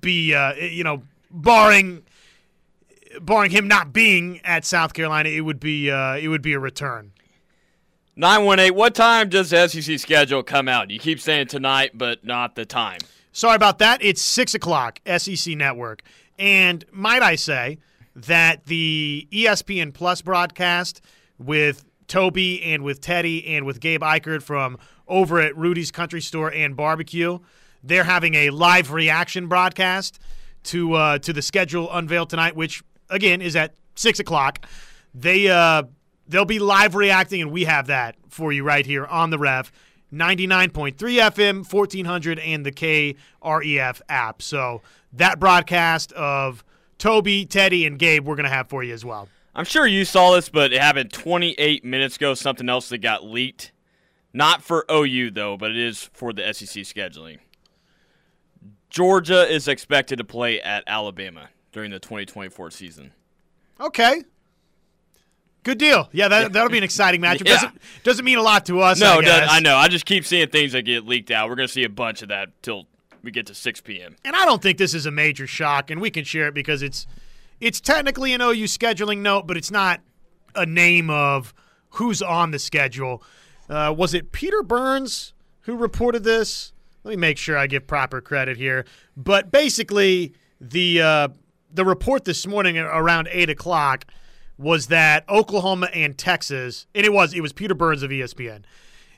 be 0.00 0.34
uh, 0.34 0.54
you 0.54 0.84
know 0.84 1.02
barring 1.30 2.02
barring 3.20 3.50
him 3.50 3.66
not 3.68 3.92
being 3.92 4.40
at 4.44 4.64
South 4.64 4.92
Carolina, 4.94 5.28
it 5.28 5.40
would 5.40 5.60
be 5.60 5.90
uh, 5.90 6.16
it 6.16 6.28
would 6.28 6.42
be 6.42 6.52
a 6.52 6.58
return. 6.58 7.12
Nine 8.18 8.44
one 8.44 8.58
eight. 8.58 8.70
What 8.72 8.94
time 8.94 9.28
does 9.28 9.50
the 9.50 9.68
SEC 9.68 9.98
schedule 9.98 10.42
come 10.42 10.68
out? 10.68 10.90
You 10.90 10.98
keep 10.98 11.20
saying 11.20 11.48
tonight, 11.48 11.92
but 11.94 12.24
not 12.24 12.54
the 12.54 12.64
time. 12.64 12.98
Sorry 13.32 13.54
about 13.56 13.78
that. 13.80 14.02
It's 14.02 14.22
six 14.22 14.54
o'clock, 14.54 15.00
SEC 15.18 15.54
Network. 15.54 16.00
And 16.38 16.84
might 16.90 17.22
I 17.22 17.34
say 17.36 17.78
that 18.16 18.64
the 18.64 19.28
ESPN 19.30 19.92
Plus 19.92 20.22
broadcast 20.22 21.02
with 21.38 21.84
Toby 22.08 22.62
and 22.62 22.82
with 22.82 23.00
Teddy 23.00 23.46
and 23.46 23.66
with 23.66 23.78
Gabe 23.78 24.02
Ikard 24.02 24.42
from 24.42 24.78
over 25.06 25.38
at 25.40 25.56
Rudy's 25.56 25.90
Country 25.90 26.22
Store 26.22 26.50
and 26.52 26.74
Barbecue, 26.74 27.38
they're 27.82 28.04
having 28.04 28.34
a 28.34 28.50
live 28.50 28.90
reaction 28.90 29.48
broadcast 29.48 30.18
to 30.64 30.94
uh, 30.94 31.18
to 31.18 31.32
the 31.32 31.42
schedule 31.42 31.92
unveiled 31.92 32.30
tonight, 32.30 32.56
which 32.56 32.82
again 33.10 33.42
is 33.42 33.54
at 33.54 33.74
six 33.94 34.18
o'clock. 34.18 34.66
They 35.14 35.48
uh, 35.48 35.84
they'll 36.26 36.46
be 36.46 36.58
live 36.58 36.94
reacting, 36.94 37.42
and 37.42 37.52
we 37.52 37.64
have 37.64 37.86
that 37.88 38.16
for 38.28 38.50
you 38.50 38.64
right 38.64 38.86
here 38.86 39.04
on 39.06 39.30
the 39.30 39.38
Rev. 39.38 39.70
99.3 40.12 40.94
FM, 40.94 41.70
1400, 41.70 42.38
and 42.38 42.64
the 42.64 42.70
KREF 42.70 44.00
app. 44.08 44.40
So 44.40 44.80
that 45.12 45.40
broadcast 45.40 46.12
of 46.12 46.64
Toby, 46.98 47.44
Teddy, 47.44 47.86
and 47.86 47.98
Gabe, 47.98 48.24
we're 48.26 48.36
going 48.36 48.44
to 48.44 48.50
have 48.50 48.68
for 48.68 48.82
you 48.82 48.94
as 48.94 49.04
well. 49.04 49.28
I'm 49.54 49.64
sure 49.64 49.86
you 49.86 50.04
saw 50.04 50.34
this, 50.34 50.48
but 50.48 50.72
it 50.72 50.80
happened 50.80 51.12
28 51.12 51.84
minutes 51.84 52.16
ago. 52.16 52.34
Something 52.34 52.68
else 52.68 52.90
that 52.90 52.98
got 52.98 53.24
leaked. 53.24 53.72
Not 54.32 54.62
for 54.62 54.84
OU 54.90 55.30
though, 55.30 55.56
but 55.56 55.70
it 55.70 55.78
is 55.78 56.10
for 56.12 56.32
the 56.34 56.52
SEC 56.52 56.82
scheduling. 56.84 57.38
Georgia 58.90 59.50
is 59.50 59.66
expected 59.66 60.16
to 60.18 60.24
play 60.24 60.60
at 60.60 60.84
Alabama 60.86 61.48
during 61.72 61.90
the 61.90 61.98
2024 61.98 62.70
season. 62.70 63.12
Okay. 63.80 64.22
Good 65.62 65.78
deal. 65.78 66.08
Yeah, 66.12 66.28
that, 66.28 66.52
that'll 66.52 66.68
be 66.68 66.78
an 66.78 66.84
exciting 66.84 67.20
matchup. 67.20 67.46
Yeah. 67.46 67.54
Doesn't, 67.54 67.78
doesn't 68.04 68.24
mean 68.24 68.38
a 68.38 68.42
lot 68.42 68.66
to 68.66 68.80
us. 68.80 69.00
No, 69.00 69.20
I. 69.20 69.46
I 69.48 69.60
know. 69.60 69.76
I 69.76 69.88
just 69.88 70.04
keep 70.04 70.24
seeing 70.24 70.48
things 70.48 70.72
that 70.72 70.82
get 70.82 71.06
leaked 71.06 71.30
out. 71.30 71.48
We're 71.48 71.56
going 71.56 71.66
to 71.66 71.72
see 71.72 71.84
a 71.84 71.88
bunch 71.88 72.22
of 72.22 72.28
that 72.28 72.50
till 72.62 72.86
we 73.26 73.32
get 73.32 73.44
to 73.46 73.54
6 73.54 73.80
p.m. 73.82 74.16
and 74.24 74.34
I 74.34 74.46
don't 74.46 74.62
think 74.62 74.78
this 74.78 74.94
is 74.94 75.04
a 75.04 75.10
major 75.10 75.46
shock, 75.46 75.90
and 75.90 76.00
we 76.00 76.10
can 76.10 76.24
share 76.24 76.46
it 76.46 76.54
because 76.54 76.80
it's 76.80 77.06
it's 77.60 77.80
technically 77.80 78.32
an 78.32 78.40
OU 78.40 78.64
scheduling 78.64 79.18
note, 79.18 79.46
but 79.46 79.56
it's 79.56 79.70
not 79.70 80.00
a 80.54 80.64
name 80.64 81.10
of 81.10 81.52
who's 81.90 82.22
on 82.22 82.52
the 82.52 82.58
schedule. 82.58 83.22
Uh, 83.68 83.92
was 83.96 84.14
it 84.14 84.30
Peter 84.30 84.62
Burns 84.62 85.34
who 85.62 85.74
reported 85.74 86.22
this? 86.22 86.72
Let 87.02 87.10
me 87.10 87.16
make 87.16 87.36
sure 87.36 87.58
I 87.58 87.66
give 87.66 87.86
proper 87.86 88.20
credit 88.20 88.56
here. 88.56 88.84
But 89.16 89.50
basically, 89.50 90.34
the 90.60 91.02
uh, 91.02 91.28
the 91.72 91.84
report 91.84 92.24
this 92.24 92.46
morning 92.46 92.78
around 92.78 93.28
eight 93.32 93.50
o'clock 93.50 94.06
was 94.56 94.86
that 94.86 95.28
Oklahoma 95.28 95.88
and 95.92 96.16
Texas, 96.16 96.86
and 96.94 97.04
it 97.04 97.12
was 97.12 97.34
it 97.34 97.40
was 97.40 97.52
Peter 97.52 97.74
Burns 97.74 98.04
of 98.04 98.10
ESPN. 98.10 98.62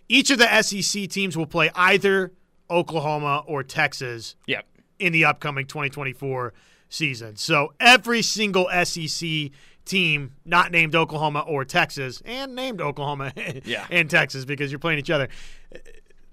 Each 0.08 0.30
of 0.30 0.38
the 0.38 0.62
SEC 0.62 1.10
teams 1.10 1.36
will 1.36 1.46
play 1.46 1.70
either 1.74 2.32
Oklahoma 2.70 3.42
or 3.46 3.62
Texas 3.62 4.36
Yep. 4.46 4.66
in 4.98 5.12
the 5.12 5.24
upcoming 5.24 5.66
2024 5.66 6.52
season. 6.88 7.36
So 7.36 7.72
every 7.80 8.22
single 8.22 8.68
SEC 8.84 9.50
team 9.84 10.34
not 10.44 10.70
named 10.70 10.94
Oklahoma 10.94 11.40
or 11.40 11.64
Texas 11.64 12.22
and 12.24 12.54
named 12.54 12.80
Oklahoma 12.80 13.32
Yeah. 13.64 13.86
and 13.90 14.08
Texas 14.10 14.44
because 14.44 14.70
you're 14.70 14.78
playing 14.78 14.98
each 14.98 15.10
other. 15.10 15.28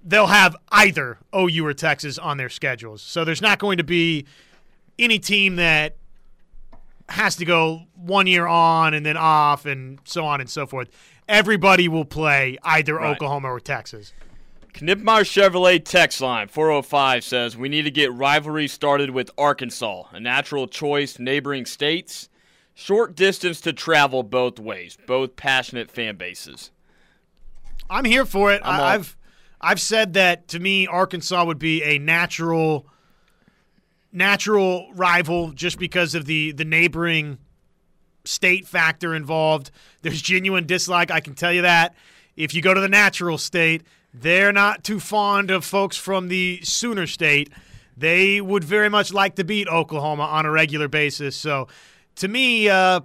They'll 0.04 0.26
have 0.28 0.54
either 0.70 1.18
OU 1.34 1.66
or 1.66 1.74
Texas 1.74 2.18
on 2.18 2.36
their 2.36 2.48
schedules. 2.48 3.02
So 3.02 3.24
there's 3.24 3.42
not 3.42 3.58
going 3.58 3.78
to 3.78 3.84
be 3.84 4.26
any 4.98 5.18
team 5.18 5.56
that 5.56 5.96
has 7.08 7.36
to 7.36 7.44
go 7.44 7.82
one 7.94 8.26
year 8.26 8.46
on 8.46 8.92
and 8.94 9.04
then 9.06 9.16
off 9.16 9.64
and 9.66 9.98
so 10.04 10.24
on 10.26 10.40
and 10.40 10.50
so 10.50 10.66
forth. 10.66 10.88
everybody 11.28 11.88
will 11.88 12.04
play 12.04 12.56
either 12.62 12.94
Right. 12.96 13.10
Oklahoma 13.10 13.48
or 13.50 13.58
Texas. 13.60 14.12
Knipmeyer 14.76 15.22
Chevrolet 15.22 15.82
text 15.82 16.20
line 16.20 16.48
405 16.48 17.24
says 17.24 17.56
we 17.56 17.70
need 17.70 17.82
to 17.82 17.90
get 17.90 18.12
rivalry 18.12 18.68
started 18.68 19.08
with 19.08 19.30
Arkansas, 19.38 20.04
a 20.12 20.20
natural 20.20 20.68
choice, 20.68 21.18
neighboring 21.18 21.64
states, 21.64 22.28
short 22.74 23.14
distance 23.14 23.62
to 23.62 23.72
travel 23.72 24.22
both 24.22 24.58
ways, 24.58 24.98
both 25.06 25.34
passionate 25.34 25.90
fan 25.90 26.16
bases. 26.16 26.70
I'm 27.88 28.04
here 28.04 28.26
for 28.26 28.52
it. 28.52 28.60
I, 28.62 28.94
I've 28.94 29.16
I've 29.62 29.80
said 29.80 30.12
that 30.12 30.48
to 30.48 30.58
me, 30.58 30.86
Arkansas 30.86 31.42
would 31.42 31.58
be 31.58 31.82
a 31.82 31.98
natural 31.98 32.86
natural 34.12 34.92
rival 34.92 35.52
just 35.52 35.78
because 35.78 36.14
of 36.14 36.26
the 36.26 36.52
the 36.52 36.66
neighboring 36.66 37.38
state 38.26 38.66
factor 38.66 39.14
involved. 39.14 39.70
There's 40.02 40.20
genuine 40.20 40.66
dislike, 40.66 41.10
I 41.10 41.20
can 41.20 41.34
tell 41.34 41.52
you 41.52 41.62
that. 41.62 41.94
If 42.36 42.52
you 42.52 42.60
go 42.60 42.74
to 42.74 42.80
the 42.82 42.88
natural 42.88 43.38
state, 43.38 43.82
they're 44.20 44.52
not 44.52 44.82
too 44.84 45.00
fond 45.00 45.50
of 45.50 45.64
folks 45.64 45.96
from 45.96 46.28
the 46.28 46.60
Sooner 46.62 47.06
state. 47.06 47.50
They 47.96 48.40
would 48.40 48.64
very 48.64 48.88
much 48.88 49.12
like 49.12 49.36
to 49.36 49.44
beat 49.44 49.68
Oklahoma 49.68 50.24
on 50.24 50.44
a 50.46 50.50
regular 50.50 50.88
basis. 50.88 51.36
So, 51.36 51.68
to 52.16 52.28
me, 52.28 52.68
uh, 52.68 53.00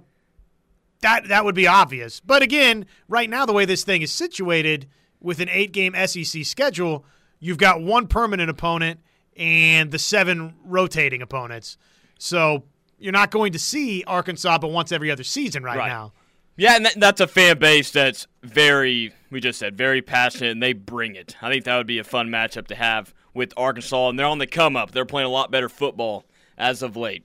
that 1.00 1.28
that 1.28 1.44
would 1.44 1.54
be 1.54 1.66
obvious. 1.66 2.20
But 2.20 2.42
again, 2.42 2.86
right 3.08 3.28
now 3.28 3.46
the 3.46 3.52
way 3.52 3.64
this 3.64 3.84
thing 3.84 4.02
is 4.02 4.12
situated 4.12 4.88
with 5.20 5.40
an 5.40 5.48
8-game 5.48 5.94
SEC 6.06 6.44
schedule, 6.44 7.04
you've 7.40 7.58
got 7.58 7.80
one 7.82 8.06
permanent 8.06 8.50
opponent 8.50 9.00
and 9.36 9.90
the 9.90 9.98
seven 9.98 10.54
rotating 10.64 11.22
opponents. 11.22 11.76
So, 12.18 12.64
you're 12.98 13.12
not 13.12 13.30
going 13.30 13.52
to 13.52 13.58
see 13.58 14.04
Arkansas 14.06 14.58
but 14.58 14.68
once 14.70 14.92
every 14.92 15.10
other 15.10 15.24
season 15.24 15.62
right, 15.62 15.76
Right. 15.78 15.88
now. 15.88 16.12
Yeah, 16.56 16.76
and 16.76 16.86
that, 16.86 16.94
that's 17.00 17.20
a 17.20 17.26
fan 17.26 17.58
base 17.58 17.90
that's 17.90 18.26
very, 18.42 19.12
we 19.30 19.40
just 19.40 19.58
said, 19.58 19.76
very 19.76 20.02
passionate, 20.02 20.50
and 20.50 20.62
they 20.62 20.72
bring 20.74 21.14
it. 21.16 21.34
I 21.40 21.50
think 21.50 21.64
that 21.64 21.76
would 21.76 21.86
be 21.86 21.98
a 21.98 22.04
fun 22.04 22.28
matchup 22.28 22.66
to 22.68 22.74
have 22.74 23.14
with 23.34 23.54
Arkansas, 23.56 24.10
and 24.10 24.18
they're 24.18 24.26
on 24.26 24.38
the 24.38 24.46
come 24.46 24.76
up. 24.76 24.90
They're 24.90 25.06
playing 25.06 25.26
a 25.26 25.30
lot 25.30 25.50
better 25.50 25.68
football 25.70 26.24
as 26.58 26.82
of 26.82 26.96
late. 26.96 27.24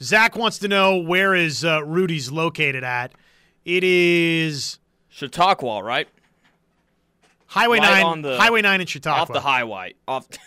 Zach 0.00 0.36
wants 0.36 0.58
to 0.60 0.68
know 0.68 0.96
where 0.96 1.34
is 1.34 1.64
uh, 1.64 1.84
Rudy's 1.84 2.30
located 2.30 2.84
at. 2.84 3.12
It 3.64 3.82
is 3.84 4.78
Chautauqua, 5.08 5.82
right? 5.82 6.08
Highway 7.46 7.80
Right 7.80 7.90
9 8.02 8.04
on 8.04 8.22
the- 8.22 8.38
Highway 8.38 8.62
9 8.62 8.80
in 8.80 8.86
Chautauqua. 8.86 9.22
Off 9.22 9.32
the 9.32 9.40
highway. 9.40 9.94
Off. 10.06 10.28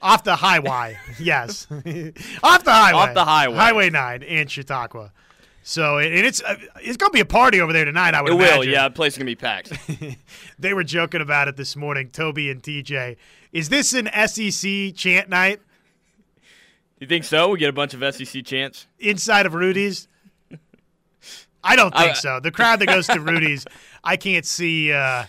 Off 0.00 0.22
the 0.22 0.36
highway, 0.36 0.96
yes. 1.18 1.66
Off 1.70 1.82
the 1.82 2.70
highway. 2.72 2.98
Off 2.98 3.14
the 3.14 3.24
highway. 3.24 3.56
Highway 3.56 3.90
9 3.90 4.22
in 4.22 4.46
Chautauqua. 4.46 5.12
So, 5.62 5.98
and 5.98 6.12
it's 6.14 6.42
uh, 6.42 6.56
it's 6.80 6.96
going 6.96 7.10
to 7.10 7.14
be 7.14 7.20
a 7.20 7.24
party 7.26 7.60
over 7.60 7.72
there 7.72 7.84
tonight, 7.84 8.14
I 8.14 8.22
would 8.22 8.32
It 8.32 8.36
will, 8.36 8.64
yeah. 8.64 8.88
The 8.88 8.94
place 8.94 9.12
is 9.14 9.18
gonna 9.18 9.26
be 9.26 9.34
packed. 9.36 9.72
They 10.58 10.74
were 10.74 10.82
joking 10.84 11.20
about 11.20 11.46
it 11.46 11.56
this 11.56 11.76
morning, 11.76 12.10
Toby 12.10 12.50
and 12.50 12.62
TJ. 12.62 13.16
Is 13.52 13.68
this 13.68 13.92
an 13.92 14.08
SEC 14.26 14.94
chant 14.96 15.28
night 15.28 15.60
You 16.98 17.06
think 17.06 17.24
so? 17.24 17.50
We 17.50 17.58
get 17.58 17.68
a 17.68 17.72
bunch 17.72 17.94
of 17.94 18.14
SEC 18.14 18.44
chants. 18.44 18.86
inside 18.98 19.46
of 19.46 19.54
Rudy's? 19.54 20.08
I 21.62 21.76
don't 21.76 21.94
think 21.94 22.10
I- 22.10 22.14
so. 22.14 22.40
The 22.40 22.50
crowd 22.50 22.80
that 22.80 22.86
goes 22.86 23.06
to 23.08 23.20
Rudy's, 23.20 23.66
I 24.02 24.16
can't 24.16 24.46
see. 24.46 24.92
Uh, 24.92 25.24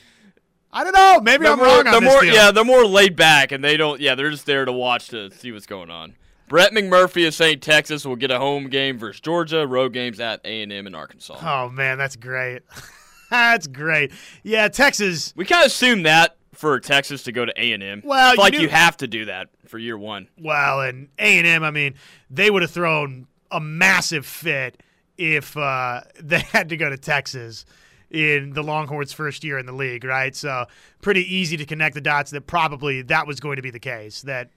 I 0.71 0.83
don't 0.83 0.93
know. 0.95 1.19
Maybe 1.21 1.43
They're 1.43 1.51
I'm 1.53 1.57
more, 1.57 1.67
wrong 1.67 1.87
on 1.87 2.03
this 2.03 2.13
more, 2.13 2.21
deal. 2.21 2.33
yeah, 2.33 2.51
they're 2.51 2.63
more 2.63 2.85
laid 2.85 3.15
back, 3.15 3.51
and 3.51 3.63
they 3.63 3.75
don't. 3.77 3.99
Yeah, 3.99 4.15
they're 4.15 4.29
just 4.29 4.45
there 4.45 4.63
to 4.65 4.71
watch 4.71 5.09
to 5.09 5.31
see 5.31 5.51
what's 5.51 5.65
going 5.65 5.89
on. 5.89 6.15
Brett 6.49 6.71
McMurphy 6.71 7.21
is 7.27 7.35
saying 7.35 7.59
Texas 7.59 8.05
will 8.05 8.15
get 8.15 8.31
a 8.31 8.39
home 8.39 8.69
game 8.69 8.97
versus 8.97 9.21
Georgia, 9.21 9.67
road 9.67 9.93
games 9.93 10.19
at 10.19 10.41
A 10.43 10.63
and 10.63 10.95
Arkansas. 10.95 11.37
Oh 11.41 11.69
man, 11.69 11.99
that's 11.99 12.15
great. 12.15 12.63
that's 13.29 13.67
great. 13.67 14.11
Yeah, 14.43 14.67
Texas. 14.67 15.31
We 15.35 15.45
kind 15.45 15.61
of 15.61 15.67
assumed 15.67 16.07
that 16.07 16.37
for 16.53 16.79
Texas 16.79 17.21
to 17.23 17.31
go 17.31 17.45
to 17.45 17.53
A 17.55 17.71
and 17.71 17.83
M. 17.83 18.01
Well, 18.03 18.33
you 18.33 18.41
like 18.41 18.53
knew- 18.53 18.61
you 18.61 18.69
have 18.69 18.97
to 18.97 19.07
do 19.07 19.25
that 19.25 19.49
for 19.67 19.77
year 19.77 19.97
one. 19.97 20.27
Well, 20.41 20.81
and 20.81 21.09
A 21.19 21.37
and 21.37 21.45
M. 21.45 21.63
I 21.63 21.69
mean, 21.69 21.93
they 22.31 22.49
would 22.49 22.63
have 22.63 22.71
thrown 22.71 23.27
a 23.51 23.59
massive 23.61 24.25
fit 24.25 24.81
if 25.19 25.55
uh, 25.55 26.01
they 26.19 26.39
had 26.39 26.69
to 26.69 26.77
go 26.77 26.89
to 26.89 26.97
Texas 26.97 27.63
in 28.09 28.53
the 28.53 28.63
Longhorns' 28.63 29.13
first 29.13 29.43
year 29.43 29.59
in 29.59 29.67
the 29.67 29.71
league, 29.71 30.03
right? 30.03 30.35
So 30.35 30.65
pretty 30.99 31.31
easy 31.31 31.57
to 31.57 31.65
connect 31.65 31.93
the 31.93 32.01
dots 32.01 32.31
that 32.31 32.47
probably 32.47 33.03
that 33.03 33.27
was 33.27 33.39
going 33.39 33.57
to 33.57 33.61
be 33.61 33.69
the 33.69 33.79
case. 33.79 34.23
That 34.23 34.49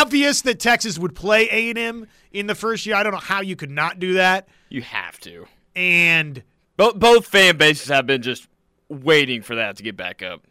obvious 0.00 0.42
that 0.42 0.58
Texas 0.58 0.98
would 0.98 1.14
play 1.14 1.48
A 1.50 1.70
and 1.70 1.78
M 1.78 2.06
in 2.32 2.46
the 2.46 2.54
first 2.54 2.86
year. 2.86 2.96
I 2.96 3.02
don't 3.02 3.12
know 3.12 3.18
how 3.18 3.40
you 3.42 3.56
could 3.56 3.70
not 3.70 3.98
do 3.98 4.14
that. 4.14 4.48
You 4.68 4.82
have 4.82 5.18
to. 5.20 5.46
And 5.76 6.42
Both 6.76 6.98
both 6.98 7.26
fan 7.26 7.56
bases 7.56 7.88
have 7.88 8.06
been 8.06 8.22
just 8.22 8.48
waiting 8.88 9.42
for 9.42 9.54
that 9.56 9.76
to 9.76 9.82
get 9.82 9.96
back 9.96 10.22
up. 10.22 10.42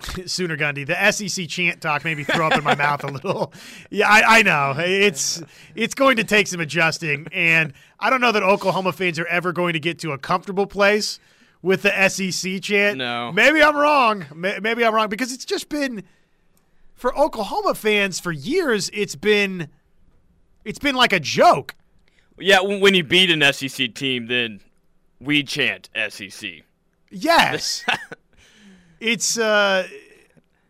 Sooner 0.26 0.56
Gundy, 0.56 0.84
the 0.86 1.10
SEC 1.12 1.48
chant 1.48 1.80
talk 1.80 2.04
made 2.04 2.16
me 2.18 2.24
throw 2.24 2.48
up 2.48 2.58
in 2.58 2.64
my 2.64 2.74
mouth 2.74 3.04
a 3.04 3.06
little. 3.06 3.52
Yeah, 3.90 4.08
I, 4.08 4.38
I 4.38 4.42
know 4.42 4.74
it's 4.76 5.42
it's 5.74 5.94
going 5.94 6.16
to 6.16 6.24
take 6.24 6.46
some 6.48 6.60
adjusting, 6.60 7.26
and 7.32 7.72
I 8.00 8.10
don't 8.10 8.20
know 8.20 8.32
that 8.32 8.42
Oklahoma 8.42 8.92
fans 8.92 9.18
are 9.18 9.26
ever 9.26 9.52
going 9.52 9.72
to 9.74 9.80
get 9.80 9.98
to 10.00 10.12
a 10.12 10.18
comfortable 10.18 10.66
place 10.66 11.20
with 11.62 11.82
the 11.82 12.08
SEC 12.08 12.60
chant. 12.60 12.98
No. 12.98 13.32
maybe 13.32 13.62
I'm 13.62 13.76
wrong. 13.76 14.26
Maybe 14.34 14.84
I'm 14.84 14.94
wrong 14.94 15.08
because 15.08 15.32
it's 15.32 15.44
just 15.46 15.68
been 15.68 16.02
for 17.04 17.14
Oklahoma 17.18 17.74
fans 17.74 18.18
for 18.18 18.32
years. 18.32 18.88
It's 18.94 19.14
been 19.14 19.68
it's 20.64 20.78
been 20.78 20.94
like 20.94 21.12
a 21.12 21.20
joke. 21.20 21.74
Yeah, 22.38 22.60
when 22.62 22.94
you 22.94 23.04
beat 23.04 23.30
an 23.30 23.42
SEC 23.52 23.94
team, 23.94 24.26
then 24.28 24.62
we 25.20 25.42
chant 25.42 25.90
SEC. 26.08 26.62
Yes. 27.10 27.84
it's 29.00 29.38
uh 29.38 29.86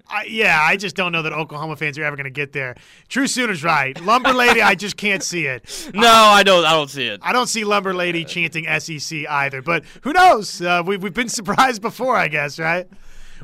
I, 0.09 0.25
yeah, 0.25 0.59
I 0.61 0.77
just 0.77 0.97
don't 0.97 1.13
know 1.13 1.23
that 1.23 1.33
Oklahoma 1.33 1.77
fans 1.77 1.99
are 1.99 2.05
ever 2.05 2.17
going 2.17 2.25
to 2.25 2.31
get 2.31 2.53
there. 2.53 2.75
True 3.09 3.29
Sooners 3.29 3.63
right. 3.63 3.99
Lumber 4.01 4.33
Lady, 4.33 4.61
I 4.61 4.75
just 4.75 4.97
can't 4.97 5.23
see 5.23 5.47
it. 5.47 5.91
No, 5.95 6.11
I 6.11 6.43
don't. 6.43 6.65
I 6.65 6.73
don't 6.73 6.91
see 6.91 7.07
it. 7.07 7.21
I 7.23 7.33
don't 7.33 7.47
see 7.47 7.65
Lumber 7.65 7.95
Lady 7.95 8.25
chanting 8.25 8.67
SEC 8.81 9.25
either, 9.29 9.63
but 9.63 9.85
who 10.03 10.13
knows? 10.13 10.61
Uh, 10.61 10.83
we, 10.85 10.97
we've 10.97 11.15
been 11.15 11.29
surprised 11.29 11.81
before, 11.81 12.17
I 12.17 12.27
guess, 12.27 12.59
right? 12.59 12.89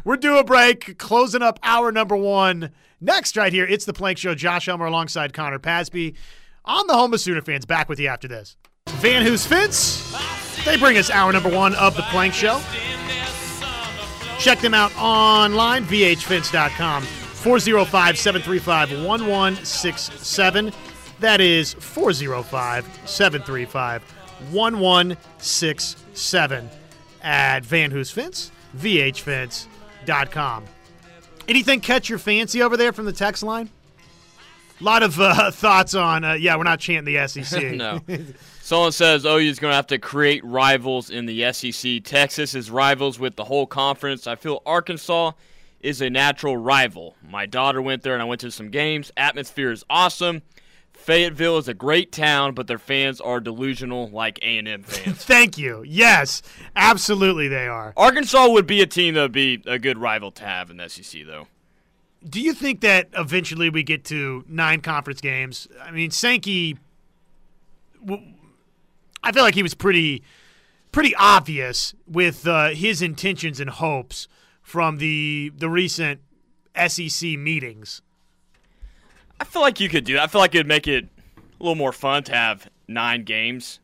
We're 0.04 0.16
due 0.16 0.38
a 0.38 0.44
break, 0.44 0.98
closing 0.98 1.42
up 1.42 1.58
hour 1.62 1.92
number 1.92 2.16
one. 2.16 2.70
Next, 3.00 3.36
right 3.36 3.52
here, 3.52 3.66
it's 3.66 3.84
the 3.84 3.92
Plank 3.92 4.18
Show. 4.18 4.34
Josh 4.34 4.68
Elmer 4.68 4.86
alongside 4.86 5.32
Connor 5.32 5.58
Pasby 5.58 6.14
on 6.64 6.86
the 6.86 6.94
home 6.94 7.12
of 7.12 7.20
Sooner 7.20 7.42
fans. 7.42 7.66
Back 7.66 7.88
with 7.88 8.00
you 8.00 8.08
after 8.08 8.28
this. 8.28 8.56
Van 8.86 9.22
Hoos 9.22 9.46
Fence, 9.46 10.14
they 10.64 10.76
bring 10.76 10.96
us 10.96 11.10
hour 11.10 11.32
number 11.32 11.50
one 11.50 11.74
of 11.74 11.96
the 11.96 12.02
Plank 12.04 12.34
Show. 12.34 12.60
Check 14.38 14.60
them 14.60 14.74
out 14.74 14.92
online, 14.96 15.84
vhfence.com. 15.84 17.02
405 17.02 18.18
735 18.18 18.90
1167. 19.04 20.72
That 21.20 21.40
is 21.40 21.74
405 21.74 22.84
735 23.04 24.02
1167 24.50 26.70
at 27.22 27.64
Van 27.64 27.90
Hoos 27.90 28.10
Fence, 28.10 28.50
vhfence.com. 30.06 30.64
Anything 31.48 31.80
catch 31.80 32.08
your 32.08 32.18
fancy 32.18 32.62
over 32.62 32.76
there 32.76 32.92
from 32.92 33.06
the 33.06 33.12
text 33.12 33.42
line? 33.42 33.70
A 34.80 34.84
lot 34.84 35.02
of 35.02 35.18
uh, 35.20 35.50
thoughts 35.52 35.94
on, 35.94 36.24
uh, 36.24 36.32
yeah, 36.34 36.56
we're 36.56 36.64
not 36.64 36.80
chanting 36.80 37.12
the 37.12 37.26
SEC. 37.44 37.74
no. 37.74 38.00
Someone 38.62 38.92
says 38.92 39.24
OU 39.24 39.38
is 39.38 39.58
going 39.58 39.72
to 39.72 39.76
have 39.76 39.88
to 39.88 39.98
create 39.98 40.44
rivals 40.44 41.10
in 41.10 41.26
the 41.26 41.52
SEC. 41.52 42.04
Texas 42.04 42.54
is 42.54 42.70
rivals 42.70 43.18
with 43.18 43.34
the 43.34 43.44
whole 43.44 43.66
conference. 43.66 44.28
I 44.28 44.36
feel 44.36 44.62
Arkansas 44.64 45.32
is 45.80 46.00
a 46.00 46.08
natural 46.08 46.56
rival. 46.56 47.16
My 47.28 47.46
daughter 47.46 47.82
went 47.82 48.02
there 48.02 48.12
and 48.12 48.22
I 48.22 48.26
went 48.26 48.42
to 48.42 48.50
some 48.50 48.70
games. 48.70 49.10
Atmosphere 49.16 49.72
is 49.72 49.84
awesome. 49.90 50.42
Fayetteville 51.00 51.56
is 51.56 51.66
a 51.66 51.74
great 51.74 52.12
town, 52.12 52.54
but 52.54 52.66
their 52.66 52.78
fans 52.78 53.20
are 53.22 53.40
delusional 53.40 54.08
like 54.10 54.38
A&M 54.42 54.82
fans. 54.82 55.16
Thank 55.24 55.56
you. 55.56 55.82
Yes, 55.86 56.42
absolutely 56.76 57.48
they 57.48 57.66
are. 57.66 57.94
Arkansas 57.96 58.48
would 58.48 58.66
be 58.66 58.82
a 58.82 58.86
team 58.86 59.14
that 59.14 59.22
would 59.22 59.32
be 59.32 59.62
a 59.66 59.78
good 59.78 59.96
rival 59.96 60.30
to 60.32 60.44
have 60.44 60.70
in 60.70 60.76
the 60.76 60.88
SEC, 60.88 61.22
though. 61.26 61.46
Do 62.28 62.38
you 62.38 62.52
think 62.52 62.82
that 62.82 63.08
eventually 63.16 63.70
we 63.70 63.82
get 63.82 64.04
to 64.06 64.44
nine 64.46 64.82
conference 64.82 65.22
games? 65.22 65.68
I 65.82 65.90
mean, 65.90 66.10
Sankey, 66.10 66.76
I 69.22 69.32
feel 69.32 69.42
like 69.42 69.54
he 69.54 69.62
was 69.62 69.72
pretty, 69.72 70.22
pretty 70.92 71.14
obvious 71.14 71.94
with 72.06 72.46
uh, 72.46 72.68
his 72.68 73.00
intentions 73.00 73.58
and 73.58 73.70
hopes 73.70 74.28
from 74.60 74.98
the 74.98 75.50
the 75.56 75.70
recent 75.70 76.20
SEC 76.76 77.30
meetings. 77.38 78.02
I 79.40 79.44
feel 79.44 79.62
like 79.62 79.80
you 79.80 79.88
could 79.88 80.04
do 80.04 80.14
that. 80.14 80.22
I 80.22 80.26
feel 80.26 80.40
like 80.40 80.54
it 80.54 80.58
would 80.58 80.68
make 80.68 80.86
it 80.86 81.04
a 81.38 81.62
little 81.62 81.74
more 81.74 81.92
fun 81.92 82.22
to 82.24 82.34
have 82.34 82.70
nine 82.86 83.24
games. 83.24 83.80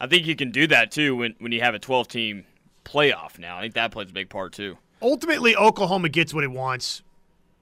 I 0.00 0.06
think 0.06 0.26
you 0.26 0.34
can 0.34 0.50
do 0.50 0.66
that 0.68 0.90
too 0.90 1.14
when, 1.14 1.34
when 1.38 1.52
you 1.52 1.60
have 1.60 1.74
a 1.74 1.78
12 1.78 2.08
team 2.08 2.44
playoff 2.84 3.38
now. 3.38 3.58
I 3.58 3.60
think 3.60 3.74
that 3.74 3.90
plays 3.90 4.08
a 4.08 4.12
big 4.12 4.30
part 4.30 4.54
too. 4.54 4.78
Ultimately, 5.02 5.54
Oklahoma 5.54 6.08
gets 6.08 6.32
what 6.32 6.42
it 6.42 6.50
wants 6.50 7.02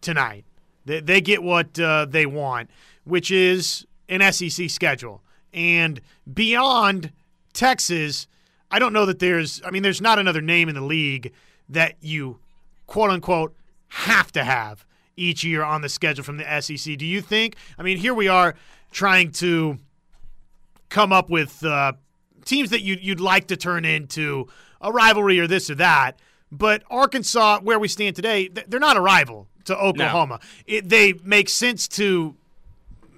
tonight. 0.01 0.45
They, 0.85 1.01
they 1.01 1.21
get 1.21 1.43
what 1.43 1.79
uh, 1.79 2.07
they 2.09 2.27
want, 2.27 2.71
which 3.05 3.31
is 3.33 3.87
an 4.09 4.33
SEC 4.33 4.71
schedule. 4.71 5.23
And 5.53 6.01
beyond 6.33 7.13
Texas, 7.53 8.29
I 8.71 8.79
don't 8.79 8.93
know 8.93 9.05
that 9.05 9.19
there's. 9.19 9.61
I 9.65 9.71
mean, 9.71 9.83
there's 9.83 10.01
not 10.01 10.19
another 10.19 10.41
name 10.41 10.69
in 10.69 10.75
the 10.75 10.81
league 10.81 11.33
that 11.69 11.97
you, 12.01 12.39
quote 12.87 13.11
unquote, 13.11 13.55
have 13.89 14.31
to 14.33 14.45
have 14.45 14.87
each 15.17 15.45
year 15.45 15.63
on 15.63 15.83
the 15.83 15.89
schedule 15.89 16.25
from 16.25 16.37
the 16.37 16.61
SEC. 16.61 16.97
Do 16.99 17.07
you 17.07 17.21
think? 17.21 17.57
I 17.79 17.83
mean, 17.83 17.99
here 17.99 18.15
we 18.15 18.29
are 18.29 18.55
trying 18.93 19.33
to 19.33 19.79
come 20.89 21.13
up 21.13 21.31
with 21.31 21.65
uh, 21.65 21.93
teams 22.45 22.71
that 22.71 22.83
you, 22.83 22.97
you'd 23.01 23.21
like 23.21 23.49
to 23.49 23.57
turn 23.57 23.85
into 23.85 24.49
a 24.81 24.93
rivalry 24.93 25.41
or 25.41 25.47
this 25.47 25.71
or 25.71 25.75
that. 25.77 26.19
But 26.53 26.85
Arkansas, 26.91 27.61
where 27.61 27.79
we 27.79 27.89
stand 27.89 28.15
today, 28.17 28.49
they're 28.49 28.81
not 28.81 28.97
a 28.97 29.01
rival 29.01 29.49
to 29.65 29.77
Oklahoma. 29.77 30.39
No. 30.41 30.49
It, 30.67 30.89
they 30.89 31.15
make 31.25 31.49
sense 31.49 31.89
to 31.89 32.37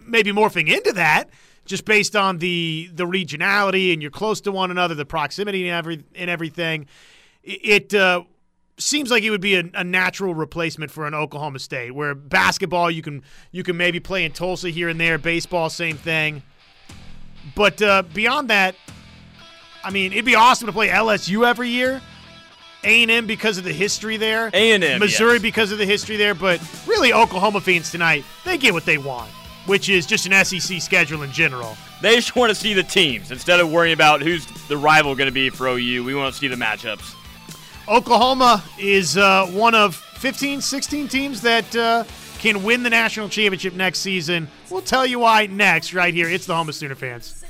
maybe 0.07 0.32
morphing 0.32 0.74
into 0.74 0.92
that 0.94 1.28
just 1.66 1.84
based 1.84 2.16
on 2.16 2.38
the 2.38 2.90
the 2.94 3.05
regionality 3.05 3.92
and 3.92 4.01
you're 4.01 4.11
close 4.11 4.40
to 4.40 4.51
one 4.51 4.70
another, 4.70 4.94
the 4.94 5.05
proximity 5.05 5.68
and 5.68 5.76
every 5.76 6.03
and 6.14 6.30
everything. 6.30 6.86
It 7.44 7.94
uh, 7.94 8.24
seems 8.79 9.11
like 9.11 9.22
it 9.22 9.31
would 9.31 9.41
be 9.41 9.57
a, 9.57 9.64
a, 9.74 9.85
natural 9.85 10.35
replacement 10.35 10.91
for 10.91 11.07
an 11.07 11.14
Oklahoma 11.14 11.59
State, 11.59 11.95
where 11.95 12.14
basketball 12.14 12.91
you 12.91 13.03
can 13.03 13.22
you 13.51 13.62
can 13.62 13.76
maybe 13.76 14.01
play 14.01 14.24
in 14.24 14.33
Tulsa 14.33 14.70
here 14.70 14.89
and 14.89 15.01
there, 15.01 15.18
baseball 15.18 15.70
same 15.70 15.97
thing. 15.97 16.43
But 17.55 17.81
uh, 17.83 18.03
beyond 18.14 18.51
that, 18.51 18.74
I 19.83 19.91
mean, 19.91 20.12
it'd 20.12 20.24
be 20.24 20.35
awesome 20.35 20.66
to 20.66 20.72
play 20.72 20.89
LSU 20.89 21.47
every 21.47 21.68
year. 21.68 22.01
A&M 22.85 23.26
because 23.26 23.59
of 23.59 23.64
the 23.64 23.72
history 23.72 24.16
there. 24.16 24.51
A&M, 24.55 25.01
Missouri 25.01 25.35
yes. 25.35 25.43
because 25.43 25.72
of 25.72 25.79
the 25.79 25.85
history 25.85 26.16
there. 26.16 26.35
But 26.35 26.61
really, 26.87 27.12
Oklahoma 27.12 27.61
fans 27.61 27.91
tonight, 27.91 28.24
they 28.45 28.57
get 28.57 28.72
what 28.72 28.85
they 28.85 28.99
want, 28.99 29.31
which 29.66 29.89
is 29.89 30.07
just 30.07 30.26
an 30.26 30.45
SEC 30.45 30.81
schedule 30.81 31.24
in 31.24 31.33
general. 31.33 31.76
They 32.03 32.14
just 32.14 32.37
want 32.37 32.51
to 32.51 32.55
see 32.55 32.74
the 32.74 32.85
teams 32.85 33.33
instead 33.33 33.59
of 33.59 33.72
worrying 33.72 33.95
about 33.95 34.22
who's 34.22 34.47
the 34.68 34.76
rival 34.76 35.16
going 35.16 35.26
to 35.26 35.33
be 35.33 35.51
for 35.51 35.66
OU. 35.66 36.05
We 36.05 36.14
want 36.14 36.33
to 36.33 36.39
see 36.39 36.47
the 36.47 36.57
matchups. 36.57 37.16
Oklahoma 37.89 38.62
is 38.78 39.16
uh, 39.16 39.47
one 39.47 39.74
of 39.74 39.97
15, 39.97 40.61
16 40.61 41.09
teams 41.09 41.41
that 41.41 41.74
uh, 41.74 42.05
can 42.39 42.62
win 42.62 42.82
the 42.82 42.91
national 42.91 43.30
championship 43.30 43.72
next 43.72 44.01
season. 44.01 44.47
We'll 44.70 44.82
tell 44.82 45.07
you 45.07 45.20
why 45.20 45.47
next, 45.47 45.95
right 45.95 46.12
here. 46.12 46.28
It's 46.28 46.45
the 46.45 46.55
home 46.55 46.68
of 46.68 46.74
Sooner 46.74 46.95
fans. 46.95 47.45